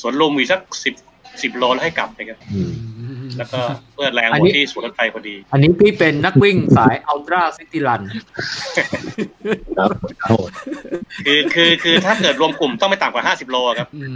[0.00, 0.94] สวนลุมอีกสักสิบ
[1.42, 2.72] สิบโลแล้วให้กลับนะครับอืม
[3.38, 3.60] แล้วก็
[3.94, 8.02] เพื่อแรงอันหมนี้ดที่สวนรถไฟพอดี อันนี้พี่เป็นนักวิ่งสายอัลตร้าซิตี้รัน
[9.78, 10.50] ครับครับผม
[11.26, 14.12] คือคือคือถ้าเกิดรวมกลุ่มต้องไม่ต่ำกว่าห้าสิบโลครับอืม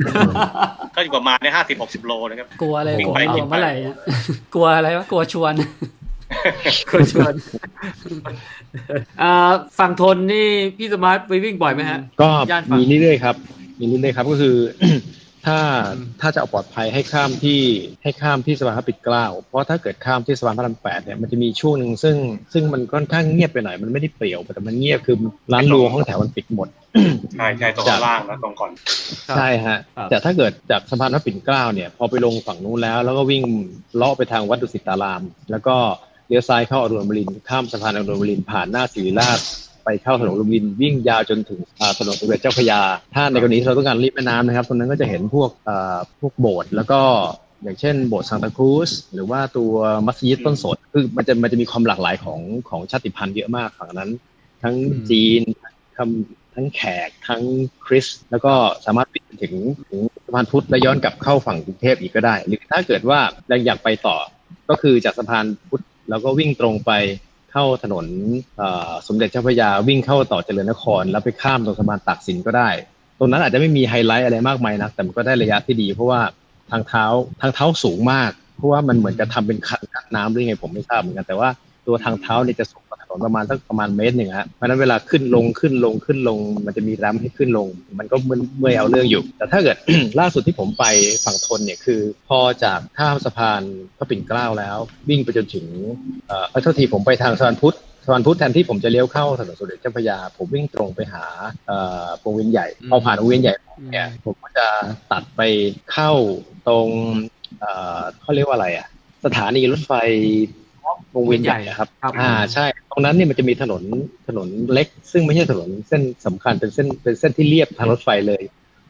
[0.94, 3.96] ก็อยู่ประมาณในห้าสิบหกสิบโลนะครับ กลัวอะไรวิ่งผมไปเอาวิ่งไปเมื่อไหร่อะ
[4.54, 5.54] กลัวอะไรวะกลัวชวน
[6.90, 7.34] ก็ชวน
[9.22, 9.32] อ่า
[9.78, 13.36] ฝั่งทนนี่พี่สมาร์ทไปวิ่งบ่อยไหมฮะ ก็ย่านฝั่งมีเรื่อยๆครับ
[13.80, 14.56] มีเรื่อยๆครับก็คือ
[15.46, 15.58] ถ้า
[16.20, 17.60] ถ้าจะเอาปลอดภัยให้ข้ามที่
[18.02, 22.16] ให้ข้ามที่สะพานพระปิ่นเกล้าเพราะถ้าเกิดข้ามที่สะพานพระรามแปดเนี่ยมันจะมีช่วงหนึ่งซึ่ง
[22.52, 25.16] ซึ่งมันค่อนข้างเงียบไปหน่อยมันไม่ได้เปรี่ยวแต่มันเงียบคือ
[25.52, 26.68] ร้านรวงห้องแถวมันปิดหมด
[27.34, 28.70] ใช่ใช่ตรงข้างล่างนะตรงก่อน
[29.26, 33.42] ครับใช่ฮะครับแต่ถ้าเกิดจากสะพานพระปิ่นเกล้าเนี่ยพอไปลงฝั่งนู้นแล้ว แล้วก็วิ่ง
[33.96, 35.76] เลาะไปทางวัดดุสิตาราม แล้วก็
[36.28, 39.40] เลี้ยวซ้ายเข้าอรุณอมรินทร์ข้ามสะพานอรุณอมรินทร์ผ่านหน้าศิริราช
[39.88, 42.80] ไปเข้าถนนอรุณอมรินทร์วิ่งยาวจนถึงอ่าถนนสมเด็จเจ้าพระยา
[43.14, 47.00] ถ้าในกรณีที่เราต้องการรีบแม่น้ำนะครับตรงนั้นก็จะเห็นพวกอ่าพวกโบสถ์แล้วก็
[47.62, 49.72] อย่างเช่นโบสถ์ซานตาครูสหรือว่าตัว
[50.06, 54.10] มัสยิดต้นสนคือมันจะมันจะมีความหลากหลายของของชาติพันธุ์เยอะมากฝั่งนั้น
[54.62, 55.42] ทั้งอืมจีน
[55.96, 56.10] ทั้ง
[56.54, 57.42] ทั้งแขกทั้ง
[57.86, 58.52] คริสต์แล้วก็
[58.86, 59.54] สามารถไปถึง
[59.90, 64.16] ถึงสะพานพุทธและย้อนกลับเข้าฝั่งกรุงเทพอีกก็ได้ หรือถ้าเกิดว่าเราอยากไปต่อ
[64.70, 66.92] ก็คือจากสะพานพุทธแล้วก็วิ่งตรงไป
[67.52, 68.06] เข้าถนน
[69.06, 72.70] สมเด็จเจ้าพระยาวิ่งเข้าต่อเจริญนคร แล้วไปข้ามตรงสะพานตากสินก็ได้
[73.18, 76.20] ตรงนั้นอาจจะไม่มีไฮไลท์อะไรมากมายนะแต่มันก็ได้ระยะที่ดี เพราะว่า
[76.70, 77.04] ทางเท้า
[77.40, 81.48] ทางเท้าสูงมาก เพราะว่ามันเหมือนจะทำเป็นคันกั้นน้ำหรือไงผมไม่ทราบเหมือนกันแต่ว่า
[81.86, 89.76] ตัวทางเท้าเนี่ยจะสูงกว่า ประมาณสักประมาณเมตรหนึ่งฮะเพราะฉะนั้นเวลาขึ้นลงขึ้นลงขึ้นลง มันจะมีแรมป์ให้ขึ้นลง มันก็เมื่อยเมื่อยเอาเรื่องอยู่ แต่ถ้าเกิด
[90.20, 90.84] ล่าสุดที่ผมไป
[91.24, 93.62] ฝั่งทนเนี่ยคือ พอจากข้ามสะพาน
[93.98, 95.66] พระปิ่นเกล้าแล้ว วิ่งไปจนถึง
[96.26, 101.24] เอ่อเอาเท่าทีผมไปทางสะพานพุทธสะพานพุทธแทนที่ผมจะเลี้ยวเข้าถนนสมเด็จเจ้าพระยา ผมวิ่งตรงไปหา
[101.66, 103.54] เอ่อวงเวียนใหญ่พอผ่านวงเวียนใหญ่
[103.92, 104.66] เนี่ยผมก็จะ
[105.12, 105.40] ตัดไป
[105.92, 106.12] เข้า
[106.68, 106.88] ตรง
[107.60, 108.88] เอ่อเขาเรียกว่าอะไรอะ
[109.24, 109.92] สถานีรถไฟ
[111.14, 113.82] วงเวียนใหญ่อะครับครับ อ่าใช่ ตรงนั้นเนี่ยมันจะมีถนน
[114.28, 118.42] ถนนเล็ก ซึ่งไม่ใช่ถนนเส้นสำคัญเป็นเส้นเป็นเส้นที่เรียบทางรถไฟเลย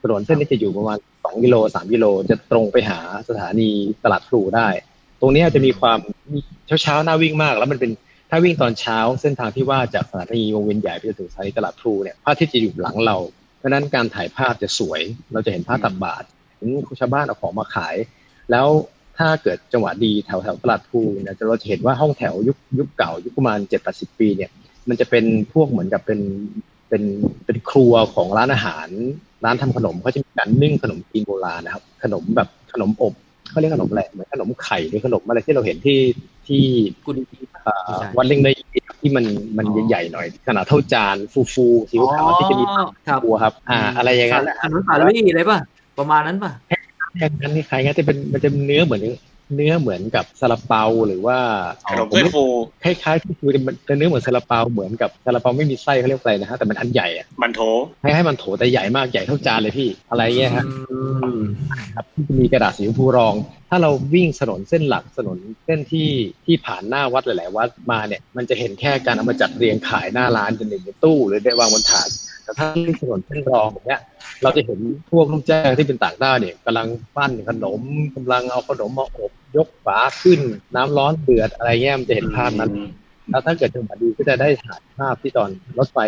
[0.02, 3.70] ถนนเส้นนี้จะอยู่ประมาณ2กิโล3กิโลจะตรงไปหาสถานี
[4.04, 4.68] ตลาดพลูได้
[5.20, 5.98] ตรงเนี้ยจะมีความ
[6.66, 7.90] เช้าเช้าๆน่าวิ่งมาก แล้วมันเป็น
[8.30, 13.16] ถ้าวิ่งตอนเช้าเส้นทางที่ว่าจากสถานีวงเวียนใหญ่ไปจนถึงสถานีตลาดพลูเนี่ยพระอาทิตย์จะอยู่หลังเรา
[13.58, 15.00] เพราะฉะนั้นการถ่ายภาพจะสวย
[15.32, 16.24] เราจะเห็นภาพตับบาท
[16.56, 16.68] เห็น
[17.00, 17.96] ชาวบ้านเอาของมาขาย
[18.50, 18.66] แล้ว
[19.18, 24.50] ถ้าเกิดจังหวะดีแถวแถวๆตลาดพลูเนี่ยจะเราจะเห็นว่าห้องแถวยุคยุคเก่า ยุคประมาณเจ็ดแปดสิบปีเนี่ย
[24.88, 26.20] มันจะเป็นพวกเหมือนกับเป็น
[26.88, 27.02] เป็น
[27.44, 28.88] เป็นครัวของร้านอาหาร
[29.44, 33.12] ร้านทำขนมเขาจะมีการนึ่งขนมจีนโบราณนะครับ ขนมแบบขนมอบ
[33.50, 35.98] เขาเรียกขนมอะไรเหมือนขนมไข่หรือขนมอะไรที่เราเห็นที่
[36.48, 36.62] ที่
[37.06, 37.22] กุดี
[37.64, 38.48] เอ่อไม่ใช่วัดเล่งใน
[39.00, 39.24] ที่มัน
[39.58, 42.64] มันใหญ่ๆหน่อย ขนาดเท่าจานฟูฟูๆสีขาวๆที่จะมี
[43.06, 45.58] ครับครัวครับ อ่า อะไรอย่างขนั้นแหละนมสาลี่เลยป่ะ
[45.98, 46.50] ประมาณนั้นป่ะ
[47.16, 49.02] อย่างนั้นนี่ใครงั้นจะเป็นมันจะเนื้อเหมือน
[49.54, 51.38] เนื้อเหมือนกับซาลาเปาหรือว่า
[51.88, 52.44] ขนมถ้วยฟู
[52.82, 57.60] คล้ายๆที่คือมันเป็นเนื้อเหมือนซาลาเปาเหมือนกับซาลาเปาไม่มีไส้เขาเรียกอะไรนะฮะแต่มันอันใหญ่อะมันโถ
[58.02, 61.40] ให้ให้มันโถแต่ใหญ่มากใหญ่เท่าจานเลยพี่อะไรเงี้ยฮะอืม
[61.94, 63.34] ครับที่จะมีกระดาษสีชมพูรอง
[63.68, 66.08] ถ้าเราวิ่งถนนเส้นหลักถนนเส้นที่
[66.44, 72.08] ที่ผ่านหน้าวัดหลาย ๆ วัดมาเนี่ยมันจะเห็นแค่การเอามาจัดเรียงขายหน้าร้านเป็นหนึ่งในตู้หรือได้วางบนถาด
[72.48, 74.00] แต่ถ้าวิ่งถนนเส้นรองแบบเนี้ย
[74.42, 74.78] เราจะเห็น
[75.10, 76.86] พวกลูกจ้างที่เป็นต่างด้าวเนี่ยกำลัง
[77.16, 77.80] ปั้นขนม
[78.16, 80.40] กำลังเอาขนมมาอบ ยกฝาขึ้น
[80.74, 82.70] น้ำร้อนเดือดอะไรเงี้ยมันจะเห็นภาพนั้น
[83.30, 85.98] แล้วถ้าเกิดจังหวะดีก็จะได้ถ่ายภาพที่ตอนรถไฟ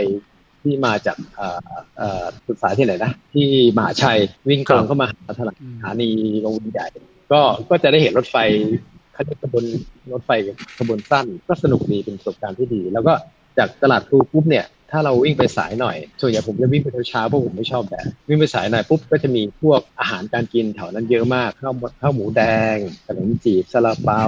[0.63, 1.59] ที่มาจากเอ่อ
[1.97, 4.19] เอ่อสุดสายที่ไหนนะ ที่มหาชัย
[4.49, 5.41] วิ่งตรงเข้ามาหาส
[5.83, 6.09] ถานี
[6.45, 6.87] วงเวียนใหญ่
[7.33, 8.37] ก็ก็จะได้เห็นรถไฟ
[9.13, 9.65] เขาเรียกขบวน
[10.13, 10.31] รถไฟ
[10.79, 13.13] ขบวนสั้น ก็สนุกดีเป็นประสบการณ์ที่ดี แล้วก็
[13.59, 22.43] จากตลาดพลูปุ๊บเนี่ย ถ้าเราวิ่งไปสายหน่อย ส่วนใหญ่ผมจะวิ่งไปเช้าเพราะผมไม่ชอบแดดวิ่งไปสายหน่อยปุ๊บก็จะมีพวกอาหารการกินแถวนั้นเยอะมากข้าวข้าวหมูแด
[22.75, 22.77] ง
[23.07, 24.23] ขนมจีบซาลาเปา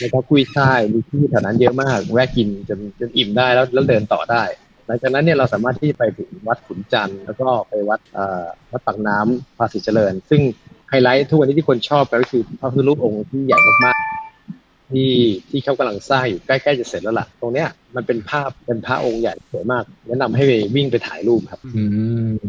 [0.00, 4.42] แล้วก็กุ้ยช่ายมีที่แถวนั้นเยอะมากแวะกินจนจนอิ่มได้แล้วแล้วเดินต่อได้
[4.86, 10.40] หลังจากนั้นเนี่ยเราสามารถที่ไปถึงวัดขุนจันทร์แล้วก็ไปวัดอ่อวัดปากน้ำภาษีเจริญ ซึ่ง
[10.88, 14.23] ไฮไลท์ทุกวันนี้ที่คนชอบกันก็คือพระพุทธรูปองค์ที่ใหญ่มากๆ
[14.94, 15.12] ที่
[15.50, 21.84] ที่เขากำลังสร้างอยู่ใกล้ๆจะเสร็จแล้วล่ะ ตรงเนี้ยมันเป็นภาพเป็นพระองค์ใหญ่สวยมาก แนะนำให้ไปวิ่งไปถ่ายรูปครับอื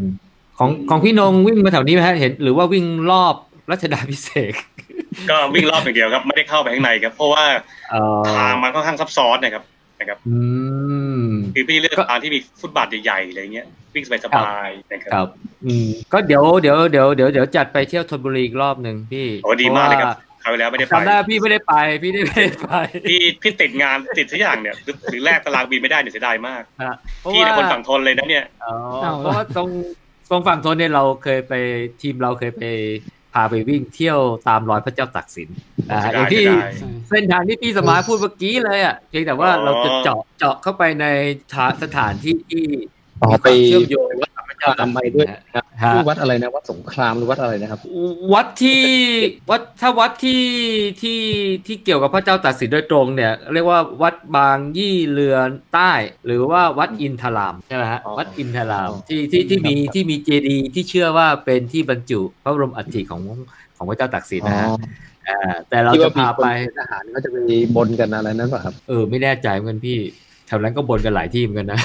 [0.58, 3.34] ของของพี่นงวิ่งมาแถวนี้ไหมฮะเห็นหรือว่าวิ่งรอบ
[3.70, 4.52] รัชดาพิเศษ
[5.28, 7.44] กก็วิ่งรอบอย่างเดียวครับ ไม่ได้เข้าไปข้างในครับ เพราะว่า
[7.90, 9.64] เอ่อทางมันค่อนข้างซับซ้อนนะครับ
[10.00, 10.38] นะครับอื
[11.22, 15.28] มคือพี่เลือกก็ทางที่มีฟุตบาทใหญ่ๆอะไรเงี้ยวิ่งสบายๆนะครับครับ
[15.64, 22.70] อืมก็เดี๋ยวเดี๋ยวเดี๋ยวเดี๋ยวเดี๋ยวจัดไปเที่ยวธนบุรีอีกรอบหนึ่งพี่โอ้ดีมากเลยครับพะว่ คราวที่แล้วไม่ได้ไปจำได้พี่ไม่ได้ไป พี่ไม่ได้ไป
[23.08, 29.68] พี่พี่ติดงานติดทุกอย่างเนี่ยหรือหรือแลกตารางบินไม่ได้เนี่ยเสียดายมากฮะเพราะพี่ว่าเป็นคนฝั่งทนเลยนะเนี่ยอ๋อเอาเพราะว่าตรง
[30.30, 31.52] ตรงฝั่งทนเนี่ยเราเคยไป
[32.00, 32.64] ทีมเราเคยไป
[33.34, 34.18] พาไปวิ่งเที่ยว
[34.48, 35.48] ตามรอยพระเจ้าตากสิน
[35.90, 41.06] นะฮะเสียดายอย่างที่เสียดายใช่เส้นทางที่พี่สมายพูดเมื่อกี้เลยอะเพียงแต่ว่าอ๋อเราจะเจาะเจาะเข้าไปใน
[41.82, 42.64] สถานที่ที่
[43.22, 44.25] อ๋อมีความไปเชื่อมโยง
[44.62, 47.80] กับพระเจ้าทำตากไมสินด้วยนะครับฮะที่วัดอะไรนะวัดสงครามหรือวัดอะไรนะครับ
[48.32, 48.84] วัดที่
[49.50, 50.44] วัดถ้าวัดที่
[51.02, 51.20] ที่
[51.66, 55.92] ที่เกี่ยวกับพระเจ้าตากสินโดยตรงเนี่ย เรียกว่าวัดบางยี่เรือนใต้
[56.26, 63.22] หรือว่าวัดอินทรามใช่ไหมฮะอ๋อวัดอินทรามอ๋อที่ที่ที่มีครับที่มีเจดีย์ที่เชื่อว่าเป็นที่บรรจุพระบรมอัฐิของ
[63.76, 64.68] ของพระเจ้าตากสินนะฮะ
[65.28, 65.38] อ่า
[65.68, 66.46] แต่เราที่จะว่ามีพาคนไป
[66.78, 67.36] ทหารเขาจะไป
[67.76, 69.98] บนกันอะไรนั้นป่ะครับ เออไม่แน่ใจเหมือนกันพี่
[70.46, 71.80] แถวนั้นก็บนกันหลายที่เหมือนกันนะ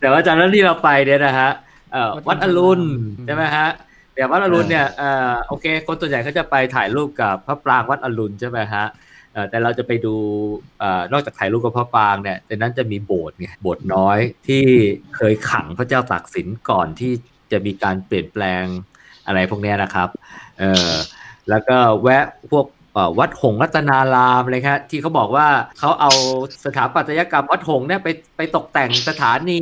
[0.00, 1.50] แต่ว่าจากนั้นที่เราไปเนี่ยนะฮะ
[1.92, 2.82] เอ่อวัดอรุณ
[3.26, 3.68] ใช่ไหมฮะ
[4.14, 8.84] เดี๋ยววัดอรุณเนี่ยเอ่อโอเค คนส่วนใหญ่เขาจะไปถ่ายรูปกับพระปรางวัดอรุณใช่ไหมฮะ
[9.32, 10.14] เอ่อแต่เราจะไปดู
[10.78, 14.62] เอ่อนอกจากถ่ายรูปกับพระปรางเนี่ยแต่นั้นจะมีโบสถ์ไงโบสถ์น้อยที่
[15.16, 17.12] เคยขังพระเจ้าตากสินก่อนที่
[17.52, 18.64] จะมีการเปลี่ยนแปลง
[19.26, 20.08] อะไรพวกเนี้ยนะครับ
[20.58, 20.92] เออ
[21.50, 22.82] แล้วก็แวะพวกเอ่อ
[23.18, 25.46] วัดหงส์รัตนารามเลยครับที่เขาบอกว่า
[25.78, 26.10] เขาเอา
[26.64, 29.60] สถาปัตยกรรมวัดหงส์เนี่ยไปไปตกแต่งสถานี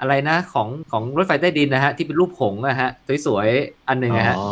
[0.00, 2.90] อะไรนะของของรถไฟใต้ดินนะฮะที่เป็นรูปหงส์นะฮะ
[3.26, 4.46] สวยๆอันหนึ่งนะฮะอ๋อ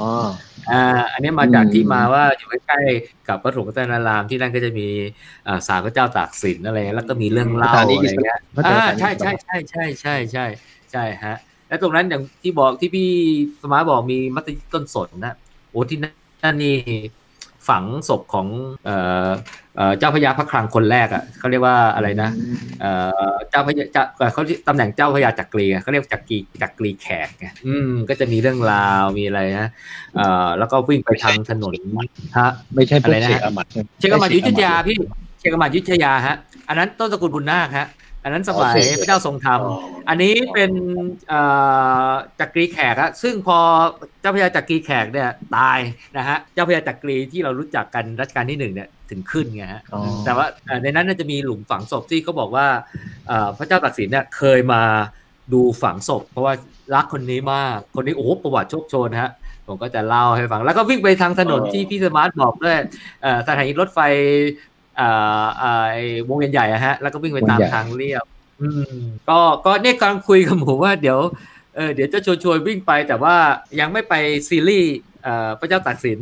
[0.70, 0.82] อ่า
[1.12, 4.88] อันนี้มาจากอืมที่มาว่าอยู่ใกล้ๆกับวัดหงส์รัตนารามที่นั่นก็จะมี
[5.46, 10.46] อ่าศาลพระเจ้าตากสินอะไรแล้วก็มีเรื่องเล่าสถานีอะอิไรสระเงี้ยพระเจ้าอ่าตากสินใช่ใช่ใช่ใช่ใช่ใช่
[10.92, 11.36] ใช่ฮะ
[11.68, 13.08] แล้วตรงนั้นอย่างที่บอกที่พี่
[13.62, 15.34] สมาร์ทบอกมีมัสยิดต้นสนนะ
[15.70, 16.76] โอ้ที่นั่นนี่
[17.68, 18.46] ฝังศพของ
[18.86, 18.96] เอ่
[19.26, 19.30] อ
[19.76, 22.30] เอ่อเจ้าพระยาพระคลังคนแรกอะเขาเรียกว่าอะไรนะ
[22.80, 22.92] เอ่
[23.30, 29.68] อเจ้าพระยาจะเอ่อเขาตำแหน่งเจ้าพระยาจักรีอะเขาเรียกจักรีจักรีแขกไงอืมก็จะมีเรื่องราวมีอะไรนะ
[30.16, 31.74] เอ่อแล้วก็วิ่งไปทางถนน
[32.38, 34.96] ฮะไม่ใช่พวอะไรกนะเชกอามัดใช่ไหมเชกามายุทธยาพี่
[35.38, 36.36] เชกามายุทธยาฮะ
[36.68, 37.86] อันนั้นต้นสกุลบุญนาคฮะ
[38.22, 39.60] อันนั้นสมัยโอเคพระเจ้าทรงธรรม
[40.08, 40.70] อันนี้เป็น
[41.28, 41.40] เอ่
[42.10, 43.58] อจักรีแขกฮะซึ่งพอ
[44.20, 45.78] เจ้าพระยาจักรีแขกเนี่ยตาย
[46.16, 52.66] นะฮะเจ้าพระยาจักรีที่เรารู้จักกันรัชกาลที่หนึ่งเนี่ยถึงขึ้นไงฮะอ๋อแต่ว่าเอ่อในนั้นน่าจะมีหลุมฝังศพที่เขาบอกว่า
[53.28, 54.82] เอ่อพระเจ้าตากสินเนี่ยเคยมา
[55.52, 56.54] ดูฝังศพ เพราะว่า
[56.94, 59.30] รักคนนี้มากคนนี้โอ้โหประวัติโชคโชนฮะ
[59.66, 62.76] ผมก็จะเล่าให้ฟัง แล้วก็วิ่งไปทางถนนอ๋อที่พี่สมาร์ทบอกด้วย
[63.22, 63.98] เอ่อสถานีรถไฟ
[64.77, 65.08] เอ่
[65.44, 68.24] อเอ่อไอ้วงเวียนใหญ่อะฮะ แล้วก็วิ่งไปตามวงใหญ่ทางเรียบ
[68.62, 71.18] อืมก็ก็เนี่ยกำลังคุยกับหมูว่าเดี๋ยว
[71.76, 73.36] เออเดี๋ยวจะชวนชวนวิ่งไปแต่ว่า
[73.80, 74.14] ยังไม่ไป
[74.48, 76.18] ซีรีส์เอ่อพระเจ้าตากสิน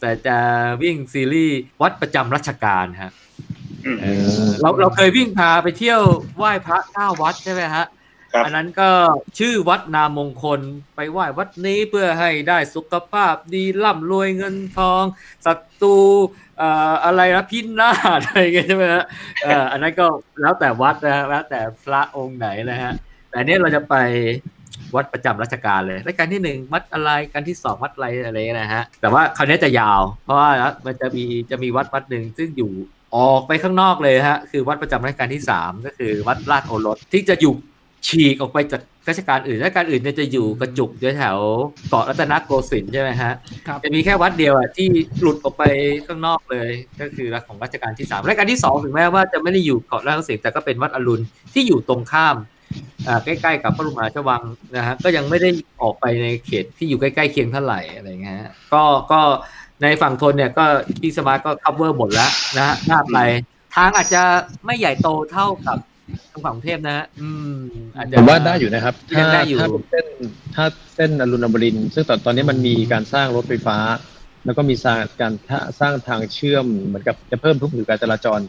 [0.00, 0.36] แต่จะ
[0.82, 3.12] วิ่งซีรีส์วัดประจำรัชกาลฮะ
[3.86, 4.06] อืมเอ
[4.46, 6.00] อเราเราเคยวิ่งพาไปเที่ยว
[6.36, 7.86] ไหว้พระเก้าวัดใช่ไหมฮะ
[8.32, 8.90] ครับอันนั้นก็
[9.38, 10.60] ชื่อวัดนามมงคล
[10.96, 15.04] ไปไหว้วัดนี้เพื่อให้ได้สุขภาพดีร่ำรวยเงินทอง
[15.46, 15.96] ศัตรู
[16.49, 19.04] เอะไรนะพินาศอะไรเงี้ยใช่ไหมฮะ
[19.72, 20.06] อันนั้นก็
[20.40, 22.92] แล้วแต่วัดนะฮะแล้วแต่พระองค์ไหนนะฮะ
[23.28, 23.94] แต่อันนี้เราจะไป
[24.94, 30.50] วัดประจำราชการเลยรายการที่หนึ่งวัดอะไรการที่สองวัดอะไรอะไรนะฮะ แต่ว่าคราวนี้จะยาว เพราะว่า
[30.86, 32.72] มันจะมีจะมีวัดวัดหนึ่งซึ่งอยู่
[33.16, 37.54] ออกไปข้างนอกเลยฮะ คือวัดประจำราชการที่สามก็คือวัดราชโอรสที่จะอยู่
[38.06, 41.38] ฉีกออกไปจากราชการอื่นราชการอื่นเนี่ยจะอยู่กระจุกอยู่แถว
[41.88, 43.32] เกาะรัตนโกสินทร์ใช่ไหมฮะ
[43.66, 44.88] ครับจะมีแค่วัดเดียวอะที่
[45.20, 45.62] หลุดออกไป
[46.06, 46.70] ข้างนอกเลย
[47.00, 51.24] ก็คือรัชของรัชกาลที่สามรัชกาลที่สองถึงแม้ว่าจะไม่ได้อยู่เกาะรัตนโกสินทร์แต่ก็เป็นวัดอรุณ
[51.54, 52.36] ที่อยู่ตรงข้าม
[53.08, 54.42] อ่าใกล้ๆกับพระบรมราชวัง
[54.76, 55.50] นะฮะก็ยังไม่ได้
[55.82, 58.82] ออกไปในเขตที่อยู่ใกล้ๆเคียงเท่าไหร่อะไรเงี้ยฮะก็
[59.12, 59.20] ก็
[59.82, 60.64] ในฝั่งธนเนี่ยก็
[61.00, 63.18] พี่สมาร์ทก็ cover หมดแล้วนะฮะหน้าไป
[63.74, 64.22] ทางอาจจะ
[64.66, 65.78] ไม่ใหญ่โตเท่ากับ
[66.32, 67.54] ทางฝั่งกรุงเทพนะฮะอืม
[67.96, 70.06] อาจจะ ผมว่าได้อยู่นะครับ ยัถ้างได้อยู่ ถ้าเป็นเส้น
[70.54, 73.76] ถ้าเส้นอรุณอมรินทร์ซึ่งตอนตอนนี้มันมีการสร้างรถไฟฟ้า
[74.44, 75.32] แล้วก็มีสร้างการ
[75.80, 78.40] สร้างทางเชื่อมเหมือนกับจะเพิ่มทุกผิวการจราจร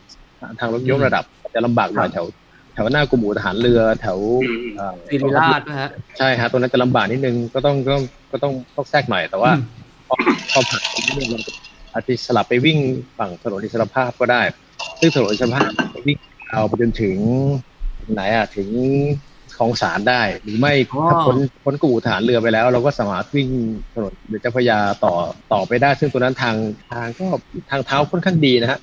[0.59, 1.23] ทางรถยกระดับ
[1.55, 2.25] จะลำบากหน่อยแถว
[2.73, 9.63] แถวหน้ากรมอู่ทหารเรือแถวอืมเอ่อ ศิริราชนะฮะ ใช่ฮะตัวนั้นจะลำบากนิดนึงก็ต้องก็ต้องก็ต้องต้องแทรกหน่อยแต่ว่าอืม
[10.07, 10.15] พอ
[10.51, 11.41] พอผ่านตรงนี้เนี่ยมัน
[11.93, 12.77] อาจจะสลับไปวิ่ง
[13.17, 14.41] ฝั่งถนนอิสรภาพก็ได้
[14.99, 15.69] ซึ่งถนนอิสรภาพ
[16.07, 16.17] วิ่ง
[16.51, 17.17] เอาไปจนถึง
[18.13, 18.69] ไหนอะถึง
[19.57, 23.49] ของสารได้ หรือไม่อ๋อถ้าพ้นพ้นกู่ฐานเรือไปแล้ว เราก็สามารถวิ่ง
[23.93, 25.13] ถนนเจ้าพระยาต่อ
[25.53, 26.55] ต่อไปได้ ซึ่งตัวนั้นทาง
[26.91, 27.27] ทางก็
[27.69, 28.79] ทางเท้าค่อนข้างดีนะฮะ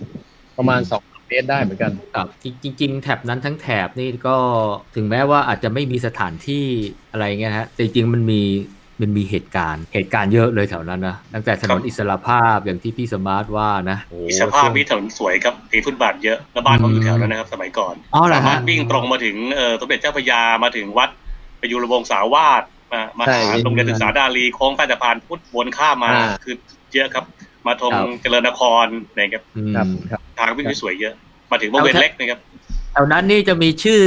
[0.58, 4.36] ประมาณสองเมตรได้เหมือนกันครับจริงจริงๆแถบนั้นทั้งแถบนี่ก็
[4.94, 6.64] ถึงแม้ว่าอาจจะไม่มีสถานที่
[7.10, 8.42] อะไรเงี้ยฮะแต่จริงๆมันมี
[9.01, 21.11] มันมีเหตุการณ์ เหตุการณ์เยอะเลยแถวนั้นนะ ตั้งแต่ถนนอิสรภาพอย่างที่พี่สมาร์ทว่านะโอ้มีสภาพมีถนนสวยครับมีฟุตบาทเยอะ แล้วบ้านผมอยู่แถวนั้นนะครับสมัยก่อนอ๋อเหรอสามารฮะถวิ่งตรงมาถึงเอ่อสมเด็จเจ้าพระยามาถึงวัด
[21.61, 26.55] ประยุรวงศาวาสมามาใช่หาโรงเรียนศึกษาดาลีโค้งใต้สะพานพุทธวนข้ามมาอ่าคือ
[26.94, 27.24] เยอะครับ
[27.66, 28.86] มาทงครับเจริญนคร
[29.16, 31.14] นะครับอืมครับครับทางวิ่งที่สวยเยอะ
[31.51, 34.01] มาถึงวงเวียนเล็กนะครับแถวนั้นนี่จะมีชื่อ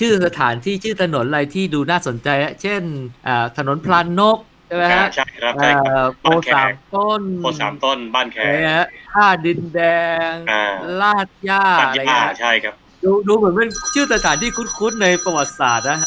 [0.00, 2.82] ชื่อสถานที่ชื่อถนนอะไรที่ดูน่าสนใจอะเช่น
[3.26, 9.80] อ่าถนนพลานนกใช่ไหมอ่าฮะใช่ครับใช่ครับเอ่อโพบ้านแขสามกต้นโพสามต้นบ้านแขอะไรกฮะท่าดินแด
[10.30, 10.64] งอ่า
[11.00, 12.74] ลาดย่าบ้านอะไรย่าเงี้ยใช่ครับ
[13.04, 16.00] ดูดูเหมือนเป็นชื่อสถานที่คุ้นๆในประวัติศาสตร์นะ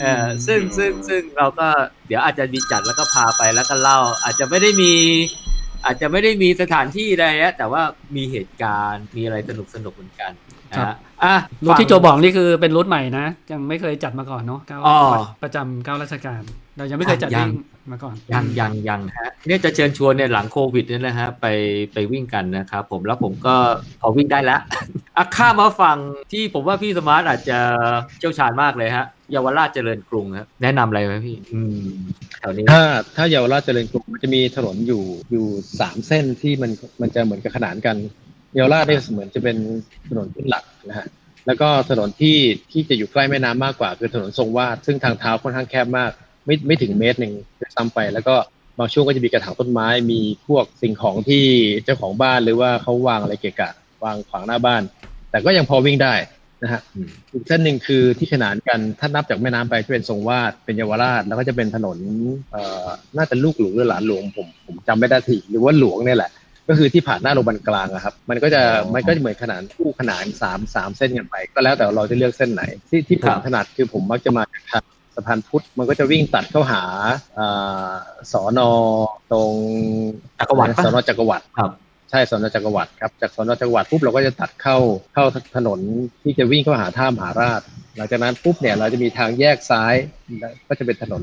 [0.00, 1.68] เออซึ่งซึ่งซึ่งเราก็
[2.06, 4.92] เดี๋ยวอาจจะมีจัดแล้วก็พาไปแล้วก็เล่า อาจจะไม่ได้มี
[5.84, 7.82] อาจจะไม่ได้มีสถานที่ใดนะแต่ว่า
[8.16, 10.32] มีเหตุการณ์มีอะไรสนุกสนุกๆเหมือนกัน
[10.70, 14.98] นะฮะอะรูทที่โจบอกนี่คือเป็นรูทใหม่นะ ยังไม่เคยจัดมาก่อนเนาะเก้าอ๋อ
[15.42, 16.40] ประจำเก้าราชการ
[16.76, 17.54] เรายังไม่เคยจัดยังวิ่
[17.86, 21.46] งมาก่อนยังยังยังฮะเนี่ยจะเชิญชวนเนี่ยหลังโควิดเนี่ยนะฮะไป
[21.92, 23.54] ไปวิ่งกันนะครับผมแล้วผมก็
[24.00, 24.60] พอวิ่งได้แล้ว
[25.16, 25.98] อะข้ามมาฝั่ง
[26.32, 27.58] ที่ผมว่าพี่สมาร์ทอาจจะ
[28.18, 31.86] เชี่ยวชาญมากเลยฮะเยาวราชเจริญกรุงครับแนะนำอะไรไหมพี่ อืม
[32.38, 32.82] แถวนี้ถ้า
[33.16, 35.02] ถ้าเยาวราชเจริญกรุงมันจะมีถนนอยู่
[35.32, 35.46] อยู่
[35.80, 36.70] สามเส้นที่มัน
[37.00, 37.96] มันจะเหมือนกับขนานกัน
[38.54, 39.56] เยาวราชเนี่ยเหมือนจะเป็น
[40.08, 41.06] ถนนเส้นหลักนะฮะ
[41.46, 42.36] แล้วก็ถนนที่
[42.72, 46.12] ที่จะอยู่ใกล้แม่น้ำมากกว่าคือถนนทรงวาดซึ่งทางเท้าค่อนข้างแคบมาก
[46.46, 48.34] ไม่ไม่ถึงเมตรหนึ่งด้วยซ้ำไป แล้วก็
[48.78, 51.44] บางช่วงก็จะมีกระถางต้นไม้มีพวกสิ่งของที่
[51.84, 53.70] เจ้าของบ้านหรือว่าเขาวางอะไรเกะกะ
[54.04, 54.82] วางขวางหน้าบ้าน
[55.30, 56.14] แต่ก็ยังพอวิ่งได้
[56.62, 61.98] นะฮะอืมอีกเส้นหนึ่งคือที่ขนานกันถ้านับจากแม่น้ำไปจะเป็นทรงวาดเป็นเยาวราชแล้วก็จะเป็นถนน
[62.52, 62.86] เอ่อ
[63.16, 66.30] น่าจะลูกหลวงหรือหลานหลวงผมผมจำไม่ได้ทีหรือว่าหลวงเนี่ยแหละ
[66.68, 76.82] ก็คือที่ผ่านหน้าโรงพยาบาลกลางอะครับ มันก็จะอ๋อมันก็จะเหมือนขนานคู่ขนานสามสามเส้นกันไป ก็แล้วแต่เราจะเลือกเส้นไหน ที่ที่ผมครับถนัดคือผมมักจะมาจากทาง สะพานพุทธมันก็จะวิ่งตัดเข้าหา
[77.38, 77.92] อ่า
[78.32, 78.70] สอนอ
[79.32, 79.52] ตรง
[80.38, 81.70] จักรวรรดิปะสอนอจักรวรรดิครับ
[82.10, 84.76] ใช่สนจักรวรรดิครับจากสนจักรวรรดิปุ๊บเราก็จะตัดเข้า
[85.14, 85.24] เข้า
[85.56, 85.80] ถนน
[86.22, 87.60] ที่จะวิ่งเข้าหาท่ามหาราช
[87.96, 89.94] หลังจากนั้นปุ๊บเนี่ยเราจะมีทางแยกซ้าย
[90.68, 91.22] ก็จะเป็นถนน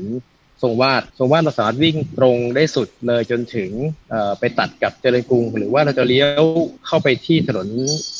[0.62, 3.70] ทรงวาดทรงวาดเราสามารถวิ่งตรงได้สุดเลยจนถึง
[4.10, 6.44] เอ่อไปตัดกับเจริญกรุง หรือว่าเราจะเลี้ยว
[6.86, 8.19] เข้าไปที่ถนนเอ่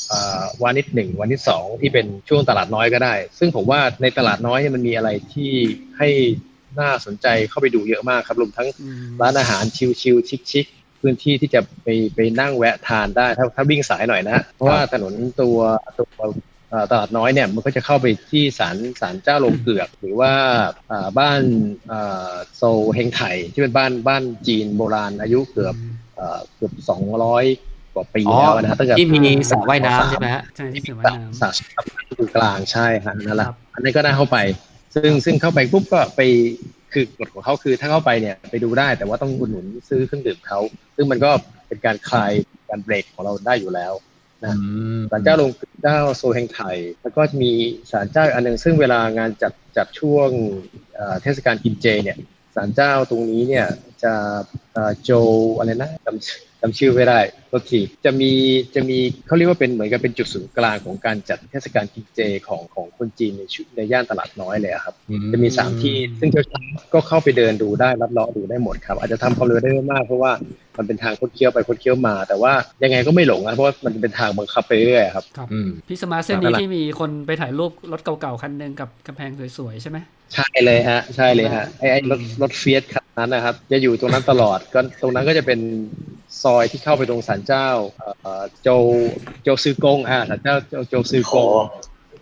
[0.63, 5.51] วานิชหนึ่งวานิชสองที่เป็นช่วงตลาดน้อยก็ได้ ซึ่งผมว่าในตลาดน้อยเนี่ยมันมีอะไรที่
[5.97, 6.09] ให้
[6.79, 15.57] น่าสนใจเข้าไปดูเยอะมากครับรวมทั้งอืมร้านอาหารชิลๆชิคๆพื้นที่ที่จะไปไปนั่งแวะทานได้ถ้าถ้าวิ่งสายหน่อยนะเพราะว่าถนนตัว
[15.97, 16.07] ตัว
[16.69, 20.33] เอ่อตลาดน้อยเนี่ยมันก็จะเข้าไปที่ศาลศาลเจ้าลงเกือก หรือว่า
[20.91, 21.41] อ่าบ้าน
[21.91, 22.63] อ่าโซ
[22.93, 23.21] เฮงไถ
[23.53, 25.75] ที่เป็นบ้านบ้านจีนโบราณอายุเกือบ
[26.15, 27.45] เอ่อเกือบสองร้อย
[27.93, 31.49] กว่าปีอ๋อแล้วนะตั้งแต่ที่มีสระว่ายน้ำใช่ไหมฮะใช่ที่เสือสว่ายระน้ำสระ
[32.17, 34.37] ตรงกลางใช่ฮะนั่นแหละครับอันนี้ก็ได้เข้าไป
[34.95, 36.21] ซึ่งซึ่งเข้าไปปุ๊บก็ไป
[36.93, 40.59] คือกฎของเขาคือถ้าเข้าไปเนี่ยไปดูได้แต่ว่าต้องอุดหนุนซื้อเครื่องดื่มเขา
[40.95, 41.31] ซึ่งมันก็
[41.67, 42.31] เป็นการคลาย
[42.69, 43.93] การเบรกของเราได้อยู่แล้ว
[44.43, 44.51] อื
[44.97, 45.51] มศาลเจ้าลง
[45.81, 47.51] เจ้าโซเฮงไทยแล้วก็มี
[47.91, 50.29] ศาลเจ้าอีกอันหนึ่งซึ่งเวลางานจัดจัดช่วง
[50.95, 52.17] เอ่อเทศกาลกินเจเนี่ย
[52.55, 53.67] ศาลเจ้าตรงนี้เนี่ย
[54.03, 54.13] จะ
[54.73, 55.11] เอ่อโจ
[55.57, 57.19] อะไรนะจำจำชื่อไม่ได้
[57.51, 58.31] โทษทีจะมี
[58.75, 58.97] จะมี
[59.27, 64.95] เขาเรียกว่าเป็นเหมือนกับเป็นจุดศูนย์กลางของการจัดเทศกาลกินเจของของคนจีนในชุในย่านตลาดน้อยเลยอะครับ
[65.31, 70.31] จะมีสามที่ซึ่งเจ้าชายก็เข้าไปเดินดูได้รับเลาะดูได้หมดครับ อาจจะทำความเร็วได้ไม่มากเพราะว่า
[70.77, 72.53] มันเป็นทางคดเคี้ยวไปคดเคี้ยวมา แต่ว่า
[72.83, 79.97] ยังไงก็ไม่หลงนะเพราะว่ามันเป็นทางบังคับไปเรื่อยๆครับครับอืมพี่สมาร์ทเส้นนี้ที่มีคนไปถ่ายรูปรถเก่าๆคันหนึ่งกับกำแพงสวยๆใช่ไหม
[80.35, 85.59] ใช่เลยฮะใช่เลยฮะไอ้ไอ้รถอืมรถเฟียตคันนั้นนะครับ จะอยู่ตรงนั้นตลอดก็ตรงนั้นก็จะเป็น
[86.43, 87.69] ซอยที่เข้าไปตรงศาลเจ้า
[88.21, 88.69] เอ่อโจ
[89.43, 91.47] โจวซือกงอ่าศาลเจ้าโจโจวซือกง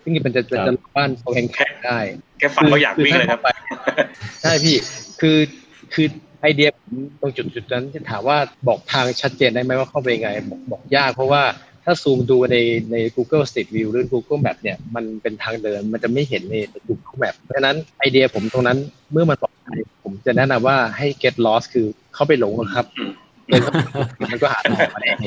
[0.04, 2.00] ซึ่งมันจะจะจะบ้านโซวเฮงไถ่ได้
[2.40, 3.40] แค่ฟังก็อยากวิ่งเลยครับ
[4.42, 4.76] ใช่พี่
[5.22, 5.38] คือ
[5.94, 6.08] คือ
[6.42, 8.38] ไอเดียผมตรงจุดจุดนั้นที่ถามว่า
[8.68, 11.44] บอกทางชัดเจนได้ไหมว่าเข้าไปยังไงบอกบอกยากเพราะว่า
[11.84, 12.58] ถ้าซูมดูใน
[12.92, 16.56] ใน Google Street View หรือ Google Map เนี่ยมันเป็นทางเดินมันจะไม่เห็นใน
[16.88, 18.78] Google Map เพราะฉะนั้นไอเดียผมตรงนั้น
[19.12, 23.12] เมื่อมันปลอดภัยผมจะแนะนำว่าให้ get lost คือเข้าไปหลงอะครับอืม
[23.50, 23.78] เดินเข้าไป
[24.32, 25.18] มันก็หาทางมาเอง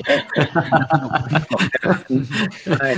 [2.79, 2.91] ใช่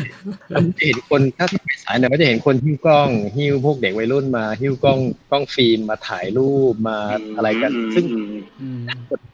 [0.51, 4.99] แล้วจะเห็นคนถ้าที่ไปสายเนี่ยก็จะเห็นคนหิ้วกล้องหิ้วพวกเด็กวัยรุ่นมาหิ้วกล้อง
[5.31, 6.99] กล้องฟิล์มมาถ่ายรูปมา
[7.37, 8.79] อะไรกัน ซึ่งอืมอืม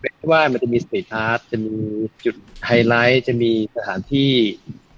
[0.00, 1.74] เป็นว่ามันจะมี street art จะมี
[2.24, 2.36] จุด
[2.66, 4.30] ไฮไลท์ จะมีสถานที่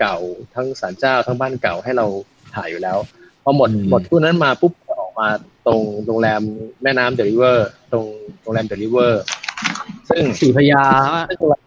[0.00, 0.16] เก่า
[0.54, 2.06] ทั้งศาลเจ้าทั้งบ้านเก่าให้เรา
[2.56, 2.98] ถ่ายอยู่แล้ว
[3.44, 5.28] พอหมดอืมหมดตู้นั้นมาปุ๊บก็ออกมา
[5.66, 6.42] ตรงโรงแรม
[6.82, 8.06] แม่น้ำ The River ตรง
[8.42, 9.22] โรงแรม The River
[10.10, 10.84] ซึ่งสี่พระยา
[11.28, 11.62] ซึ่งโรงแรม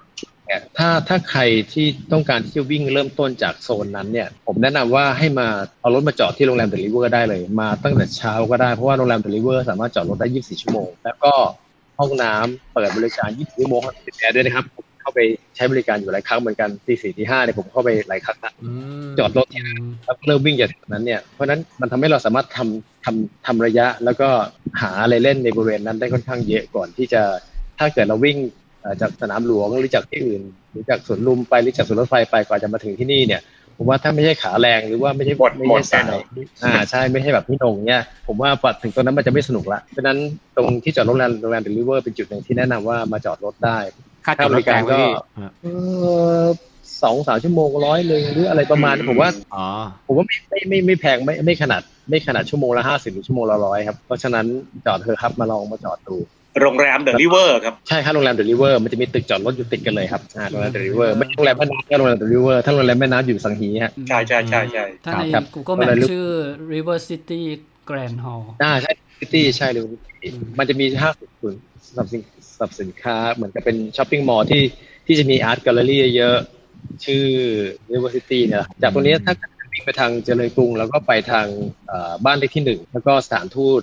[0.48, 1.42] เนี่ยถ้าถ้าใคร
[1.74, 5.48] ที่ต้องการที่จะวิ่งเริ่มต้นจากโซนนั้นเนี่ย ผมแนะนำว่าให้มา
[5.82, 11.34] เอารถมาจอดที่โรงแรม The River ได้เลย มาตั้งแต่เช้าก็ได้เพราะว่าโรงแรม The River สามารถจอดรถได้ 24 ชั่วโมง แล้วก็
[12.00, 15.20] ห้องน้ำเปิดบริการ 24 ชั่วโมงติดแอร์ด้วยนะครับผมเข้าไป
[15.56, 18.54] ใช้บริการอยู่หลายครั้งเหมือนกันตีสี่ตีห้าเนี่ยผมเข้าไปหลายครั้งนะ
[19.20, 24.30] จอดรถอืมแล้วเริ่มวิ่งจากนั้นเนี่ยเพราะฉะนั้นมันทำให้เราสามารถทำทำทำระยะแล้วก็
[24.82, 27.22] หาอะไรเล่นในบริเวณนั้นได้ค่อนข้างเยอะก่อนที่จะ
[27.80, 28.38] ถ้าเกิดเราวิ่ง
[28.82, 30.42] เอ่อจากสนามหลวงหรือจากที่อื่น
[30.72, 33.42] หรือจากสวนลุมไปหรือจากสวนรถไฟไปกว่าจะมาถึงที่นี่เนี่ย
[33.78, 36.24] ผมว่าถ้าไม่ใช่ขาแรงหรือว่าไม่ใช่หมดไม่หมดใช่สายแน่นอน
[36.64, 40.18] อ่าใช่ไม่ใช่แบบพี่นงเนี่ยผมว่ากว่าถึงตรงนั้นมันจะไม่สนุกละเพราะฉะนั้น
[40.58, 43.78] ตรงที่จอดรถโรงแรมโรงแรม The River เป็นจุดหนึ่งที่แนะนำว่ามาจอดรถได้
[44.26, 45.14] ค่าจอดรถแพงไหมพี่
[45.62, 45.68] เอ
[46.40, 46.44] อ
[47.04, 49.66] สองสามชั่วโมงร้อยหนึ่งหรืออะไรประมาณนี้ผมว่าอ๋อ
[50.08, 54.46] ผมว่าไม่ไม่ไม่ไม่แพงไม่ไม่ขนาดไม่ขนาดชั่วโมงละห้าสิบหรือชั่วโมงละร้อยครับเพราะฉะนั้น
[54.86, 56.16] จอดเถอะครับมาลองมาจอดดู
[56.62, 65.66] โรงแรม The River ครับ ใช่ครับโรงแรม The River มันจะมีตึกจอดรถอยู่ติดกันเลยครับอ่าโรงแรม The River ไม่ใช่โรงแรมแม่น้ำแค่โรงแรม The River ถ้าโรงแรมแม่น้ำอยู่สังหีฮะใช่ใช่ใช่ใช่ถ้าในครับ Google
[65.68, 66.28] ก็ Map เลยรู้ชื่อ
[66.74, 67.42] River City
[67.90, 69.82] Grand Hall อ่าใช่ซิตี้ใช่เลย
[70.24, 72.22] อืมมันจะมีห้างศูนย์สำหรับสิน
[72.52, 74.64] สำหรับสินค้าเหมือนกับเป็น shopping mall ที่
[75.06, 77.24] ที่จะมี art gallery เยอะๆชื่อ
[77.92, 79.34] River City เนี่ยแหละจากตรงนี้ถ้า
[79.74, 81.48] วิ่งไปทางเจริญกรุง แล้วก็ไปทาง
[81.88, 83.82] เอ่อบ้านเลขที่หนึ่งแล้วก็สถานทูต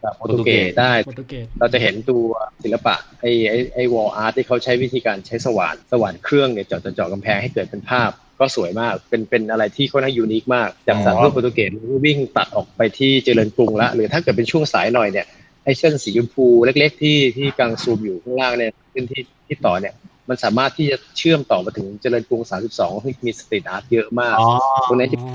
[0.00, 2.24] เอ่อโปรตุเกสได้ โปรตุเกสเราจะเห็นตัว
[2.62, 8.10] ศิลปะไอ้ไอ้ไอ้ wall art ที่เขาใช้วิธีการใช้สว่านสว่านเครื่องเนี่ยเจาะเจาะกำแพงให้เกิดเป็นภาพ
[8.40, 11.70] ก็สวยมาก เป็นเป็นอะไรที่ค่อนข้าง unique มาก จากสถานทูตโปรตุเกส
[12.04, 15.26] วิ่งตัดออกไปที่เจริญกรุงละ หรือถ้าเกิดเป็นช่วงสายหน่อยเนี่ย
[15.64, 19.94] ไอ้เส้นสีชมพูเล็ก ๆ ที่ที่กำลังซูมอยู่ข้างล่างเนี่ยขึ้นที่ที่ต่อเนี่ย
[20.28, 22.42] มันสามารถที่จะเชื่อมต่อมาถึงเจริญกรุง
[22.72, 24.50] 32ที่มี street art เยอะมากอ๋อ
[24.88, 25.30] ตรงนี้ที่อ๋อ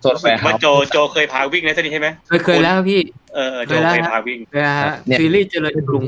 [0.00, 3.00] โซนแวร์ว่าโจโจเคยพาวิ่งในเส้นนี้ใช่ไหมเคยเคยแล้วพี่
[3.34, 6.04] เออเออโจเคยแล้วเคยพาวิ่งเคยฮะเนี่ยซีรีส์เจริญกรุง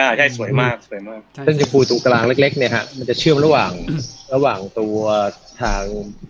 [0.00, 3.72] อ่าใช่สวยมากสวยมากใช่เส้นชมพูตรงกลางเล็ก ๆ เนี่ยฮะมันจะเชื่อมระหว่าง
[4.34, 4.96] ระหว่างตัว
[5.62, 5.82] ทาง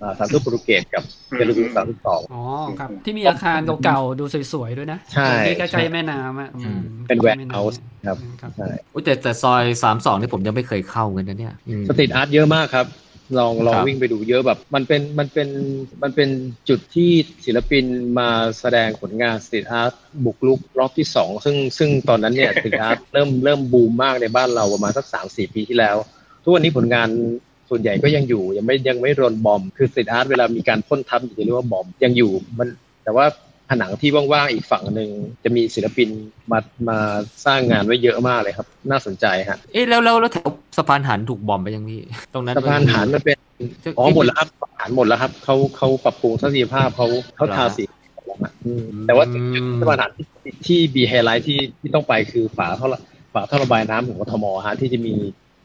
[0.03, 1.03] อ่าสถานทูตโปรตุเกสกับ
[1.37, 1.71] เจริญกรุง
[2.03, 2.43] 32อ๋อ
[2.81, 7.77] ครับ ที่มีอาคารเก่าๆดูสวยๆด้วยนะใช่ที่ใกใช่ล้ๆแม่น้ำอะอืมเป็นใกล้ๆแม่ warehouse
[8.07, 12.87] ครับครับใช่อุ๊ยแต่แต่ซอยสามสองนี่ผมยังไม่เคยเข้ากันนะเนี่ยอืม street art เยอะมากครับ
[13.39, 15.49] ลองลองครับวิ่งไปดูเยอะแบบ มันเป็นมันเป็น
[16.03, 16.29] มันเป็น
[16.69, 17.11] จุดที่
[17.45, 17.85] ศิลปิน
[18.19, 18.29] มา
[18.61, 19.93] แสดงผลงาน street art
[20.25, 25.97] บุกรุกรอบที่สองซึ่งซึ่งตอนนั้นเนี่ย street art เริ่มเริ่มบูมมากในบ้านเราประมาณสักสามสี่ปีที่แล้ว
[26.43, 27.09] ทุกวันนี้ผลงาน
[27.71, 32.69] ส่วนใหญ่ก็ยังอยู่ยังไม่ยังไม่โดน bomb คือ street art เวลามีการพ่นทับจะเรียกว่า bomb ยังอยู่มัน
[33.05, 33.27] แต่ว่า
[33.71, 35.11] ผนังที่ว่างๆอีกฝั่งหนึ่ง
[35.45, 36.09] จะมีศิลปิน
[36.51, 36.99] มามา
[37.47, 40.49] สร้างงานไว้เยอะมากเลยครับ น่าสนใจฮะเอ๊ะแล้วแล้วแล้วแถว
[40.79, 42.03] สะพานหันถูก bomb ไปยังพี่
[42.35, 43.37] ตรงนั้นสะพานหันมันเป็น
[43.99, 44.49] อ๋อหมดแล้วครับ
[44.81, 47.07] หันหมดแล้วครับเขาเขาปรับปรุงทัศนียภาพเขา
[47.37, 47.85] เขาทาสี
[48.65, 49.43] อืมแต่ว่าจุด
[49.81, 50.27] สะพานหันที่
[50.67, 53.01] ที่บีไฮไลท์ที่ที่ต้องไปคือฝาท่อระ
[53.35, 55.15] ฝาท่อระบายน้ำของกทมฮะที่จะมี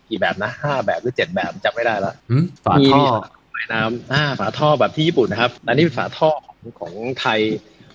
[0.10, 3.03] กี่แบบนะห้าแบบหรือเจ็ดแบบจำไม่ได้แล้วหืมฝาท่อ
[3.45, 7.40] ระบายน้ำอ่าฝาท่อแบบที่ญี่ปุ่นนะครับอันนี้เป็นฝาท่อของของไทย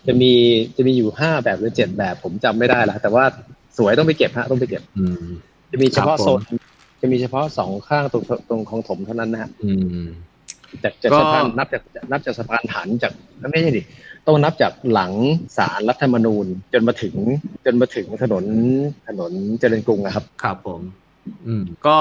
[0.07, 0.33] จะมี
[0.77, 3.25] จะมีอยู่ห้าแบบหรือเจ็ดแบบ ผมจำไม่ได้แล้วแต่ว่า
[3.79, 5.25] สวยต้องไปเก็บฮะต้องไปเก็บ อืม
[5.71, 6.59] จะมีเฉพาะครับโซผมน
[7.01, 9.71] จะมีเฉพาะสองข้างตรงตรงของถมเท่านั้นนะฮะอื
[10.03, 10.07] ม
[10.83, 13.13] จากจากก็สะพานนับจากนับจากสะพานหันจาก
[13.51, 13.83] ไม่ใช่ดิ
[14.27, 15.13] ต้องนับจากหลัง
[15.59, 17.15] ศาลรัฐธรรมนูญ จนมาถึง
[17.65, 18.45] จนมาถึงถนน
[19.09, 20.81] ถนนเจริญกรุงนะครับ ครับผม
[21.47, 21.97] อืมก็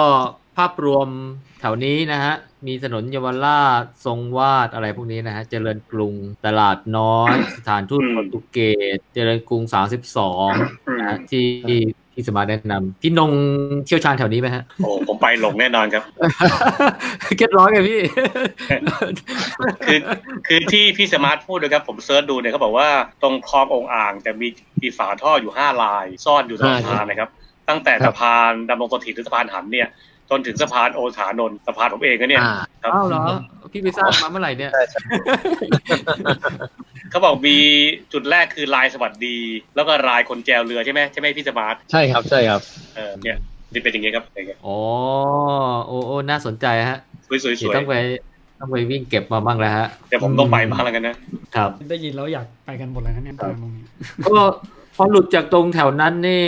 [0.48, 1.07] ภาพรวม
[1.59, 2.33] แถวนี้นะฮะ
[2.67, 6.13] มีถนนเยาวราชทรงวาดอะไรพวกนี้นะฮะ เจริญกรุง
[6.45, 8.57] ตลาดน้อย สถานทูตอืมโปรตุเก
[8.95, 9.63] ส เจริญกรุง
[10.29, 11.47] 32นะฮะที่
[12.13, 13.31] ที่สมาร์ทแนะนำพี่นง
[13.85, 16.03] เชี่ยวชาญแถวนี้ไหมฮะ โอ้ผมไปหลงแน่นอนครับ
[17.37, 18.01] get lost ไงพี่
[19.85, 19.99] คือ
[20.47, 22.87] คือที่พี่สมาร์ทพูดนะครับ ผม search ดูเนี่ยเขาบอกว่า
[23.21, 24.47] ตรงคลองโอ่งอ่างจะมี
[24.81, 27.29] มีฝาท่ออยู่ห้าลาย ซ่อนอยู่ตรงสะพานนะครับ
[27.69, 29.87] ตั้งแต่ครับสะพานดำรงสถิตหรือสะพานหันเนี่ย
[30.29, 33.23] จนถึงสะพานโอสถานนท์สะพานผมเองก็เนี่ยอ่าครับอ้าวเหรอ
[33.73, 34.99] พี่ไปสร้างมาเมื่อไหร่เนี่ยใช่ใช่
[37.11, 37.57] เขาบอกมี
[38.13, 39.37] จุดแรกคือลายสวัสดี
[39.75, 42.61] แล้วก็ลายคนแจวเรือใช่ไหมใช่ไหมพี่สมาร์ทใช่ครับใช่ครับ
[42.95, 43.37] เออเนี่ย
[43.73, 44.77] นี่เป็นอย่างงี้ครับอย่างเงี้ยอ๋อ
[45.87, 46.97] โอ้โอ้น่าสนใจฮะ
[47.27, 47.95] สวยๆสวยเดี๋ยวต้องไป
[48.59, 51.15] ต้องไปวิ่งเก็บมาบ้างแล้วฮะเดี๋ยวผมต้องไปบ้างแล้วกันนะ
[51.55, 53.83] ครับ ได้ยินแล้วอยากไปกันหมดเลยนะเนี่ยทางตรงนี้
[54.27, 54.39] ก็
[55.01, 56.43] พอหลุดจากตรงแถวนั้นนี่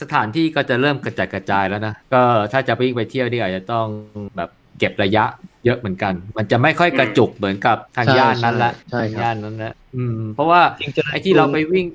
[0.00, 2.22] สถานที่ก็จะเริ่มกระจัดกระจายแล้วนะ ก็
[2.52, 3.86] ถ้าจะวิ่งไปเที่ยวนี่อาจจะต้อง
[4.36, 5.24] แบบเก็บระยะ
[5.64, 11.86] เยอะเหมือนกัน มันจะไม่ค่อยกระจุกเหมือนกับทางใช่ย่านนั้นละใช่ครับย่านนั้นละอืม เพราะว่าจริงๆไอ้ที่เราไปวิ่ง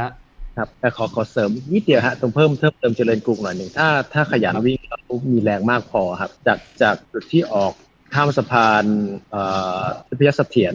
[0.00, 0.10] ฮะ
[0.56, 5.00] ครับแต่ขอขอเสริมนิดเดียวฮะตรงเพิ่มเพิ่มเติมเจริญกรุงหน่อยหนึ่งถ้าถ้าขยันวิ่งแล้ว
[5.32, 7.72] มีแรงมากพอครับ จากจากจุดที่ออก
[8.14, 8.84] ข้ามสะพาน
[9.30, 9.42] เอ่
[9.80, 10.74] อทิพยเสถียร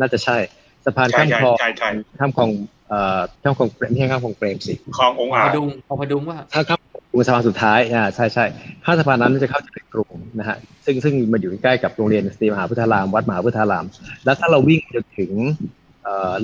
[0.00, 0.36] น่าจะใช่
[0.84, 2.50] สะพานใช่ข้ามใช่คลองใช่ใช่ข้ามคลอง
[2.88, 5.68] เอ่อข้ามคลองเปรมไม่ใช่ข้ามคลองเปรมสิคลององพอ่างดุง
[6.00, 8.44] พดุงว่าถ้าข้ามกรุงสะพานสุดท้ายอ่าใช่ใช่
[8.84, 13.86] ข้ามสะพานนั้นมันจะเข้าเจริญกรุงนะฮะซึ่งซึ่งมันอยู่ใกล้กับโรงเรียนสตรีมหาพุทธารามวัดมหาพุทธาราม
[14.24, 15.32] แล้วถ้าเราวิ่งจนถึง
[16.02, 16.34] เอ่อ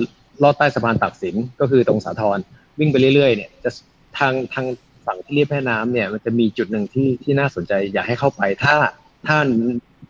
[0.43, 2.37] ลอดใต้สะพานตักสินก็คือตรงสาทร
[2.79, 3.69] วิ่งไปเรื่อยๆเนี่ยจะ
[4.17, 4.65] ทางทาง
[5.05, 8.75] ฝั่งที่เรียบแม่น้ำเนี่ยมันจะมีจุดหนึ่งที่ที่น่าสนใจ อยากให้เข้าไปถ้า
[9.27, 9.37] ถ้า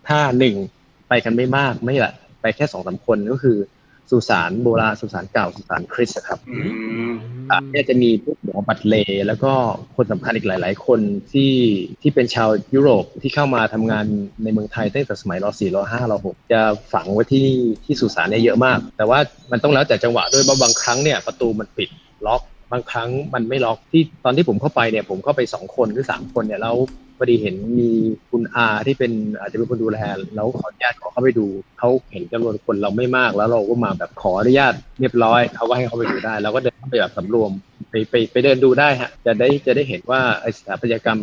[0.08, 0.56] ถ้าหนึ่ง
[1.10, 3.58] ไปกันไม่มากไม่ละไปแค่สองสามคนก็คือ
[4.12, 6.58] สุสานโบราณสุสานเก่าสุสานคริสต์อะครับอื
[7.12, 7.14] ม
[7.52, 9.54] อะเนี่ยจะมีพวกหมอบัตเลย์แล้วก็
[9.96, 11.00] คนสำคัญอีกหลาย ๆ คน
[11.32, 11.54] ที่
[12.02, 14.06] ที่เป็นชาวยุโรปที่เข้ามาทำงาน
[14.44, 16.62] ในเมืองไทยตั้งแต่สมัยร4ร5ร6จะ
[16.94, 17.48] ฝังไว้ที่
[17.86, 19.20] ที่สุสานเนี่ยเยอะมาก แต่ว่า
[19.52, 21.90] มันต้องแล้วแต่จังหวะด้วยเพราะบางครั้งเนี่ยประตูมันปิด
[22.28, 22.42] ล็อก
[22.72, 26.76] บางครั้งมันไม่ล็อกที่ตอนที่ผมเข้าไปเนี่ยผมเข้าไปสองคนหรือสามคนเนี่ยแล้ว
[27.18, 27.90] พอดีเห็นมี
[28.30, 29.98] คุณอาที่เป็นอาจจะเป็นคนดูแล
[30.36, 31.48] แล้วขออนุญาตขอเข้าไปดู
[31.80, 37.52] เขาเห็นจำนวนคนเราไม่มาก แล้วเราก็มาแบบขออนุญาตเรียบร้อยเขาก็ให้เข้าไปดูได้เราก็เดินเข้าไปแบบสำรวม
[37.90, 41.20] ไปไปไปเดินดูได้ฮะจะได้จะได้เห็นว่าไอสถาปัตยกรรม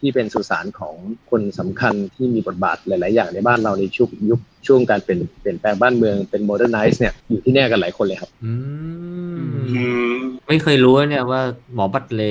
[0.00, 0.96] ที่เป็นสุสานของ
[1.30, 8.52] คนสำคัญที่มีบทบาทหลาย ๆ อย่างในบ้านเราในช่วงยุคช่วงการเปลี่ยนเปลี่ยนแปลงบ้านเมืองเป็น modernize เนี่ยอยู่ที่เนี่ยกันหลายคนเลยครับอื
[9.36, 10.16] อืมม
[10.48, 11.40] ไม่เคยรู้เนี่ยว่า
[11.74, 12.22] หมอบรัดเลย์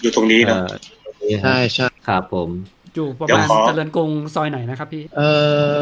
[0.00, 0.95] อยู่ตรงนี้เอ่เนาะอตรงนี้ฮะ
[1.42, 2.50] ใช่ใช่ครับผม
[2.96, 5.22] อยู่ประเดี๋ยวมาณขอเจริญกรุงซอยไหนนะครับพี่ เอ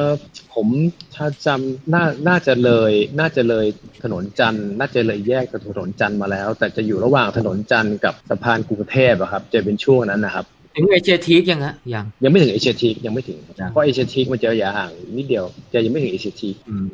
[0.04, 0.06] อ
[0.54, 0.66] ผม
[1.14, 3.66] ถ้าจำน่าน่าจะเลย น่าจะเลย
[4.04, 10.44] ถนนจันทร์น่าจะเลยแยกกับถนนจันทร์มาแล้ว แต่จะอยู่ระหว่างถนนจันทร์กับสะพานกรุงเทพอะครับ จะเป็นช่วงนั้นนะครับ
[10.76, 16.86] ถึงเอเชียทีกยังฮะยังยังไม่ถึงเอเชียทีกยังไม่ถึงยังเพราะเอเชียทีกมันจะระยะห่างนิดเดียวจะยังไม่ถึงเอเชียทีกอืม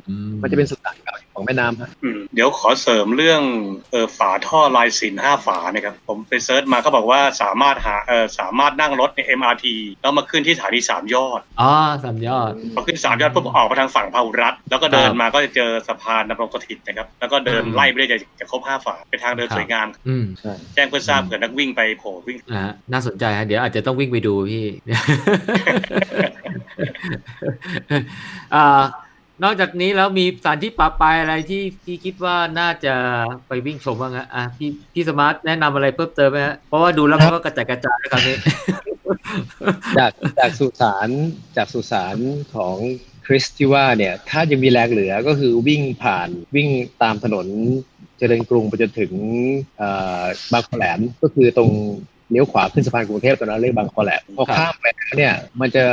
[0.43, 3.43] มันจะเป็นสุสานเก่า ของแม่น้ำฮะอืมเดี๋ยวขอเสริมเรื่อง
[3.91, 9.67] เออฝาท่อลายสินห้าฝานะครับ ผมไปเซิร์ชมาก็บอกว่าสามารถหาเออสามารถนั่งรถใน MRT
[10.01, 11.73] แล้วมาขึ้นที่สถานีสามยอดอ๋อ
[12.05, 24.65] สามยอดพอขึ้นสามยอดปุ๊บออกมาทางฝั่งพาหุรัฐ แล้วก็เดินครับมาก็จะเจอสะพานดำรงสถิตนะครับ แล้วก็เดินอืมไล่ไปเรื่อยๆจะครบห้าฝาเป็นทางเดินครับสวยงามอืมใช่แจ้งเพื่อทราบเผื่อนักวิ่งไปโผล่วิ่งนะฮะน่าสนใจฮะเดี๋ยวอาจจะต้องวิ่งไปดูพี่
[28.55, 28.83] อ่า
[29.45, 32.95] นอกจากนี้แล้วมีสถานที่ปะปายอะไรที่พี่คิดว่าน่าจะ
[33.49, 38.37] ไปวิ่งชมบ้างฮะอะพี่พี่สมาร์ทแนะนำอะไรเพิ่มเติมไหมฮะเพราะว่าดูแล้วมันก็กระจายกระจายแล้วคราวนี้
[39.99, 41.09] จากจากสุสาน
[41.57, 42.17] จากสุสาน
[42.55, 42.77] ของ
[43.27, 46.69] คริสที่ว่าเนี่ย ถ้ายังมีแรงเหลือก็คือวิ่งผ่านวิ่ง
[47.03, 47.47] ตามถนน
[48.19, 49.13] เจริญกรุงไปจนถึง
[49.79, 49.91] เอ่
[50.21, 50.23] อ
[50.53, 51.71] บางขอแหลมก็คือตรง
[52.31, 55.85] เลี้ยวขวาขึ้นสะพานกรุงเทพตอนนั้นเรียกบางขอแหลมพอข้ามไปแล้วเนี่ย มันจะ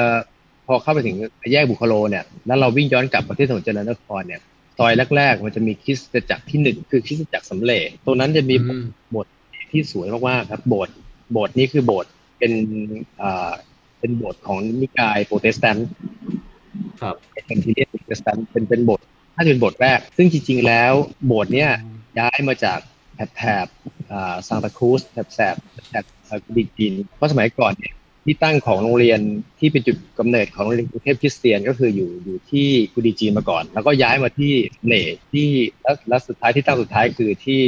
[0.68, 1.16] พอเข้าไปถึง
[1.52, 4.42] แยกบุคโลเนี่ยแล้วเราวิ่งย้อนกลับมาที่ถนนเจริญนครเนี่ย
[4.78, 8.86] ซอยแรก ๆ มันจะมีคริสตจักรที่หนึ่งคือคริสตจักรสำเร็จตรงนั้นจะมีอืม
[9.72, 10.96] ที่สวยมากๆครับ โบสถ์
[11.32, 12.52] โบสถ์นี้คือโบสถ์เป็น
[13.22, 13.52] อ่า
[14.00, 15.90] เป็นโบสถ์ของนิกายโปรเตสแตนต์
[17.02, 17.16] ครับ
[17.48, 20.94] เป็นที่เรียกโปรเตสแตนต์เป็นเป็นโบสถ์ถ้าจะเป็นโบสถ์แรก ซึ่งจริง ๆ แล้ว
[21.28, 21.70] โบสถ์เนี้ย
[22.20, 22.80] ย้ายมาจาก
[23.16, 23.68] แถบแถบ
[24.12, 25.56] อ่าซานตาครูสแถบแถบ
[25.90, 27.94] แถบแถบดิจีนเพราะสมัยก่อนเนี่ย
[28.30, 29.20] ที่ตั้งของโรงเรียน
[29.60, 34.54] ที่เป็นจุดกำเนิดของโรงเรียนกรุงเทพคริสเตียนก็คืออยู่อยู่ที่กุดีจีนมาก่อน แล้วก็ย้ายมาที่
[34.86, 35.48] เหล่ที่
[35.82, 37.62] แล้วแล้วสุดท้ายที่ตั้งสุดท้ายคือที่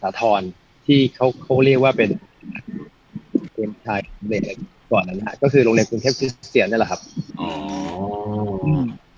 [0.00, 0.42] สาทร
[0.86, 2.10] ที่เขาเขาเรียกว่าเป็น
[3.54, 4.56] เป็นชายเด็ก
[4.92, 7.00] ก่อนนะฮะก็คือโรงเรียนกรุงเทพคริสเตียนนี่แหละครับ
[7.40, 7.50] อ๋อ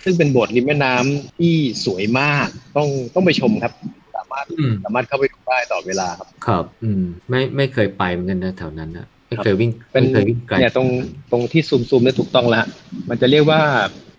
[0.03, 1.55] ซึ่งเป็นโบสถ์ริมแม่น้ำที่
[1.85, 2.47] สวยมาก
[2.77, 3.73] ต้องต้องไปชมครับ
[4.15, 10.87] สามารถอืมสามารถเข้าไปดูได้ต่อเวลาครับ ครับ อืม ไม่ไม่เคยไปเหมือนกันนะแถวนั้นนะ ไม่เคยวิ่งเป็นไม่เคยวิ่งไกลเนี่ยตรง
[11.31, 12.67] ตรงที่ซูมซูมเนี่ยถูกต้องแล้วฮะ
[13.09, 13.61] มันจะเรียกว่า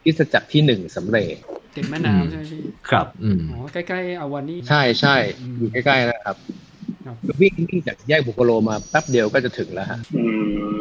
[0.03, 1.35] คริสตจักรที่หนึ่งสำเร็จ
[1.77, 6.37] ติดแม่น้ำใช่ไหมพี่ครับอืมอ๋อใกล้ๆอาวานี่ใช่ใช่อืมอยู่ใกล้ๆนะครับ
[7.07, 10.25] ครับวิ่งวิ่งจากแยกบุคโลมาแป๊บเดียวก็จะถึงแล้วฮะอื
[10.77, 10.79] ม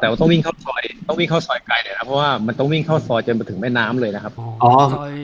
[0.00, 4.32] แต่ว่าต้องวิ่งเข้าซอย ต้องวิ่งเข้าซอยไกลหน่อยนะเพราะว่ามันต้องวิ่งเข้าซอยจนมาถึงแม่น้ำเลยนะครับ
[4.62, 5.14] อ๋อซอย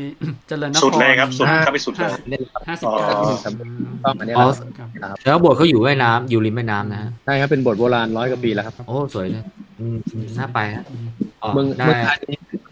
[0.49, 3.19] เจริญนครสุดเลยครับสุดห้าเข้าไปสุดเลยเนี่ยนะครับห้าสิบอ๋อเก้า
[4.05, 4.81] ต้องอันนี้อ๋แหอละค
[5.13, 9.43] รับแล้วโบสถ์เขาอยู่แม่น้ำอยู่ริมแม่น้ำนะฮะใช่ครับเป็นโบทโบราณร้อยกว่าปีแล้วครับโอ้สวยเลย
[9.81, 9.97] อืม
[10.39, 10.85] น่าไปฮะ
[11.43, 12.19] อ๋อเมืองได้เมืองไทย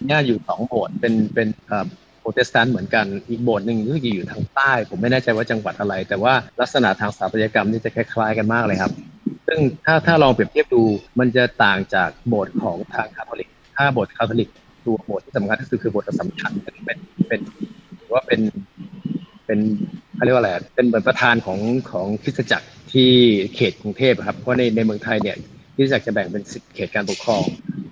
[0.06, 1.86] เนี่ยอยู่สองโบสถ์เป็นเป็นเอ่อ
[2.20, 8.92] โปรเตสแตนต์เหมือนกันอีกโบสถ์หนึ่งรู้สึกอยู่ทางใต้ ผมไม่แน่ใจว่าจังหวัดอะไร แต่ว่าลักษณะทางสถาปัตยกรรมนี่จะคล้ายๆกันมากเลยครับ
[9.48, 10.82] ซึ่งถ้าถ้าลองเปรียบเทียบดู
[11.18, 14.48] มันจะต่างจากโบสถ์ของทางคาทอลิก ถ้าโบสถ์คาทอลิก
[14.84, 16.76] ตัวโบสถ์ที่สำคัญที่สุดคือโบสถ์อสสัมชัญเป็น
[17.28, 17.40] เป็น
[17.96, 18.40] หรือว่าเป็น
[19.46, 19.58] เป็น
[20.14, 21.58] เขาเรียกว่าอะไรเป็นเหมือนประธานของ
[21.90, 23.10] ของคริสตจักรที่
[23.54, 25.36] เขตกรุงเทพครับเพราะในในเมืองไทยเนี่ย
[25.74, 27.42] คริสตจักรจะแบ่งเป็นสิบเขตการปกครอง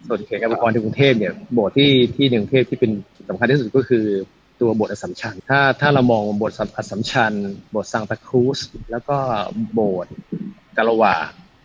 [0.06, 2.92] ส่วนเขตการปกครองในกรุงเทพเนี่ยโบสถ์ที่ที่ในกรุงเทพที่เป็น
[3.28, 4.04] สำคัญที่สุดก็คือ
[4.60, 7.32] ตัวโบสถ์อสัมชัญ ถ้าถ้าเรามองโบสถ์อสัมชัญ
[7.70, 8.58] โบสถ์ซังตาครูส
[8.90, 9.16] แล้วก็
[9.72, 10.12] โบสถ์
[10.76, 11.14] กาลาวา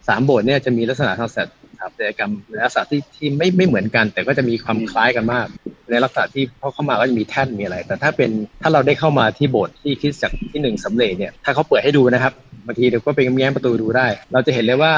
[0.07, 1.37] สามโบสถ์เนี่ยจะมีลักษณะทางส
[1.79, 5.47] ถาปัตยกรรมในลักษณะที่ที่ไม่ไม่เหมือนกัน แต่ก็จะมีความคล้ายกันมาก
[5.89, 12.33] ในลักษณะที่พอเข้ามาก็จะมีแท่นมีอะไร แต่ถ้าเป็นถ้าเราได้เข้ามาที่โบสถ์ที่คริสตจักรที่หนึ่งสำเร็จเนี่ยถ้าเขาเปิดให้ดูนะครับ
[12.65, 14.93] บางทีเดี๋ยวก็ไปแง้มประตูดูได้ เราจะเห็นเลยว่า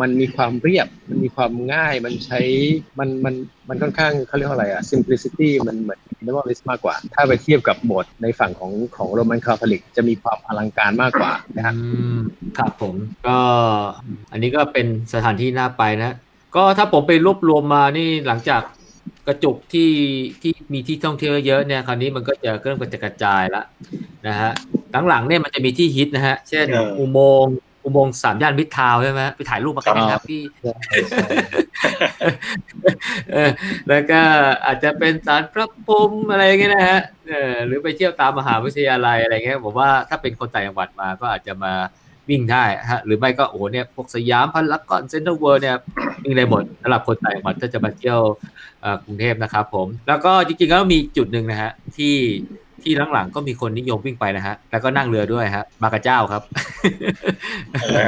[0.00, 2.40] มันมีความเรียบ มันมีความง่าย มันใช้
[2.98, 3.34] มัน มัน
[3.68, 12.18] มันค่อนข้างเขาเรียกว่าอะไรอะ simplicity มันเหมือน minimalist มากกว่า ถ้าไปเทียบกับโบสถ์ในฝั่งของของโรมันคาทอลิก จะมีความอลังการมากกว่านะครับอืม
[12.58, 12.94] ครับผม
[13.26, 13.38] ก็
[14.32, 16.16] อันนี้ก็เป็นสถานที่น่าไปนะ
[16.56, 18.62] ก็ถ้าผมไปรวบรวมมานี่หลังจาก
[19.26, 19.90] กระจุกที่
[20.42, 23.62] ที่มีที่ท่องเที่ยวเยอะเนี่ยคราวนี้มันก็จะเริ่มกระจายละ
[24.26, 24.50] นะฮะ
[25.08, 27.54] หลังๆเนี่ยมันจะมีที่ฮิตนะฮะ เช่นเอออุอุโมงค์
[27.86, 30.42] อุโมงค์สามย่านมิตรทาวน์ใช่ไหมไปถ่ายรูปมากันนะครับพี่
[33.32, 33.50] เออ
[33.88, 34.20] แล้วก็
[34.66, 41.72] อาจจะเป็นสารพระพรหมอะไรอย่างเงี้ยนะฮะเออหรือไปเที่ยวตามมหาวิทยาลัยอะไรเงี้ยผมว่าถ้าเป็นคนต่างจังหวัดมาก็อาจจะมา
[42.28, 45.76] วิ่งได้ฮะหรือไม่ก็โอ้โหเนี่ยพวกสยามพารากอนเซ็นทรัลเวิลด์เนี่ย
[46.22, 48.20] วิ่งได้หมดสำหรับคนต่างจังหวัดถ้าจะมาเที่ยว
[48.80, 52.14] เอ่อกรุงเทพนะครับผม แล้วก็จริงๆแล้วมีจุดหนึ่งนะฮะที่
[52.82, 56.42] ที่หลังๆก็มีคนนิยมวิ่งไปนะฮะ แล้วก็นั่งเรือด้วยฮะบากระเจ้าครับ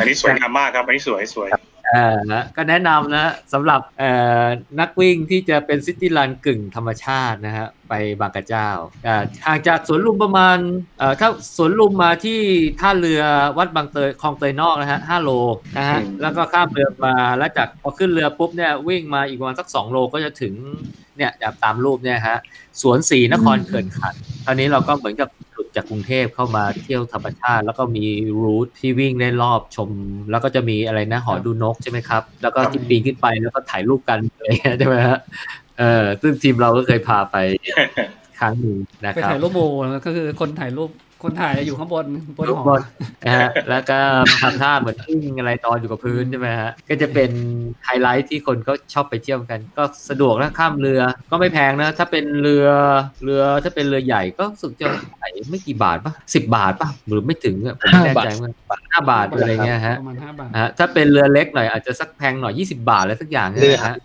[0.00, 1.48] อันนี้สวยงามมากครับ อันนี้สวยสวย
[1.94, 4.10] ออนะก็แนะนำนะสำหรับเอ่
[4.42, 4.44] อ
[4.80, 8.68] นักวิ่งที่จะเป็นซิตี้รันกึ่งธรรมชาตินะฮะไปบางกระเจ้า
[9.06, 10.58] อ่าห่างจากสวนลุมประมาณ
[10.98, 12.38] เอ่อถ้าสวนลุมมาที่
[12.80, 13.22] ท่าเรือ
[13.58, 15.30] วัดบางเตยคลองเตยนอกนะฮะห้าโล
[15.76, 20.54] นะฮะอืมแล้วก็ข้ามเรือมาแล้วจากพอขึ้นเรือปุ๊บเนี่ยวิ่งมาอีกประมาณสักสองโลก็จะถึง
[21.16, 22.38] เนี่ยแบบตามรูปเนี่ยฮะ
[22.82, 28.04] สวนสีนครเขื่อนขันคราวนี้เราก็เหมือนกับหลุด จากกรุงเทพเข้ามาเที่ยวธรรมชาติ แล้วก็มี
[28.42, 29.90] รูทที่วิ่งได้รอบชม
[30.30, 35.18] แล้วก็จะมีอะไรนะหอดูนกใช่ไหมครับ แล้วก็ที่ปีนขึ้นไปแล้วก็ถ่ายรูปกันอะไรเงี้ยใช่ไหมฮะ
[35.78, 37.36] เออซึ่งทีมเราก็เคยพาไป
[38.40, 39.60] ครั้งหนึ่งนะไปครับถ่ายรูปโม
[39.92, 40.90] แล้วก็คือคนถ่ายรูป
[41.22, 42.80] คนถ่ายอยู่ข้างบนบนหอบน
[43.26, 43.98] นะฮะแล้วก็
[44.40, 47.30] ทำท่าเหมือนวิ่งอะไรตอนอยู่กับพื้นใช่ไหมฮะก็จะเป็น
[47.84, 51.00] ไฮไลท์ที่คนก็ชอบไปเที่ยวกัน ก็สะดวกนะข้ามเรือ
[51.30, 52.66] ก็ไม่แพงนะ ถ้าเป็นเรือ
[53.24, 54.86] เรือถ้าเป็นเรือใหญ่ก็รู้สึกจะ
[55.18, 63.96] ไหไม่กี่บาทปะสิบบาทปะหรือไม่ถึงอะผมไม่แน่ใจเหมือนกันห้าบาทหรืออะไรเงี้ยฮะประมาณห้าบาทฮะถ้าเป็นเรือเล็กหน่อยอาจจะสักแพงหน่อย20บาทอะไรสักอย่างเนี่ยเรือนะฮะ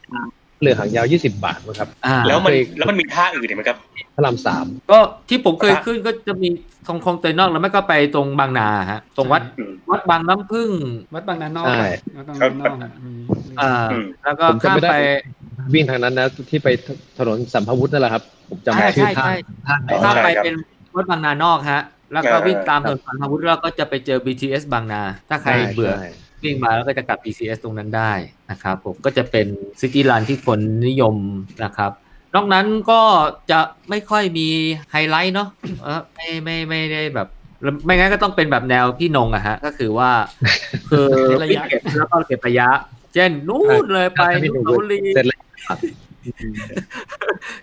[0.62, 3.78] เรือหางยาว 20 บาทนะครับ อ่าแล้วมันแล้วมันมีท่าอื่นอีกไหมครับ
[4.16, 5.00] พระรามสามก็
[5.30, 6.50] ที่ผมเคยขึ้นก็จะมี
[6.88, 10.70] ทองคงเตยนอกแล้วไม่ก็ไปตรงบางนาฮะ ตรงวัดอืม วัดบางน้ำพึ่ง
[11.14, 12.76] วัดบางนานอกใช่ วัดบางนานอก
[13.06, 13.14] มี
[13.62, 14.98] อ่าอืม แล้วก็ผมจำข้ามไม่ได้ ไป
[15.74, 16.68] วิ่งทางนั้นนะที่ไป
[17.18, 19.32] ถนนสัมภาวุธนั่นแหละครับ ผมจำใช่ชื่อใช่
[19.68, 20.56] ท่าใช่ ท่าไหนข้ามไปใช่ครับเป็น
[20.96, 21.82] รถบางนานอกฮะ
[22.14, 26.10] แล้วก็เออวิ่งตามถนนสันพวุฒิแล้วก็จะไปเจอ BTS บางนา ถ้าใครใช่เบื่อ ใช่
[26.44, 28.12] วิ่งมาแล้วก็จะกลับ BTS ตรงนั้นได้
[28.52, 29.48] นะครับผมก็จะเป็น
[29.82, 31.16] ซิตี้รันที่คนนิยม
[31.64, 31.92] นะครับ
[32.36, 33.02] นอกนั้นก็
[33.52, 33.60] จะ
[33.90, 34.48] ไม่ค่อยมี
[34.92, 35.48] ไฮไลท์เนาะ
[35.84, 37.28] เออไม่ไม่ไม่ได้แบบ
[37.86, 40.12] ไม่งั้นก็ต้องเป็นแบบแนวพี่นงอะฮะ ก็คือว่า
[40.90, 42.70] คือเว้นระวิ่งยะเก็บแล้วก็เก็บระยะ
[43.14, 45.42] เช่นนู่นเลยไปถ้าพี่นุหนุ่มบุรีเสร็จแล้ว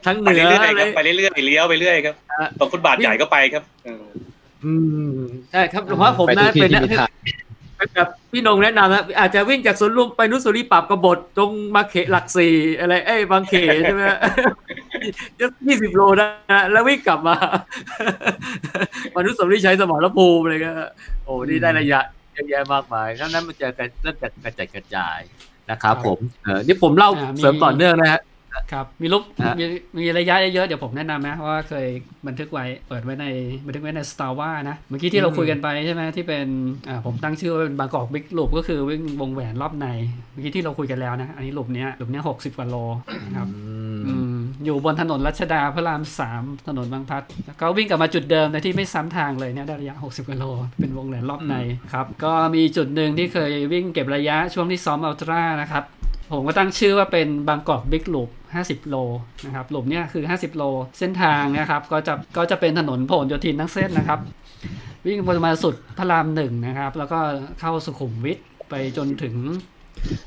[0.06, 4.04] ทั้งเหไปนือเรื่อยๆเลครับยไปเรื่อยๆเลี้ยวไปเรื่อยครับฮะตรงฟุตบาทใหญ่ก็ไปครับเออ
[4.64, 4.72] อื
[5.12, 5.18] ม
[5.52, 7.49] ใช่ครับผมว่าผมไปทุน่ากที่เป็นที่มีทางเป็น
[7.94, 14.02] แบบพี่นงแนะนำนะอาจจะวิ่งจากสวนลุมไปนุสุรีปรับกบฏตรงมาเขหลักสี่อะไรเอ้ยบางเขใช่ไหม
[15.38, 16.28] จะยี่สิบโลนะ
[16.72, 17.36] แล้ววิ่งกลับมา
[19.14, 20.70] มานุสุรีใช้สมรภูมิอะไรก็
[21.24, 22.00] โอ้นี่ได้ระยะ
[22.32, 23.68] เยอะแยะมากมายทั้งนั้นมันจะ
[24.02, 25.20] เริ่มจากกระจายกระจาย
[25.70, 28.20] นะครับผมเออนี่ผมเล่าอ่ามีเสริมต่อเนื่องนะฮะ
[28.72, 29.64] ครับมีรูปฮะมี
[29.98, 31.86] มีระยะเยอะๆเดี๋ยวผมแนะนำนะเพราะว่าเคย
[32.26, 33.26] บันทึกไว้เปิดไว้ใน
[33.66, 36.46] บันทึกไว้ใน Star ว่านะ เมื่อกี้ที่เราคุยกันไปใช่ไหมที่เป็น
[36.88, 39.86] อ่าผมตั้งชื่อว่าเป็นบางกอกบิ๊กลูปก็คือวิ่งวงแหวนรอบใน
[40.32, 42.76] เมื่อกี้ที่เราคุยกันแล้วนะ อันนี้ลูปเนี้ยลูปเนี้ยหกสิบกว่าโล
[43.26, 43.48] นะครับ
[44.08, 50.44] อืมอยู่บนถนนรัชดาพระรามสามถนนบางพลัดแล้วก็วิ่งกลับมาจุดเดิมแต่ที่ไม่ซ้ำทางเลยเนี่ยได้ระยะ 60กิโล
[50.78, 51.54] เป็นวงแหวนรอบใน
[51.92, 55.84] ครับ ก็มีจุดหนึ่งที่เคยวิ่งเก็บระยะช่วงที่ซ้อมอัลตร้านะครับ
[56.32, 58.96] ผมก็ตั้งชื่อว่าเป็นบางกอกบิ๊กลูป 50 โล
[59.46, 60.62] นะครับหลุมเนี่ยคือ 50 โล
[60.98, 64.20] เส้นทางนะครับก็จะก็จะเป็นถนนผลโยธินทั้งเส้นนะครับ
[65.06, 67.18] วิ่งประมาณสุดพระรามหนึ่งนะครับ แล้วก็
[67.60, 68.38] เข้าสุขุมวิท
[68.70, 69.34] ไปจนถึง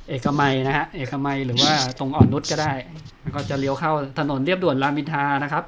[0.09, 2.73] เอกมัยนะฮะเอกมัยหรือว่าตรงอ่อนนุชก็ได้
[3.21, 5.63] แล้วก็จะเลี้ยวเข้าถนนเรียบด่วนรามอินทานะครับ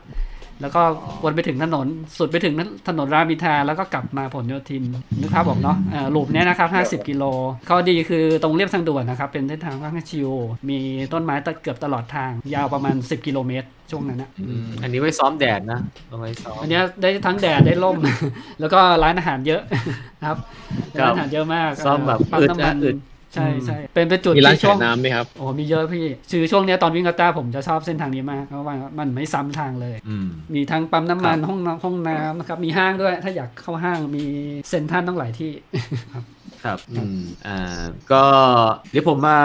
[0.61, 0.81] แล้วก็
[1.23, 1.87] วนไปถึงถนน
[2.17, 2.53] สุดไปถึง
[2.87, 4.83] ถนนรามอินทราแล้วก็กลับมาผลโยธิน
[5.19, 7.23] นึกภาพบอกเนาะเอ่อลูปเนี้ยนะครับ 50 กิโล
[7.69, 10.29] ข้อดีคือตรงเรียบทางด่วนนะครับ เป็นเส้นทางค่อนข้างชิว
[10.69, 10.79] มี
[11.13, 15.79] ต้นไม้ตะเกือบตลอดทาง ยาวประมาณ 10 กิโลเมตรช่วงนั้นนะอืมอันนี้ไว้ซ้อมแดดนะ
[16.09, 17.97] เอาไว้ซ้อมอันเนี้ยได้ทั้งแดดได้ร่ม
[18.59, 19.61] แล้วก็ร้านอาหารเยอะ
[20.25, 20.37] ครับ
[20.99, 22.97] ครับร้านอาหารเยอะมากซ้อมแบบเปั๊มอึดน้ำมันะนอึด
[23.35, 34.23] ใช่ใช่เป็นเป็นจุดมีร้านที่ช่ขาวยงน้ำไหมครับ โอ้มีเยอะพี่คือช่วงเนี้ยตอนวิ่งกาต้าผมจะชอบเส้นทางนี้มากเพราะว่ามันไม่ซ้ำทางเลย อืม มีทั้งปั๊มน้ำมันครับห้องน้ำห้องน้ำนะครับมีห้างด้วย ถ้าอยากเข้าห้างมี
[34.69, 35.51] เซ็นทรัลต้องหลายที่
[36.65, 37.81] ครับ อืม อ่า
[38.11, 38.23] ก็
[38.91, 39.39] เดี๋ยวผมมา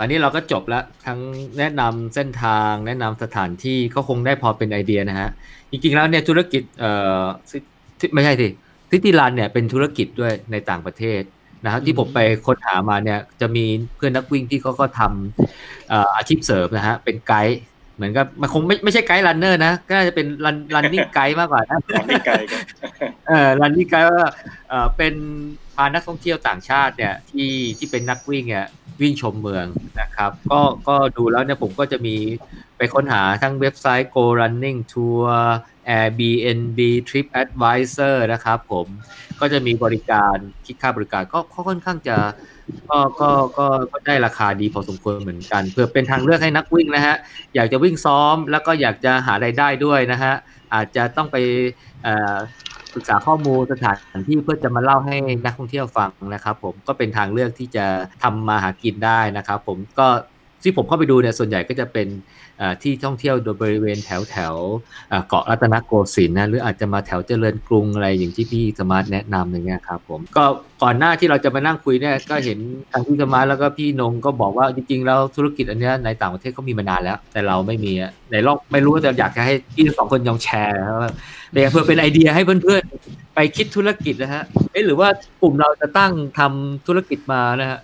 [0.00, 1.18] อันนี้เราก็จบแล้ว ทั้ง
[1.58, 5.30] แนะนำเส้นทาง แนะนำสถานที่ก็คงได้พอเป็นไอเดียนะฮะ
[5.70, 6.90] จริงๆแล้วเนี่ยธุรกิจ เอ่
[7.22, 7.58] อซิ
[8.00, 8.48] ซิไม่ใช่สิ
[8.90, 11.22] ซิตี้รันเนี่ยเป็นธุรกิจด้วยในต่างประเทศ
[11.64, 13.64] นะครับที่ผมไปค้นหามาเนี่ยจะมี
[13.96, 17.58] เพื่อนนักวิ่งที่เขาก็ทำเอ่ออาชีพเสริมนะฮะเป็นไกด์
[18.00, 22.62] เหมือนกับมันคงไม่ไม่ใช่ไกด์รันเนอร์นะ ก็น่าจะเป็นรันรันนิ่งไกด์มากกว่านะตอนนี้ไกลครับ
[23.28, 24.24] เออรันนี่ไกด์ว่า
[24.68, 25.14] เออเป็น
[25.74, 28.66] พานักท่องเที่ยวต่างชาติเนี่ยที่ที่เป็นนักวิ่งเนี่ย
[29.00, 29.66] วิ่งชมเมือง
[30.00, 32.16] นะครับ ก็ก็ดูแล้วเนี่ยผมก็จะมี
[32.76, 35.28] ไปค้นหาทั้งเว็บไซต์ Go Running Tour
[35.98, 36.78] Airbnb
[37.08, 38.86] Trip Advisor นะครับผม
[39.40, 40.36] ก็จะมีบริการ
[40.66, 42.16] คิดค่าบริการก็ก็ค่อนข้างจะ
[42.90, 47.16] ก็ก็ก็ก็ได้ราคาดีพอสมควรเหมือนกัน เพื่อเป็นทางเลือกให้นักวิ่งนะฮะ
[47.54, 50.34] อยากจะวิ่งซ้อมแล้วก็อยากจะหารายได้ด้วยนะฮะ
[50.74, 51.36] อาจจะต้องไป
[52.94, 57.86] ศึกษาข้อมูลสถานที่เพื่อจะมาเล่าให้นักท่องเที่ยวฟังนะครับ ผมก็เป็นทางเลือกที่จะ
[58.22, 60.06] ทำมาหากินได้นะครับ ผมก็
[60.62, 62.08] ที่ผมเข้าไปดูเนี่ยส่วนใหญ่ก็จะเป็น
[62.82, 64.54] ที่ท่องเที่ยวโดยบริเวณแถวแถว
[65.10, 70.44] เอ่อเกาะรัตนโกสินทร์นะหรืออาจจะมาแถวเจริญกรุงอะไรอย่างที่พี่สมาร์ทแนะนำอย่างเงี้ยครับผมก็
[70.82, 72.58] ก่อนหน้าที่เราจะมานั่งคุยเนี่ยก็เห็น
[72.92, 81.10] ทางพี่สมาร์ทแล้วก็พี่นงก็บอกว่าจริงๆ แล้วธุรกิจอันเนี้ยในต่างประเทศเขามีมานานแล้ว แต่เราไม่มีอะไหนลองไม่รู้แต่อยากจะให้พี่สองคนลองแชร์ว่า
[81.70, 84.42] เพื่อเป็นไอเดียให้เพื่อนๆ ไปคิดธุรกิจนะฮะ
[84.72, 85.08] เอ๊ะหรือว่า
[85.42, 87.78] กลุ่มเราจะตั้งทำธุรกิจมานะฮะ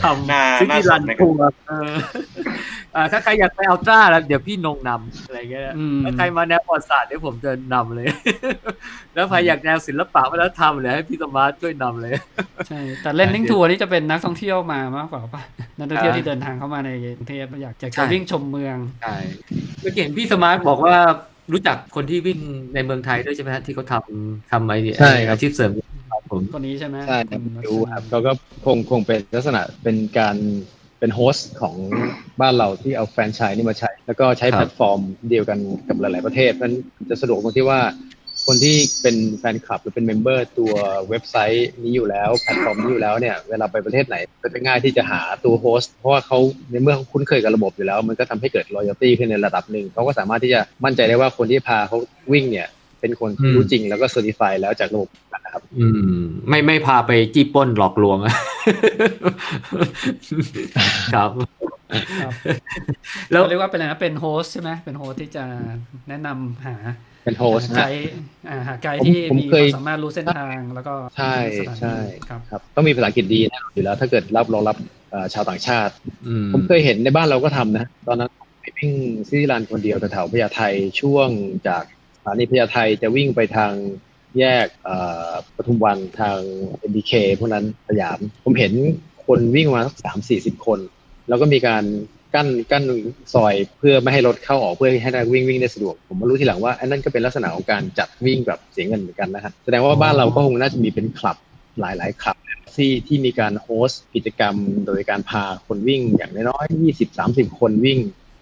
[0.00, 1.92] ทน่าำซิตี้น่าสรันนนะครับทัวร์เออ
[2.94, 8.06] อ่าถ้าใครอยากไปอัลตร้าแล้วเดี๋ยวพี่นงนำอะไรเงี้ยอืมถ้าใครมาแนวประวัติศาสตร์เดี๋ยวผมจะนำเลย
[9.14, 12.12] แล้วใครอยากแนวศิลปะวัฒนธรรมเลยให้พี่สมาร์ทช่วยนำเลย
[12.68, 15.42] ใช่แต่เล่นนิ่งทัวร์นี่จะเป็นนักท่องเที่ยวมามากกว่าป่ะ
[15.78, 19.16] นักท่องเที่ยวที่เดินทางเข้ามาในกรุงเทพอยากจะใช่วิ่งชมเมืองใช่
[19.80, 20.96] เมื่อกี้เห็นพี่สมาร์ทบอกว่า
[21.52, 22.38] รู้จักคนที่วิ่ง
[22.74, 25.70] ในเมืองไทยด้วยใช่ไหมฮะที่เขาทำทำไอ้ใช่ครับอาชีพเสริม
[26.10, 28.32] ครับผมคนนี้ใช่ไหมใช่ครับอืมรู้ครับเขาก็
[28.66, 30.36] คงคงเป็นลักษณะเป็นการ
[31.00, 31.74] เป็น host ของ
[32.40, 35.00] บ้านเราที่เอาแฟรนไชส์นี่มาใช้ แล้วก็ใช้ครับแพลตฟอร์ม
[35.30, 35.58] เดียวกัน
[35.88, 36.70] กับหลาย ๆ ประเทศมัน
[37.10, 37.80] จะสะดวกตรงที่ว่า
[38.46, 40.72] คนที่เป็นแฟนคลับหรือเป็น member ตัว
[41.08, 46.38] เว็บไซต์นี้อยู่แล้วแพลตฟอร์มนี้อยู่แล้วเนี่ยเวลาไปประเทศไหนก็จะง่ายที่จะหาตัว host เพราะว่าเขา
[46.70, 51.98] ในเมื่อเขาคุ้นเคยกับระบบอยู่แล้ว มันก็ทำให้เกิด loyalty ขึ้นในระดับหนึ่งเขาก็สามารถที่จะมั่นใจได้ว่าคนที่พาเขา
[52.32, 52.68] วิ่งเนี่ย
[53.00, 55.86] เป็นคนที่อืมรู้จริงแล้วก็ certify แล้วจากระบบนะครับ อื
[56.18, 58.34] ม ไม่ไม่พาไปจี้ปล้นหลอกลวงอะ
[61.14, 61.30] ครับ
[62.22, 62.32] ครับ
[63.30, 65.44] แล้วเขาเรียกว่าเป็นอะไรนะเป็น host ใช่ไหมเป็น host ที่จะ
[66.08, 66.76] แนะนำหา
[67.24, 68.10] เป็น host หาไกด์นะ
[68.48, 71.96] อ่าหาไกด์ผมที่ผมมีเคควายมสามารถรู้เส้นทางแล้วก็ใช่สถานที่ใช่
[72.28, 74.76] ครับครับ ต้องมีภาษาอังกฤษดีแน่นอนอยู่แล้ว ถ้าเกิดรับรองรับ
[75.10, 75.92] เอ่อชาวต่างชาติ
[76.26, 78.30] อืมผมเคยเห็นในบ้านเราก็ทำนะ ตอนนั้น
[78.60, 78.92] ไปวิ่ง
[79.28, 80.60] ซิตี้รันคนเดียวแถวๆพญาไท
[81.00, 81.28] ช่วง
[81.68, 81.84] จาก
[82.20, 83.72] สถานีพญาไทจะวิ่งไปทาง
[84.38, 84.66] แยก
[85.56, 86.38] ปทุมวันทาง
[86.90, 88.72] MBK พวกนั้นสยาม ผมเห็น
[89.26, 90.78] คนวิ่งมาสักสามสี่สิบคน
[91.28, 91.84] แล้วก็มีการ
[92.34, 92.84] กั้นกั้น
[93.34, 101.36] ซอยเพื่อไม่ให้รถเข้าออกเพื่อให้นักวิ่งวิ่งได้สะดวก ผมมารู้ทีหลังว่าอันนั้นก็เป็นลักษณะของการจัดวิ่งแบบเสียเงินเหมือนกันนะฮะแสดงว่าบ้านเราก็คงน่าจะมีเป็นคลับ
[101.80, 102.36] หลายๆคลับ
[102.76, 104.54] ที่ที่มีการโฮสต์กิจกรรม
[104.86, 107.98] โดยการพาคนวิ่งอย่างน้อยๆยี่สิบสามสิบคนวิ่ง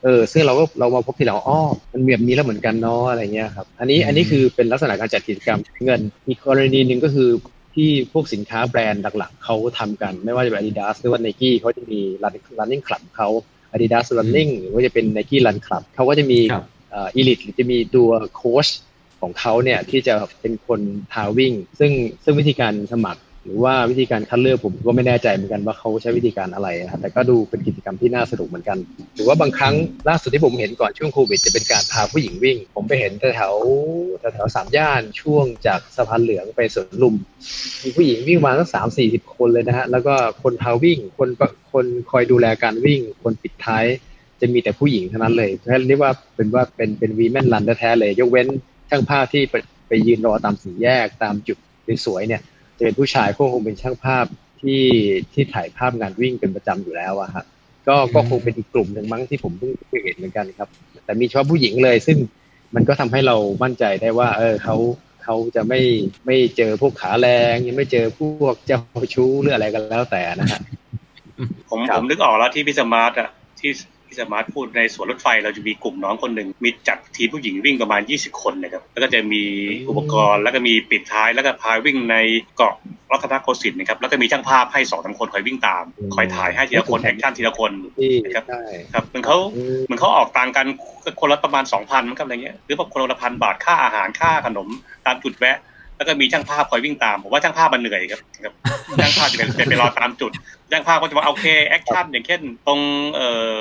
[0.06, 1.60] เออซึ่งเราก็เรามาพบทีหลังว่าอ้อ
[1.92, 7.28] มันมีแบบนี้แล้วเหมือนกันเนาะอะไรเงี้ยครับอันนี้อันนี้คือเป็นลักษณะการจัดกิจกรรมเงินอีกกรณีหนึ่งก็คือ
[7.74, 12.00] ที่พวกสินค้าแบรนด์หลักๆเขาทำกัน ไม่ว่าจะเป็น Adidas หรือว่า Nike เขาจะมี
[12.58, 13.28] running club เขา
[13.72, 18.66] Adidas running หรือว่าจะเป็น Nike run club เขาก็จะมีครับเอ่อ elite หรือจะมีตัวโค้ช
[19.20, 20.80] ของเขาเนี่ยที่จะเป็นคน
[21.12, 21.92] พาวิ่ง ซึ่ง
[22.24, 28.78] ซึ่งวิธีการสมัคร หรือว่าวิธีการคัดเลือกผมก็ไม่แน่ใจเหมือนกันว่าเขาใช้วิธีการอะไรนะครับแต่ก็ดูเป็นกิจกรรมที่น่าสนุกเหมือนกัน
[29.16, 29.74] หรือว่าบางครั้ง
[30.08, 33.54] ล่าสุดที่ผมเห็นก่อนช่วงโควิดจะเป็นการพาผู้หญิงวิ่ง ผมไปเห็นแถว
[34.18, 37.14] แถวแถวสามย่านช่วงจากสะพานเหลืองไปสวนลุม
[37.82, 41.28] มีผู้หญิงวิ่งมาตั้งสามสี่สิบคนเลยนะฮะแล้วก็คนพาวิ่งคน
[41.72, 43.84] คนคอยดูแลการวิ่ง คนปิดท้าย
[44.40, 48.46] จะมีแต่ผู้หญิงเท่านั้นเลยเพราะฉะนั้นเรียกว่าเป็นว่าเป็นเป็นวีแมนรันแท้ๆเลย ยกเว้น
[48.90, 49.54] ช่างภาพที่ไป
[49.88, 51.58] ไปยืนรอตามสี่แยกตามจุด
[52.04, 52.42] สวยๆเนี่ย
[52.76, 54.26] จะเป็นผู้ชายก็คงเป็นช่างภาพ
[54.60, 54.82] ที่
[55.32, 57.44] ที่ถ่ายภาพงานวิ่งเป็นประจำอยู่แล้วอะฮะ
[57.88, 60.68] ก็ก็คงเป็นอีกกลุ่มหนึ่งมั้งที่ผมเพิ่งเพิ่งเห็นเหมือนกันครับ
[61.04, 62.18] แต่มีเฉพาะผู้หญิงเลย ซึ่ง
[62.74, 64.76] มันก็ทำให้เรามั่นใจได้ว่า เออเขา
[65.22, 65.80] เขาจะไม่
[66.26, 68.80] ไม่เจอพวกขาแรงยังไม่เจอพวกเจ้า
[69.14, 70.60] ชู้หรืออะไรกันแล้วแต่นะฮะ
[71.70, 73.30] ครับผม ผมนึกออกแล้วที่พี่สมาร์ทอะ
[73.60, 73.70] ที่
[74.08, 79.42] พี่สมาร์ทพูดในสวนรถไฟเราจะมีกลุ่มน้องคนหนึ่งมีจัดทีมผู้หญิงวิ่งประมาณ 20 คนนะครับแล้วก็จะมี
[79.88, 82.16] อุปกรณ์แล้วก็มีปิดท้ายแล้วก็พาวิ่งใน
[82.56, 82.74] เกาะ
[83.12, 85.84] รัตนโกสินทร์นะครับแล้วก็มีช่างภาพให้สองสามคนคอยวิ่งตาม
[86.14, 88.62] คอยถ่ายให้ทีละคน action ทีละคนที่ครับใช่
[88.92, 90.66] ครับเหมือนเขาอืมเหมือนเขาออกตังค์กัน
[91.20, 94.68] คนละประมาณสองพันมั้งครับอะไรเงี้ยหรือว่าคนละพันบาทค่าอาหารค่าขนม
[95.06, 95.58] ตามจุดแวะ
[95.96, 98.54] แล้วก็มีช่างภาพคอยวิ่งตามผมว่าช่างภาพมันเหนื่อยครับครับ
[99.02, 100.32] ช่างภาพจะเป็นจะไปรอตามจุด
[100.70, 102.80] ช่างภาพก็จะมาโอเคแอคชั่นอย่างเช่นตรง
[103.14, 103.56] เอ่อ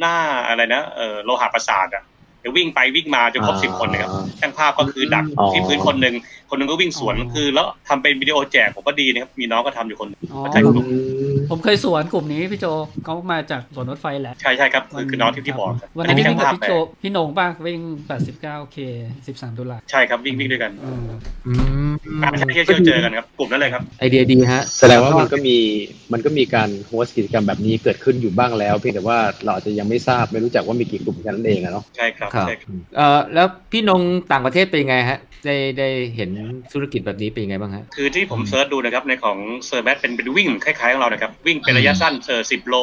[0.00, 0.16] หน้า
[0.48, 2.04] อะไรนะเออโลหะประสาทอะ
[2.46, 4.10] เดี๋ยววิ่งไปวิ่งมาจนครบสิบคนนะครับ
[4.40, 6.14] ช่างภาพก็คือดักอ๋อที่พื้นคนหนึ่ง
[6.50, 10.74] คนหนึ่งก็วิ่งสวนอ๋อคือแล้วทำเป็นวิดีโอแจกผมก็ดีนะครับมีน้องก็ทำอยู่คนหนึ่งอ๋อใช่ครับ
[11.50, 12.66] ผมเคยสวนกลุ่มนี้พี่โจ
[13.04, 18.76] เขามาจากสวนรถไฟแหละใช่ใช่ครับคือคือน้องที่ที่บอกครับวันนั้นมีพี่ช่าวิ่งงกับภาพพี่แปโจลพี่โหนงป่ะวิ่ง 89k
[19.26, 21.08] 13ดอลลาร์ใช่ครับวิ่งวิ่งด้วยกันเออ
[21.46, 21.52] อื
[21.90, 21.92] ม
[22.22, 25.56] การเที่ยวเที่ยวเจอกันครับกลุ่มนั้นเลยครับไอเดียดีฮะแสดงว่ามันก็มี
[26.12, 34.00] มันก็มีการ host กิจกรรมแบบนี้เกิดขึ้นอยู่บ้างแล้ว เพียงแต่ว่าเราอาจจะยังไม่ทราบไม่รู้จักว่ามีกี่กลุ่มกันนั่นเองอะเนาะใช่ครับครับใช่ครับเอ่อแล้วพี่นง
[34.32, 36.30] ต่างประเทศเป็นยังไงฮะ ได้ได้เห็น
[36.72, 42.76] ธุรกิจแบบนี้เป็นยังไงบ้างฮะ คือที่ผม search ดูนะครับในของเซอร์แมทเป็นเป็นวิ่งคล้ายๆของเรานะครับ วิ่งเป็นระยะสั้นเออสิบโล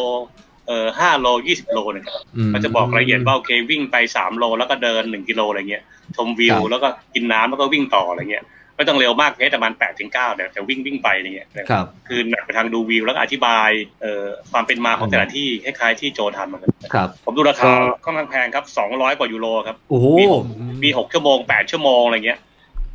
[0.67, 5.83] เออห้าโลยี่สิบโลนะครับอืมมันจะบอกรายละเอียดว่าโอเควิ่งไปสามโลแล้วก็เดินหนึ่งกิโลอะไรเงี้ย
[6.15, 8.43] ชมวิวครับแล้วก็กินน้ำแล้วก็วิ่งต่ออะไรเงี้ย
[8.75, 13.69] ไม่ต้องเร็วมากเพสประมาณแปดถึงเก้าแต่แต่วิ่งวิ่งไปอะไรเงี้ยนะครับคือหนักไปทางดูวิวแล้วก็อธิบาย
[14.01, 17.71] เอ่อความเป็นมาของแต่ละที่คล้ายๆที่โจทำเหมือนกันครับ ผมดูราคา
[18.03, 20.43] ค่อนข้างแพงครับสองร้อยกว่ายูโรครับโอ้โหมีหก
[20.83, 22.39] มีหกชั่วโมงแปดชั่วโมงอะไรเงี้ย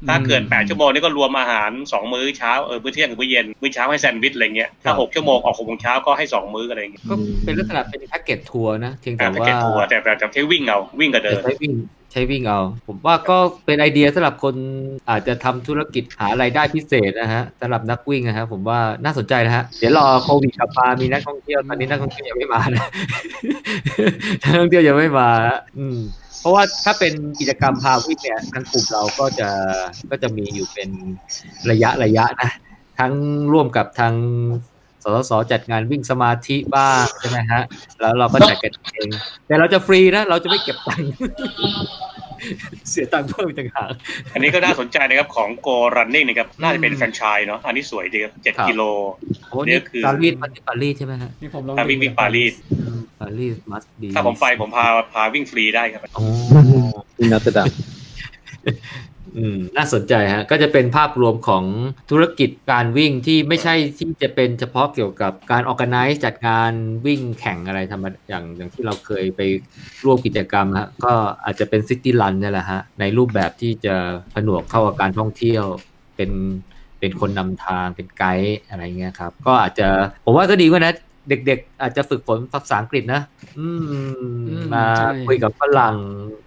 [0.09, 7.14] ถ้าเกินแปดชั่วโมงนี่ก็รวมอาหารสองมื้อเช้าเออมื้อเที่ยงกับมื้อเย็นมื้อเช้าให้แซนด์วิชอะไรเงี้ยถ้าหกชั่วโมงออกหกโมงเช้าก็ให้สองมื้ออะไรเงี้ยก็
[7.44, 11.72] เป็นลักษณะเป็นแพ็กเกจทัวร์นะเพียงแต่แต่ว่าเก็ตทัวร์แต่แบบจะใช้วิ่งเอาวิ่งกับเดินใช้วิ่ง
[12.12, 14.55] ใช้วิ่งเอา ผมว่าก็เป็นไอเดียสำหรับคน
[15.10, 22.85] อาจจะทำธุรกิจหารายได้พิเศษนะฮะสำหรับนักวิ่งนะครับผมว่าน่าสนใจนะฮะเดี๋ยวรอโควิดกลับมามีนักท่องเที่ยวตอนนี้นักท่องเที่ยวยังไม่มานะ
[24.43, 25.98] นักท่องเที่ยวยังไม่มาฮะอืม
[26.40, 29.48] เพราะว่าถ้าเป็นกิจกรรมพาวิ่งเนี่ยทางกลุ่มเราก็จะ
[30.10, 30.89] ก็จะมีอยู่เป็น
[31.70, 32.51] ระยะระยะนะ
[32.98, 33.12] ทั้ง
[33.52, 34.14] ร่วมกับทาง
[35.05, 37.62] สสสจัดงานวิ่งสมาธิบ้างใช่ไหมฮะ
[38.01, 39.09] แล้วเราก็จัดกันเอง
[39.47, 41.09] แต่เราจะฟรีนะ เราจะไม่เก็บตังค์
[42.91, 43.89] เสียตังค์เพิ่มอีกต่างหาก
[44.33, 48.83] อันนี้ก็น่าสนใจนะครับของ Go Running นะครับ น่าจะเป็นแฟรนไชส์เนาะอันนี้สวยดีครับเจ็ดครับกิโล
[49.51, 52.55] โอ้เนี่นี่ยคือปารีสปารีสปารีสใช่ไหมฮะนี่ผมลองถ้าวิ่งวิ่งปารีส
[53.20, 56.25] ปารีสมัสดีถ้าผมไปผมพาพาวิ่งฟรีได้ครับโอ้
[57.16, 57.66] ที่นัตดัม
[59.36, 61.64] อืมน่าสนใจฮะก็จะเป็นภาพรวมของ
[62.10, 66.72] ธุรกิจการวิ่งที่ไม่ใช่ที่จะเป็นเฉพาะเกี่ยวกับการออก a n i z e จัดงาน
[67.06, 69.40] วิ่งแข่งอะไรธรรมดาอย่างอย่างที่เราเคยไป
[70.05, 71.14] ร่วมกิจกรรมฮะก็
[71.44, 73.94] อาจจะเป็นซิตี้รันนี่แหละฮะในรูปแบบที่จะ
[74.34, 75.64] ผนวกเข้ากับการท่องเที่ยว
[76.16, 76.30] เป็น
[77.00, 79.88] เป็นคนนำทางเป็นไกด์อะไรเงี้ยครับ ก็อาจจะ
[80.24, 80.94] ผมว่าก็ดีกว่านะ
[81.28, 83.20] เด็กๆ อาจจะฝึกฝนภาษาอังกฤษนะ
[83.59, 83.98] อืมอื
[84.59, 85.96] มมาใช่คุยกับฝรั่ง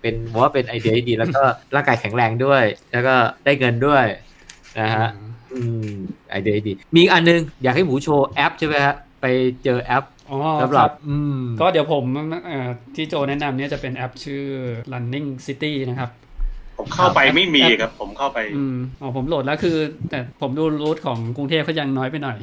[0.02, 1.44] เป็นผมว่าเป็นไอเดียที่ดี แล้วก็
[1.76, 4.06] ร่างกายแข็งแรงด้วย แล้วก็ได้เงินด้วย
[4.80, 5.08] นะฮะ
[5.54, 5.90] อืม
[6.30, 9.26] ไอเดียดี มีอีกอันนึง อยากให้หมูโชว์แอปใช่ไหมฮะ ไป
[9.64, 12.04] เจอแอปอ๋อสำหครัรับบอืมก็เดี๋ยวผม
[12.46, 14.44] เอ่อที่โจแนะนำเนี่ยจะเป็นแอปชื่อ
[14.94, 16.10] running city นะครับ
[16.82, 19.78] ผมเข้าไปไม่มีครับ ผมเข้าไปอืมอ๋อผมโหลดแล้วคือ
[20.10, 22.38] แต่ผมดูรูทของกรุงเทพเขายังน้อยไปหน่อย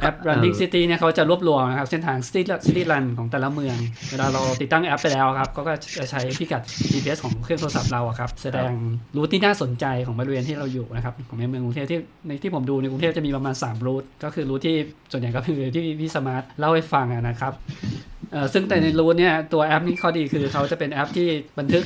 [0.00, 3.76] แอป running city เนี่ยเขาจะรวบรวมนะครับ เส้นทาง city city run ของแต่ละเมือง
[4.10, 6.62] เวลาเราติดตั้งแอปไปแล้วครับก็จะใช้พิกัด
[6.92, 8.72] GPS ของเครื่องโทรศัพท์เราอะครับ แสดง
[9.16, 14.76] route ที่น่าสนใจของบริเวณที่เราอยู่นะครับของในเมืองกรุงเทพที่ในที่ผมดูในกรุงเทพจะมีประมาณ3 route ก็คือ route ที่
[15.12, 17.52] ส่วนใหญ่ก็คือที่พี่สมาร์ทเล่าให้ฟังอะนะครับ
[18.32, 21.28] เอ่อซึ่งแต่ใน route เนี่ยตัวแอปนี้ข้อดีคือเขาจะเป็นแอปที่
[21.58, 21.84] บันทึก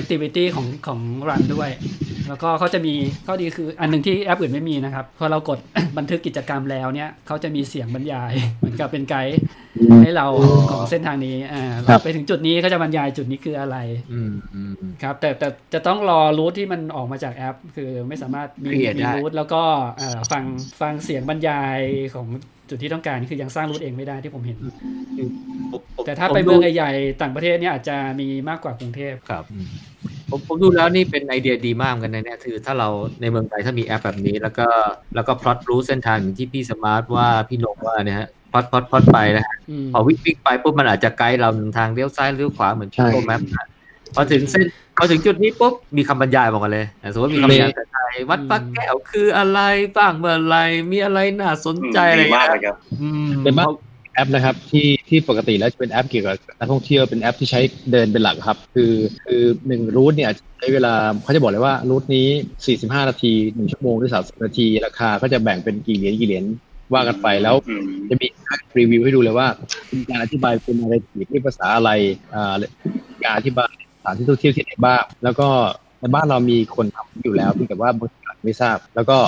[0.00, 1.70] activity ของของ run ด้วย
[2.28, 2.94] แล้วก็เขาจะมี
[3.26, 5.58] ข้อดีคืออันหนึ่งที่แอปอื่นไม่มีนะครับ พอเรากด
[5.98, 9.36] บันทึกกิจกรรมแล้วเนี่ยเขาจะมีเสียงบรรยาย เหมือนกับเป็นไกด์
[10.02, 10.26] ให้เรา
[10.70, 13.76] ของเส้นทางนี้อ่าครัเราบไปถึงจุดนี้เขาจะบรรยายจุดนี้คืออะไร
[14.12, 19.62] อืมอืมอืมครับ แต่แต่จะต้องรอรูทที่มันออกมาจากแอป คือไม่สามารถมี Create มีได้รูทแล้วก็
[19.98, 20.44] เอ่อฟัง
[20.80, 21.78] ฟังเสียงบรรยาย
[22.14, 22.26] ของ
[22.70, 24.58] จุดที่ต้องการคือยังสร้างรูทเองไม่ได้ที่ผมเห็น
[25.72, 29.66] ผมผมแต่ถ้าผมไปดูเมืองใหญ่ๆต่างประเทศเนี่ยอาจจะมีมากกว่ากรุงเทพครับอืม
[30.30, 32.88] ผมผมดูแล้วนี่เป็นไอเดียดีมากเหมือนกันนะเนี่ยคือถ้าเรา
[33.20, 34.66] ในเมืองไทยถ้ามีแอปแบบนี้ แล้วก็
[35.14, 41.48] แล้วก็ plot route เส้นทางอย่างที่พี่สมาร์ทว่าพี่นงว่าเนี่ยฮะ plot plot plot ไปนะฮะอืมพอวิ่งวิ่งไปปุ๊บมันอาจจะไกด์เรา
[41.78, 43.66] ทางเลี้ยวซ้ายเลี้ยวขวาเหมือนใช่ Google Map นะ
[44.14, 44.66] พอถึงเส้น
[44.96, 49.60] พอถึงจุดนี้ปุ๊บมีคำบรรยายบอกมาเลยอะสมมติมีคำบรรยายภาษาไทยวัดพระแก้วคืออะไร
[49.96, 50.56] บ้างเมื่อไร
[50.90, 53.70] มีอะไรน่าสนใจอะไรดีอย่างมากเงี้ยเลยครับอืมเป็นบ้าง
[54.14, 57.60] แอปนะครับที่ที่ปกติแล้วจะเป็นแอปเกี่ยวกับนักท่องเที่ยวเป็นแอปที่ใช้
[57.92, 58.92] เดินเป็นหลักครับ คือ
[59.24, 62.28] คือหนึ่ง route เนี่ยใช้เวลาเขาจะบอกเลยว่ารูทนี้
[62.88, 66.44] 45 นาทีหนึ่งชั่วโมงหรือ30นาที ราคาก็จะแบ่งเป็นกี่เหรียญกี่เหรียญ
[66.92, 68.26] ว่ากันไปแล้วอืมจะมี
[68.78, 69.48] รีวิวให้ดูเลยว่า
[69.88, 71.90] เป็นการอธิบายเป็นอะไรถีด้วยภาษาอะไร
[72.34, 72.54] อ่า
[73.24, 73.70] การอธิบาย
[74.00, 75.48] สถานที่ท่องเที่ยวที่ไหนบ้างแล้วก็
[76.00, 79.18] ในบ้านเรามีคนทำอยู่แล้วเพียงแต่ว่าบางทีไม่ทราบ แล้วก็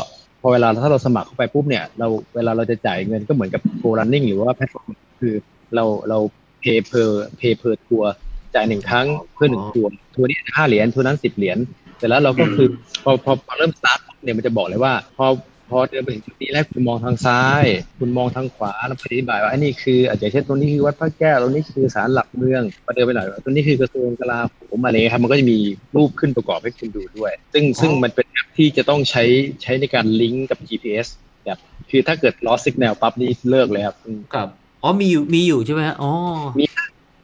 [0.41, 4.89] พอเวลาถ้าเราสมัครเข้าไปปุ๊บเนี่ยเราเวลาเราจะจ่ายเงินก็เหมือนกับ Go Running หรือว่าแพลตฟอร์ม
[5.21, 5.35] คือ
[5.75, 6.19] เราเรา
[6.63, 8.13] pay per pay per ทัวร์
[8.55, 11.59] จ่ายหนึ่งครั้งเพื่อหนึ่งทัวร์ทัวร์นี้ห้าเหรียญทัวร์นั้นสิบเหรียญ
[11.99, 12.69] แต่แล้วเราก็คือ
[13.03, 15.27] พอพอพอเริ่มสตาร์ทเนี่ยมันจะบอกเลยว่า พอ
[15.73, 17.65] พอเดินไปถึงจุดนี้แรกคุณมองทางซ้าย
[17.99, 25.59] คุณมองทางขวาแล้วอธิบายว่าอันนี้คืออาจจะเช่นตรงนี้คือวัดพระแก้วตรงนี้คือศาลหลักเมืองพอเดินไปหน่อยตรงนี้คือกระทรวงกลาโหมอะไรเงี้ยครับมันก็จะมี
[25.97, 29.25] รูปขึ้นประกอบให้คุณดูด้วย ซึ่งซึ่งมันเป็นแอปที่จะต้องใช้
[29.63, 31.07] ใช้ในการลิงก์กับ GPS
[31.45, 31.59] แบบ
[31.91, 34.49] คือถ้าเกิด lost signal ปั๊บนี่เลิกเลยครับอืมครับ
[34.83, 36.11] อ๋อมีอยู่มีอยู่ใช่ไหมฮะอ๋อ
[36.59, 36.65] มั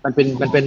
[0.09, 0.67] นเป็นมันเป็น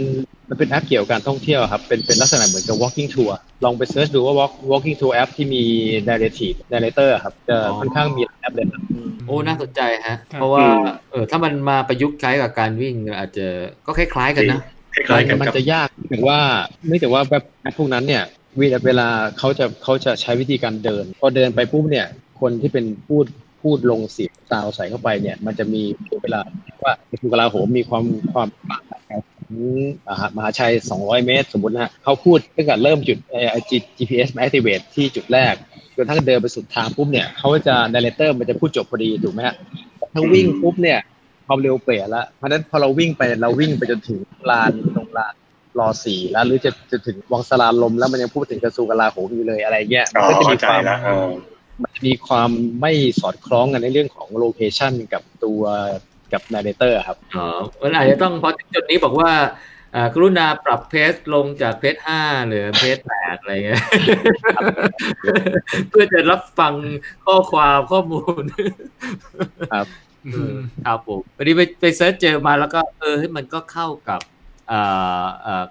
[0.49, 3.31] มันเป็นแอปเกี่ยวกับการท่องเที่ยวครับ เป็นเป็นลักษณะเหมือนกับ walking tour
[3.63, 5.63] ลองไป search ดูว่า walk walking tour แอปที่มี
[6.09, 8.81] narrative narrator ครับ จะค่อนข้างมีหลายแอปเลยครับ
[9.27, 13.47] โอ้ น่าสนใจฮะครับเพราะว่าอืมเออถ้ามันมาประยุกต์ใช้กับการวิ่งอาจจะ
[13.85, 14.61] ก็คล้ายๆกันนะ
[14.95, 16.39] คล้ายๆกันมันครับจะยากถึงว่า
[16.87, 17.43] เนื่องจากว่าแบบ
[17.77, 18.23] พวกนั้นเนี่ย
[18.57, 19.07] เวลาเวลา
[19.39, 22.07] เขาจะเขาจะใช้วิธีการเดิน พอเดินไปปุ๊บเนี่ย
[22.41, 23.25] คนที่เป็นพูด
[23.63, 25.81] พูดลงเสียงซาวใส่เข้าไปเนี่ย มันจะมี
[26.21, 26.39] เวลา
[26.83, 28.77] ว่าในกลาโหมมีความความกว้า
[29.07, 29.19] ของ
[30.37, 33.17] มหาชัย 200 เมตร สมมตินะฮะเขาพูดตั้งแต่เริ่มจุด
[33.51, 35.53] ไอ้ GPS มา activate ที่จุดแรก
[35.95, 39.55] จนทั้งเดินไปสุดทางปุ๊บเนี่ยเขาจะ narrator มันจะพูดจบพอดีถูกไหมฮะ
[40.13, 40.99] ถ้าวิ่งปุ๊บเนี่ย
[41.47, 44.19] ความเร็วเปลี่ยนละเพราะนั้นพอเราวิ่งไปเราวิ่งไปจนถึง
[44.49, 45.33] ลานตรงลาน
[45.79, 50.81] รอสี่แล้วหรือจะจะถึงวังสราญรมย์แล้วมันยังพูดถึงกระทรวงกลาโหมอยู่เลยอะไรเงี้ยมันก็จะมีความ
[51.83, 52.49] มันจะมีความ
[52.81, 52.91] ไม่
[53.21, 55.61] สอดคล้องกันในเรื่องของ location กับตัว
[56.33, 57.45] กับ narrator ครับอ๋อ
[57.81, 59.31] มันอาจจะต้องพอถึงจุดนี้บอกว่า
[59.95, 63.83] อ่ากรุณาปรับ pace ลงจาก pace ห้าเหลือ pace แปดอะไรเงี้ย
[65.89, 66.73] เพื่อจะรับฟัง
[67.25, 68.43] ข้อความข้อมูล
[69.73, 69.87] ครับ
[70.33, 74.30] เออครับผมวันนี้ไปไป search เจอมาแล้วก็เออมันก็เข้ากับเอ่อเอ่อ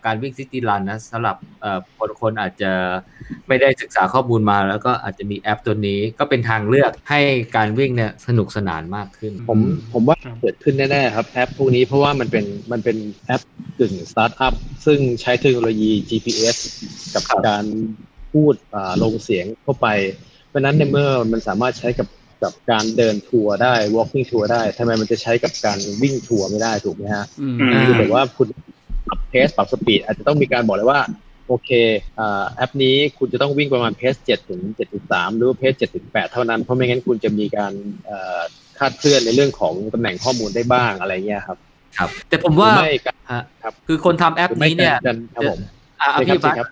[0.06, 2.72] การวิ่ง city run นะสำหรับเอ่อคนคนอาจจะ
[3.48, 7.20] ไม่ได้ศึกษาข้อมูลมา แล้วก็อาจจะมีแอปตัวนี้ก็เป็นทางเลือกให้
[7.56, 9.59] การวิ่งเนี่ยสนุกสนานมากขึ้น ผม
[9.93, 12.97] ผมว่าครับเกิดขึ้นแน่ๆครับแอปพวกนี้เพราะว่ามันเป็นมันเป็น
[13.27, 13.43] แอป
[13.78, 14.55] กึ่งสตาร์ทอัพ
[14.86, 16.56] ซึ่งใช้เทคโนโลยี GPS
[17.14, 17.64] กับครับการ
[18.32, 19.86] พูดอ่าลงเสียงเข้าไป
[20.48, 22.09] เพราะฉะนั้นในเมื่อมันสามารถใช้กับ
[22.43, 28.48] กับการเดินทัวร์ได้ walking ทัวร์ได้ทำไมมันจะใช้กับการวิ่งทัวร์ไม่ได้ถูกไหมฮะอืมอืมคือแบบว่าคุณ
[29.09, 31.70] ปรับเพสปรับสปีดอาจจะต้องมีการบอกเลยว่าในโอเค
[32.18, 34.60] อ่าแอปนี้คุณจะต้องวิ่งประมาณเพส7ถึง
[35.01, 37.72] 7.3 หรือว่าเพส7ถึง8เท่านั้น เพราะไม่งั้นคุณจะมีการ
[38.06, 38.40] เอ่อ
[38.78, 41.59] คาดเคลื่อนในเรื่องของตำแหน่งข้อมูลได้บ้างอะไรเงี้ยครับ
[41.98, 45.60] ครับ แต่ผมว่าหรือไม่การฮะครับคือคนทำแอปหรือไม่นี้เนี่ยการครับผม
[46.01, 46.68] อะอะใช่ครับพี่บัสใช่ครับ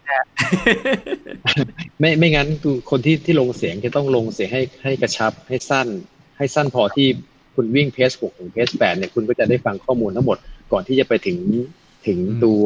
[2.00, 5.88] ไม่ไม่งั้นคือคนที่ที่ลงเสียงจะต้องลงเสียงให้ให้กระชับให้สั้น
[6.38, 7.06] ให้สั้นพอที่
[7.54, 10.38] คุณวิ่งเพส6ถึงเพส8เนี่ยคุณก็จะได้ฟังข้อมูลทั้งหมด
[10.72, 11.38] ก่อนที่จะไปถึง
[12.06, 12.64] ถึงตัว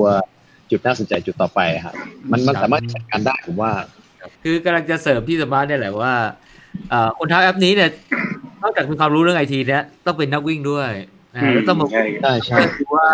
[0.71, 1.95] จุดน่าสนใจจุดต่อไปครับ
[2.31, 3.73] มันมันสามารถจัดการได้ผมว่า
[4.45, 6.15] คือกำลังจะเสริมพี่สมาร์ทเนี่ยแหละว่า
[6.91, 7.91] เอ่อคนทำแอปนี้เนี่ย
[8.63, 10.91] นอกจากมีความรู้เรื่องไอทีเนี่ยต้องเป็นนักวิ่งด้วย
[11.35, 13.09] นะแล้วต้องมาใช่ใช่ใช่คือว่า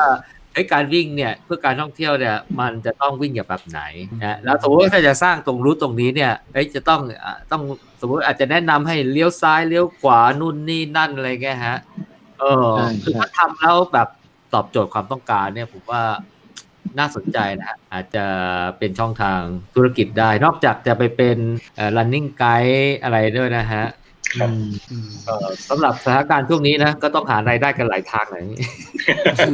[0.53, 3.81] ไอ้ยการวิ่งเนี่ยเพื่อการท่องเที่ยวเนี่ยมันจะต้องวิ่งแบบไหน
[4.25, 7.63] นะแล้วสมมติว่าถ้าจะสร้างตรงรูทตรงนี้เนี่ยเอ้ยจะต้องอะต้อง
[8.01, 11.79] สมมติอาจจะแนะนำให้เลี้ยวซ้ายเลี้ยวขวานู่นนี่นั่นอะไรเงี้ยฮะ
[12.39, 14.09] เออใช่คือใช่ถ้าทำแล้วแบบ
[14.55, 16.03] ตอบโจทย์ความต้องการเนี่ยผมว่า
[16.99, 18.25] น่าสนใจนะฮะอาจจะ
[18.79, 19.41] เป็นช่องทาง
[19.75, 21.39] ธุรกิจได้ นอกจากจะไปเป็น
[21.77, 23.85] เอ่อ running guide อะไรด้วยนะฮะ
[24.39, 28.43] ครับอืมอืมเอ่อสำหรับสถานการณ์ช่วงนี้นะ ก็ต้องหารายได้กันหลายทางหน่อย
[29.39, 29.49] ครับ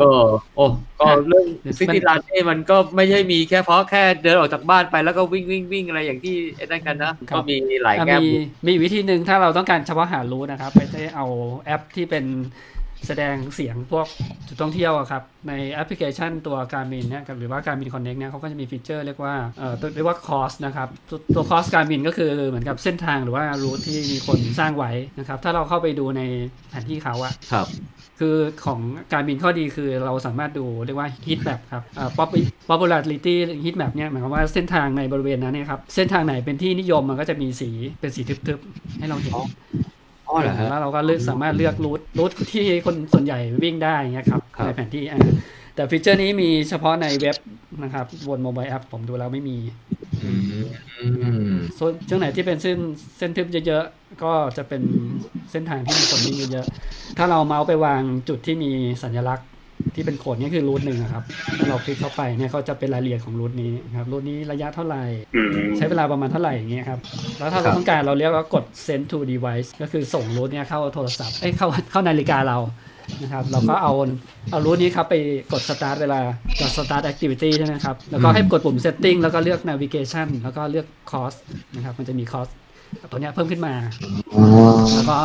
[0.00, 0.10] ก็
[0.56, 0.64] โอ้
[1.00, 11.26] ก็เรื่องมัน city run นี่มันก็ไม่ใช่มีแค่เพราะแค่เดินออกจากบ้านไปแล้วก็วิ่งวิ่งวิ่งอะไรอย่างที่ไอ้นั่นกันนะก็มีหลายอะแง่มีมุมมีวิธีหนึ่งถ้าเราต้องการเฉพาะหา route นะครับไม่ใช่เอา
[11.64, 12.24] แอปที่เป็น
[13.06, 14.06] แสดงเสียงพวก
[14.48, 25.38] จุดท่องเที่ยวอะครับ ในแอปพลิเคชันตัว Garmin เนี่ยหรือว่า Garmin Connect เนี่ยเขาก็จะมี feature เรียกว่าเอ่อตัวเรียกว่า cost นะครับตัวตัว course Garmin ก็คือเหมือนกับเส้นทางหรือว่า route ที่มีคนสร้างไว้นะครับ
[25.44, 26.22] ถ้าเราเข้าไปดูใน
[26.70, 27.68] แผนที่เขาอะครับ
[28.22, 28.80] คือของ
[29.12, 33.34] การบินข้อดีคือเราสามารถดูเรียกว่า heat map ครับอ่า pop- popularity
[33.64, 37.70] heat map เนี่ยหมายความว่าเส้นทางในบริเวณนั้นเนี่ยครับ เส้นทางไหนเป็นที่นิยมมันก็จะมีสี
[38.00, 39.34] เป็นสีทึบๆ ให้เราเห็น
[40.28, 45.18] อ๋อเหรอฮะ แล้วเราก็เลือกสามารถเลือกรูทรูทที่คนส่วนใหญ่วิ่งได้เงี้ยครับครับ ในแผนที่อ่า
[45.74, 47.36] แต่ฟีเจอร์นี้มีเฉพาะในเว็บ
[47.82, 49.56] นะครับบนโมบายแอปผมดูแล้วไม่มี
[50.24, 50.30] อื
[50.62, 50.64] ม
[51.00, 51.06] อื
[51.52, 52.78] มส่วนช่วงไหนที่เป็นเส้น
[53.18, 54.82] เส้นทึบเยอะๆ ก็จะเป็น
[55.50, 58.70] เส้นทางที่มีคนวิ่งเยอะๆถ้าเราเมาส์ไปวางจุดที่มี
[59.02, 59.46] สัญลักษณ์
[59.94, 61.22] ที่เป็นโขดนี่คือรูทหนึ่งอะครับ
[61.58, 65.02] ถ้าเราคลิกเข้าไปเนี่ยเขาจะเป็นรายละเอียดของรูทนี้ครับรูทนี้ระยะเท่าไหร่
[65.34, 67.00] อืมใช้เวลาประมาณเท่าไหร่อย่างเงี้ยครับ
[67.38, 72.58] แล้วถ้าครัเราบต้องการเราเรียกว่ากด send to device ก็คือส่งรูทเนี่ยเข้าโทรศัพท์เอ้ยเข้าเข้านาฬิกาเรา
[73.22, 73.92] นะครับเราก็เอา
[74.50, 75.14] เอารูทนี้ครับไป
[75.52, 76.20] กด start เวลา
[76.60, 81.38] กด start activity ใช่ไหมครับ แล้วก็ให้กดปุ่ม setting แล้วก็เลือก navigation แล้วก็เลือก cost
[81.74, 82.50] นะครับ มันจะมี cost
[83.10, 83.74] ตัวเนี้ยเพิ่มขึ้นมา
[84.94, 85.18] แล้วก็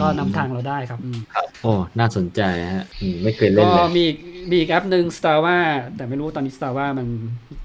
[0.00, 1.18] ก็นำทางเราได้ครับอืม
[1.62, 2.40] โอ้น่าสนใจ
[2.74, 4.18] ฮะอืมไม่เคยเล่นก็เลยมีอีก
[4.50, 5.56] มีอีกแอปหนึ่ง Strava
[5.96, 7.06] แต่ไม่รู้ตอนนี้ Strava มัน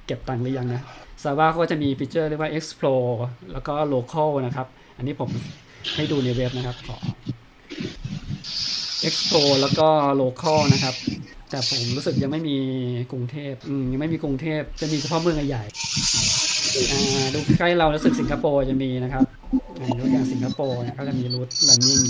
[0.06, 0.82] เก็บตังค์หรือยังนะ
[1.22, 3.14] Strava เขาก็จะมีฟีเจอร์เรียกว่า explore
[3.52, 4.68] แล้วก็ local นะครับ
[4.98, 5.30] อันนี้ผม
[5.96, 6.98] ให้ดูในเว็บนะครับขอ
[9.08, 9.88] explore แล้วก็
[10.22, 10.96] local นะครับ
[11.50, 12.58] แต่ผมรู้สึกยังไม่มี
[13.12, 16.55] กรุงเทพอืมยังไม่มีกรุงเทพจะมีเฉพาะเมืองใหญ่ๆอ่า
[17.34, 19.24] ดูใกล้เรารู้สึกสิงคโปร์จะมีนะครับ
[19.80, 22.04] อ่ายกอย่างสิงคโปร์เนี่ยก็จะมีรูท running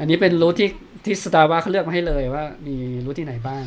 [0.00, 0.70] อันนี้เป็นรูทที่
[1.04, 3.64] ที่ Strava เขาเลือกมาให้เลยว่า มีรูทที่ไหนบ้าง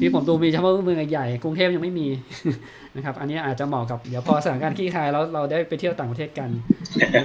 [0.00, 2.08] ที่ผมดูมีเฉพาะเมืองใหญ่กรุงเทพยังไม่มี
[2.96, 6.50] นะครับ อันนี้อาจจะเหมาะกับเดี๋ยวพอสถานการณ์คลี่คลายแล้วเราได้ไปเที่ยวต่างประเทศกัน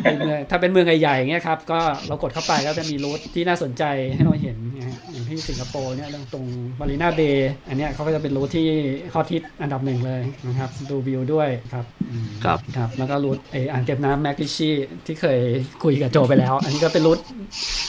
[0.03, 3.84] เป็นเมืองถ้าเป็นเมืองใหญ่ๆอย่างเงี้ยครับก็เรากดเข้าไปก็จะมี route ที่น่าสนใจ
[4.15, 4.97] ให้เราเห็นนะฮะ
[5.31, 6.45] ที่สิงคโปร์เนี่ยตรง
[6.80, 8.68] มารีนาเบย์อันเนี้ยเขาก็จะเป็น route ที่
[9.14, 14.69] ฮอตฮิตอันดับหนึ่งเลยนะครับดูวิวด้วยครับอืมครับครับแล้วก็ route เอออ่างเก็บน้ำ MacRitchie
[15.06, 15.39] ที่เคย
[15.84, 17.19] คุยกับโจไปแล้ว อันนี้ก็เป็น route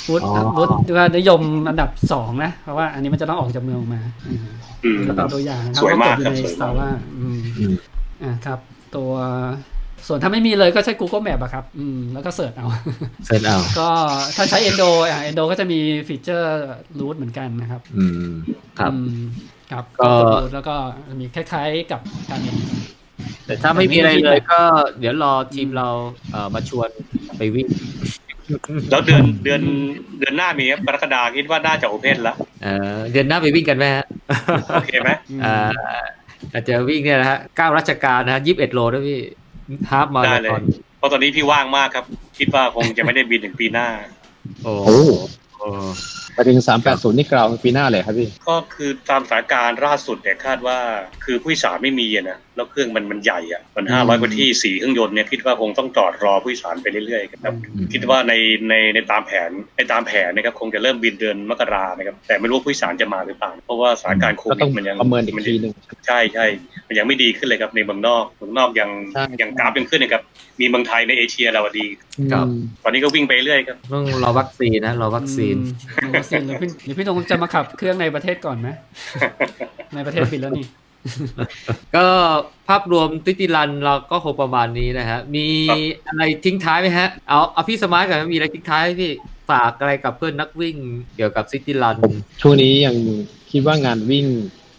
[0.09, 4.40] route อ๋อ route ที่ว่านิยมอันดับสองนะ เพราะว่าอันนี้มันจะต้องออกจากเมืองออกมาอืม
[4.84, 7.74] อืมก็เป็นตัวอย่างนะครับสวยมากก็ครับเอยู่ในสวยสมากตาร์ว่าอืมอืม
[8.22, 8.58] อ่าครับ
[8.96, 9.10] ตัว
[10.09, 12.66] ส่วนถ้าไม่มีเลยก็ใช้ Google Map อะครับ อืม แล้วก็ search เอา
[13.26, 13.89] search เอา ก็
[14.36, 15.78] ถ้าใช้ Endo อะ Endo ก็จะมี
[16.09, 18.32] feature route เหมือนกันนะครับ อืม
[18.78, 19.22] ครับอืม
[19.72, 20.74] ครับ ก็ route แล้วก็
[21.20, 22.56] มีคล้าย ๆกับ Garmin
[23.47, 24.60] แต่ถ้าไม่มีอะไรเลยก็
[24.98, 25.89] เดี๋ยวรอทีมเรา
[26.32, 26.89] เอ่อมาชวน
[27.36, 27.68] ไปวิ่ง
[28.90, 29.62] แล้วเดือนเดือน
[30.18, 34.05] เดือนหน้ามีครับกรกฎาคิดว่าน่าจะ open แล้วเอ่อเดือนหน้าไปวิ่งกันไหมฮะ
[34.72, 35.10] โอเคไหม
[35.44, 35.56] อ่า
[36.52, 39.20] อาจจะวิ่งเนี่ยนะฮะเก้าราชการนะฮะยี่สิบเอ็ดโลด้วยพี่
[39.90, 40.62] ฮาฟมาได้ราเลธอยน
[40.98, 42.05] เพราะตอนนี้พี่ว่างมากครับ
[42.38, 43.88] คิดว่าคงจะไม่ได้บินถึงปีหน้า
[44.64, 45.01] โอ้โอ้
[45.56, 45.68] โอ้
[46.40, 50.78] ไปถึงสามแปดศูนย์นี่กล่าวปีหน้าเลยครับพี่ ก็คือตามสถานการณ์ล่าสุดเนี่ยคาดว่า
[51.24, 57.54] คือผู้โดยสารไม่มีอะนะแล้วเครื่องมันมันใหญ่อะมันห้าร้อยกว่าที่สี่เครื่องยนต์เนี่ยคิดว่าคงต้องจอดรอผู้โดยสารไปเรื่อยๆครับ
[57.92, 58.32] คิดว่าใน
[58.68, 65.72] ในในตามแผนในตามแผนนะครับคงจะเริ่มบินเดือนมกรานะครับแต่ไม่รู้ว่าผู้โดยสารจะมาหรือเปล่าเพราะว่าสถานการณ์โคก็วิต้อดงมันยังประเมินอีกมันทีหนึ่ง
[66.06, 66.46] ใช่ใช่
[66.88, 70.22] มันยังไม่ดีขึ้นเลยครับในเมืองนอกเมืองนอกยังใช่ยังกราฟยังขึ้นนะครับ
[70.60, 71.86] มีเมืองไทยในเอเชียเราอะดี
[72.32, 75.56] ครับอืมตอนนี้ก็วิ่งไปเรื่อยครับต้องรอวัคซีนนะรอวัคซีน
[75.98, 78.69] อืมเอาสิหรือพี่หรือพี่ตรงจะมาขับเครื่องในประเทศก่อนไหม
[79.94, 80.66] ในประเทศปิดแล้วนี่
[81.97, 82.07] ก็
[82.69, 85.47] ภาพรวมติติรันเราก็คงประมาณนี้นะฮะ มี
[86.09, 89.12] อะไรทิ้งท้ายไหมฮะ เอาเอาพี่สมาร์ทก่อนมีอะไรทิ้งท้ายไหมพี่
[89.51, 90.77] ฝากอะไรกับเพื่อนนักวิ่ง
[91.16, 91.97] เกี่ยวกับซิติรัน
[92.40, 92.97] ช่วงนี้ยัง
[93.51, 94.27] คิดว่างานวิ่ง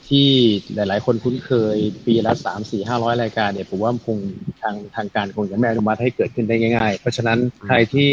[0.10, 0.30] ที่
[0.76, 4.18] หลาย ๆ คนคุ้นเคยปีละสามสี่ห้าร้อยรายการเนี่ยผมว่าคง
[4.62, 8.12] ทางทางการคงจะไม่อนุมัติให้เกิดขึ้นได้ง่าย ๆ เพราะฉะนั้นใครที่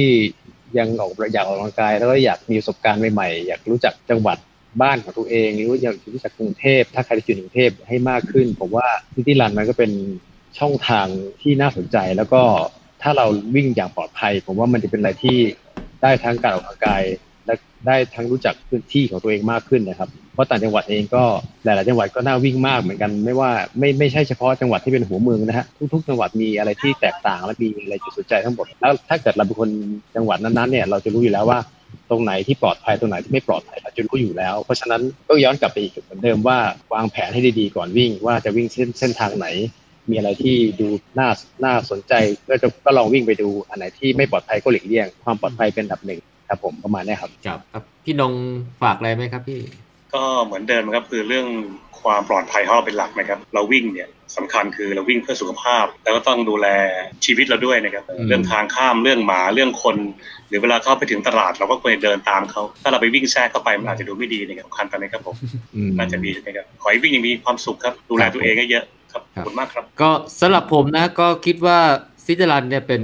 [0.78, 4.38] ยังออกอยากออกกำลังกาย แล้วก็อยากมีประสบการณ์ใหม่ๆอยากรู้จักจังหวัด
[4.82, 9.92] บ้านของตัวเองหรือว่าอยากรู้จักกรุงเทพถ้าใครจะอยู่ในกรุงเทพให้มากขึ้นผมว่าซิตี้รันมันก็เป็น
[10.58, 11.06] ช่องทาง
[11.40, 12.42] ที่น่าสนใจแล้วก็
[13.02, 15.36] ถ้าเราวิ่งอย่างปลอดภัย ผมว่ามันจะเป็นอะไรที่
[16.02, 17.02] ได้ทั้งการออกกำลังกาย
[17.46, 17.54] และ
[17.86, 20.08] ได้ทั้งรู้จักพื้นที่ของตัวเองมากขึ้นนะครับ
[20.38, 21.22] ราะต่างจังหวัดเองก็
[21.64, 29.70] หลาย ๆ จังหวัดก็น่าวิ่งมากเหมือนกัน ไม่ว่าไม่ไม่ใช่เฉพาะจังหวัดที่เป็นหัวเมืองนะฮะทุก ๆ จังหวัดมีอะไรที่แตกต่างและมีอะไรจุดสนใจทั้งหมดแล้วถ้าเกิดเราเป็นคน
[30.16, 31.58] จังหวัดนั้นๆเนี่ยเราจะรู้อยู่แล้วว่า
[32.10, 36.58] ตรงไหนที่ปลอดภัยตรงไหนที่ไม่ปลอดภัยเราจะรู้อยู่แล้ว เพราะฉะนั้นก็ย้อนกลับไปอีกเหมือนเดิมว่า
[36.94, 39.46] วางแผนให้ดี ๆ ก่อนวิ่ง ว่าจะวิ่งเส้นเส้นทางไหน
[40.10, 40.88] มีอะไรที่ดู
[41.18, 41.28] น่า
[41.64, 42.12] น่าสนใจ
[42.48, 48.32] ก็จะก็ลองวิ่งไปดูอันไหนที่ไม่ปลอดภัยก็หลีกเลี่ยง ความปลอดภัยเป็นอันดับหนึ่งครับผมประมาณเนี้ครับครับพี่นง
[48.82, 49.60] ฝากอะไรไหมครับพี่
[50.14, 51.46] ก็เหมือนเดิมนะครับคือเรื่อง
[52.00, 56.66] ความปลอดภัยของเราเป็นหลักนะครับ เราวิ่งเนี่ยสำคัญคือเราวิ่งเพื่อสุขภาพ แล้วก็ต้องดูแล
[57.24, 59.96] ชีวิตเราด้วยนะครับอืมเรื่องทางข้ามเรื่องหมาเรื่องคน
[60.48, 65.34] หรือเวลาเข้าไปถึงตลาดเราก็ควรจะเดินตามเขาถ้าเราไปวิ่งแทรกเข้าไปมันอาจจะดูไม่ดีนะครับสำคัญตอนนี้ครับผม
[65.74, 70.10] อืมน่าจะดีนะครับขอให้วิ่งอย่างมีความสุขครับดูแลตัวเองให้เยอะครับขอบคุณมากครับ ก็
[70.40, 71.80] สำหรับผมนะก็คิดว่า
[72.30, 73.02] ซิติรันเนี่ยเป็น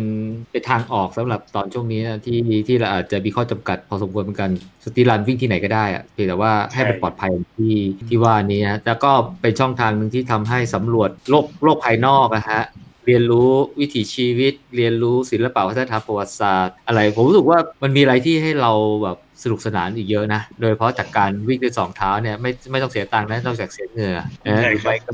[0.51, 4.51] เป็นทางออกสำหรับตอนช่วงนี้นะที่ที่เราอาจจะมีข้อจำกัดพอสมควรเหมือนกัน
[4.85, 7.75] สติรันวิ่งที่ไหนก็ได้อะเพียงแต่ว่าให้มันใช่ปลอดภัยที่
[8.09, 9.11] ที่ว่านี้นะแล้วก็
[9.43, 12.63] เป็นช่องทางหนึ่งที่ทำให้สำรวจโลกโลกภายนอกนะฮะ
[13.07, 18.73] เรียนรู้วิถีชีวิต เรียนรู้ศิลปะวัฒนธรรมประวัติศาสตร์อะไร ผมรู้สึกว่ามันมีอะไรที่ให้เรา
[19.03, 25.13] แบบสนุกสนานอีกเยอะนะ โดยเฉพาะจากการวิ่งด้วยสองเท้าเนี่ยไม่ไม่ต้องเสียตังค์นะนอกจากเสียเหงื่อนะใช่หรือครับไม่ก็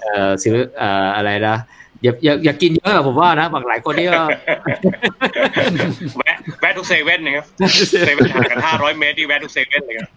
[0.00, 1.56] เอ่อศิลปเอ่ออะไรนะ
[2.02, 4.22] อย่าอย่าอย่ากินเยอะอะผมว่านะบางหลายคนนี่ก็
[6.16, 7.44] แวะแวะทุกเซเว่นนะครับ
[7.90, 10.08] เซเว่นห่างกัน500เมตรที่แวะทุกเซเว่นเลยครับ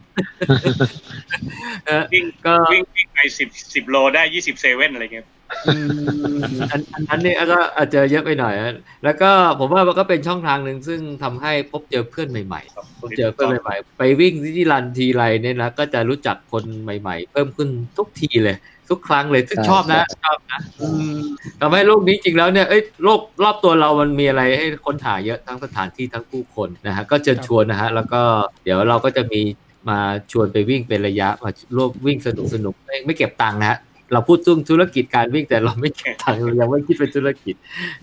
[1.86, 5.28] เออวิ่งก็วิ่งวิ่งไปสิบสิบโลได้ยี่สิบเซเว่นอะไรเงี้ย
[5.68, 6.40] อืม
[6.72, 9.30] อันอันนั้นนี่ก็อาจจะเยอะไปหน่อยนะแล้วก็
[9.60, 18.58] ผมว่ามันก็เป็นช่องทางหนึ่งซึ่งทำให้พบเจอเพื่อนใหม่ๆพบเจอเพื่อนใหม่ๆ ไปวิ่งที่รันทีไรเนี่ยนะก็จะรู้จักคนใหม่ ๆ เพิ่มขึ้นทุกทีเลย
[18.90, 21.20] ทุกครั้งเลยซึ่งใช่ชอบนะชอบนะอืม
[21.62, 28.22] ทำให้โลกนี้จริงแล้วเนี่ยเอ้ยโลกรอบตัวเรามันมีอะไรให้ค้นหาเยอะทั้งสถานที่ทั้งผู้คนนะฮะก็เชิญชวนนะฮะแล้วก็
[28.64, 29.42] เดี๋ยวเราก็จะมี
[29.90, 30.00] มา
[30.32, 33.80] ชวนไปวิ่งเป็นระยะมาร่วมวิ่งสนุกสนุกไม่ไม่เก็บตังค์นะฮะ
[34.14, 37.56] เราพูดซึ่งธุรกิจการวิ่งแต่เราไม่เก็บตังค์เรายังไม่คิดเป็นธุรกิจ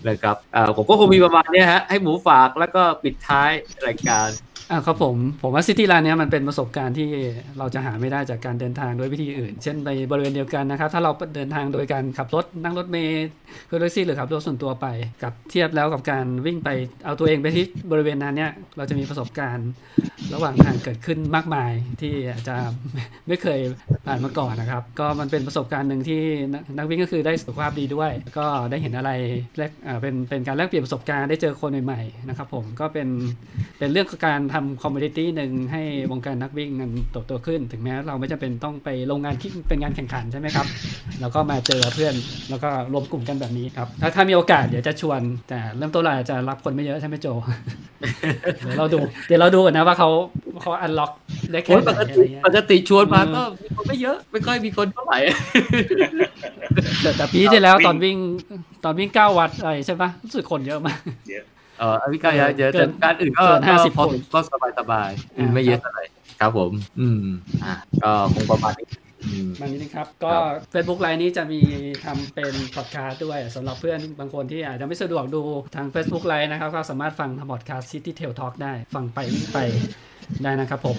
[0.07, 3.51] นะครับเอ่อผมก็คงมีประมาณเนี้ยฮะให้หมูฝากแล้วก็ปิดท้าย
[3.87, 4.27] รายการ
[4.71, 7.09] อ่าครับผมผมว่าซิตี้รันเนี้ยมันเป็นประสบการณ์ที่
[7.59, 13.25] เราจะหาไม่ได้จากการเดินทางด้วยวิธีอื่น เช่นไปบริเวณเดียวกันนะครับ ถ้าเราเดินทางโดยการขับรถนั่งรถเมล์
[13.69, 14.87] คือแท็กซี่หรือขับรถส่วนตัวไป
[15.23, 16.69] กับเทียบแล้วกับการวิ่งไป
[17.05, 19.69] เอาตัวเองไปที่บริเวณนั้นเนี่ยเราจะมีประสบการณ์
[20.33, 21.71] ระหว่างทางเกิดขึ้นมากมาย
[22.01, 22.55] ที่อาจจะ
[23.27, 23.59] ไม่เคย
[24.05, 26.21] ผ่านมาก่อนนะครับ ก็มันเป็นประสบการณ์หนึ่งที่
[26.77, 29.11] นักวิ่งก็คือได้สุขภาพดีด้วย ก็ได้เห็นอะไร
[29.57, 33.07] แลกอ่าเป็นเป็นการแลกเปลี่ยนประสบการณ์ได้เจอคนใหม่ๆนะครับ ผมก็เป็น
[33.79, 35.81] เป็นเรื่องของการทำคอมมูนิตี้หนึ่งให้
[36.11, 40.65] วงการนักวิ่งมันโตโตขึ้น ถึงแม้เราไม่จำเป็นต้องไปลงงานที่เป็นงานแข่งขันใช่ไหมครับ
[41.21, 42.13] แล้วก็มาเจอเพื่อน
[42.49, 47.27] แล้วก็รวมกลุ่มกันแบบนี้ครับ ถ้าถ้ามีโอกาสเดี๋ยวจะชวน แต่เริ่มต้นเราอาจจะรับคนไม่เยอะใช่ไหมโจ
[48.61, 50.09] เดี๋ยวเราดู เดี๋ยวเราดูกันนะว่าเขา
[50.61, 51.11] เขาอันล็อก
[51.51, 55.17] ได้แค่โอ้ยไหนปกอะไรติเงี้ยปกติชวนมาอืมก็มีคนไม่เยอะไม่ค่อยมีคนเท่าไหร่
[57.01, 58.17] แต่แต่ปีที่แล้วตอนวิ่ง
[58.83, 61.33] ตอนวิ่งเก้าวัดอะไรใช่ปะรู้สึกคนเยอะมากเอ
[61.81, 66.03] ออภิกายเยอะเกิแต่นการอื่นก็เกินก็50พอคนก็สบายสบายๆอืมอ่าไม่เยอะเท่าไหร่
[66.39, 67.17] ครับผม อืม
[67.63, 67.73] อะ
[68.03, 68.87] ก็คงประมาณนี้
[69.23, 70.33] อืมมานี้นะครับ ก็
[70.73, 71.61] Facebook ไลน์นี้จะมี
[72.05, 75.41] ทำเป็นพอดคาสต์ด้วยสำหรับเพื่อนบางคนที่อาจจะไม่สะดวกดู
[75.75, 79.59] ทาง Facebook Live นะครับ ก็สามารถฟังทางพอดคาสต์ City Trail Talk ได้ ฟังไปวิ่งไป
[80.43, 80.97] ได้นะครับผม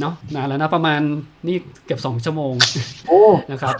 [0.00, 1.00] เนาะนานแล้วนะประมาณ
[1.48, 1.56] นี่
[1.86, 2.54] เกือบสองชั่วโมง
[3.08, 3.20] โอ้
[3.50, 3.74] นะครับ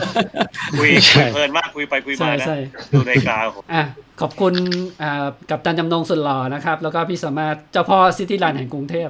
[0.78, 2.56] คุยใช่เพลินมากคุยไปคุยใช่มานะใช่
[2.92, 3.82] ดูนาฬิกาผมอะ
[4.20, 4.54] ขอบคุณ
[5.02, 9.08] อ่ากัปตันจำนงสุดหล่อนะครับ แล้วก็พี่สมาร์ทเจ้าพ่อ city run แห่งกรุงเทพ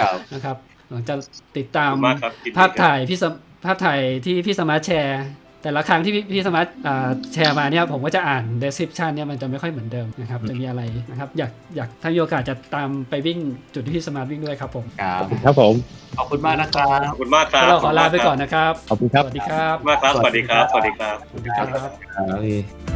[0.00, 0.56] ครับนะครับ
[0.90, 1.14] หลังจะ
[1.56, 3.32] ติดตาขอบมคุณมากครับยินดีภาพถ่ายพี่สม
[3.64, 5.22] ภาพถ่ายที่พี่สมาร์ทแชร์
[5.62, 13.38] แต่ละครั้งที่พี่พี่สมาร์ทอ่าแชร์มาเนี่ยผมก็จะอ่าน description เนี่ยมันจะไม่ค่อยเหมือนเดิมนะครับจะมีอะไรนะครับอยากอยากถ้ามีโอกาสจะตามไปวิ่ง
[13.74, 15.74] จุดที่พี่สมาร์ทวิ่งด้วยครับผมครับครับผม
[16.18, 21.66] ขอบคุณมากนะครับขอบคุณมากครับแล้วเราขอลาไปก่อนนะครับขอบคุณครับสวัสดีครับมากครับสวัสดีครับสวัสดีครับสวัสดีครับ
[22.14, 22.24] ครั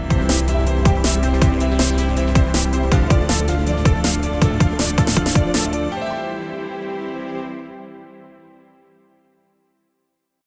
[0.03, 0.04] บ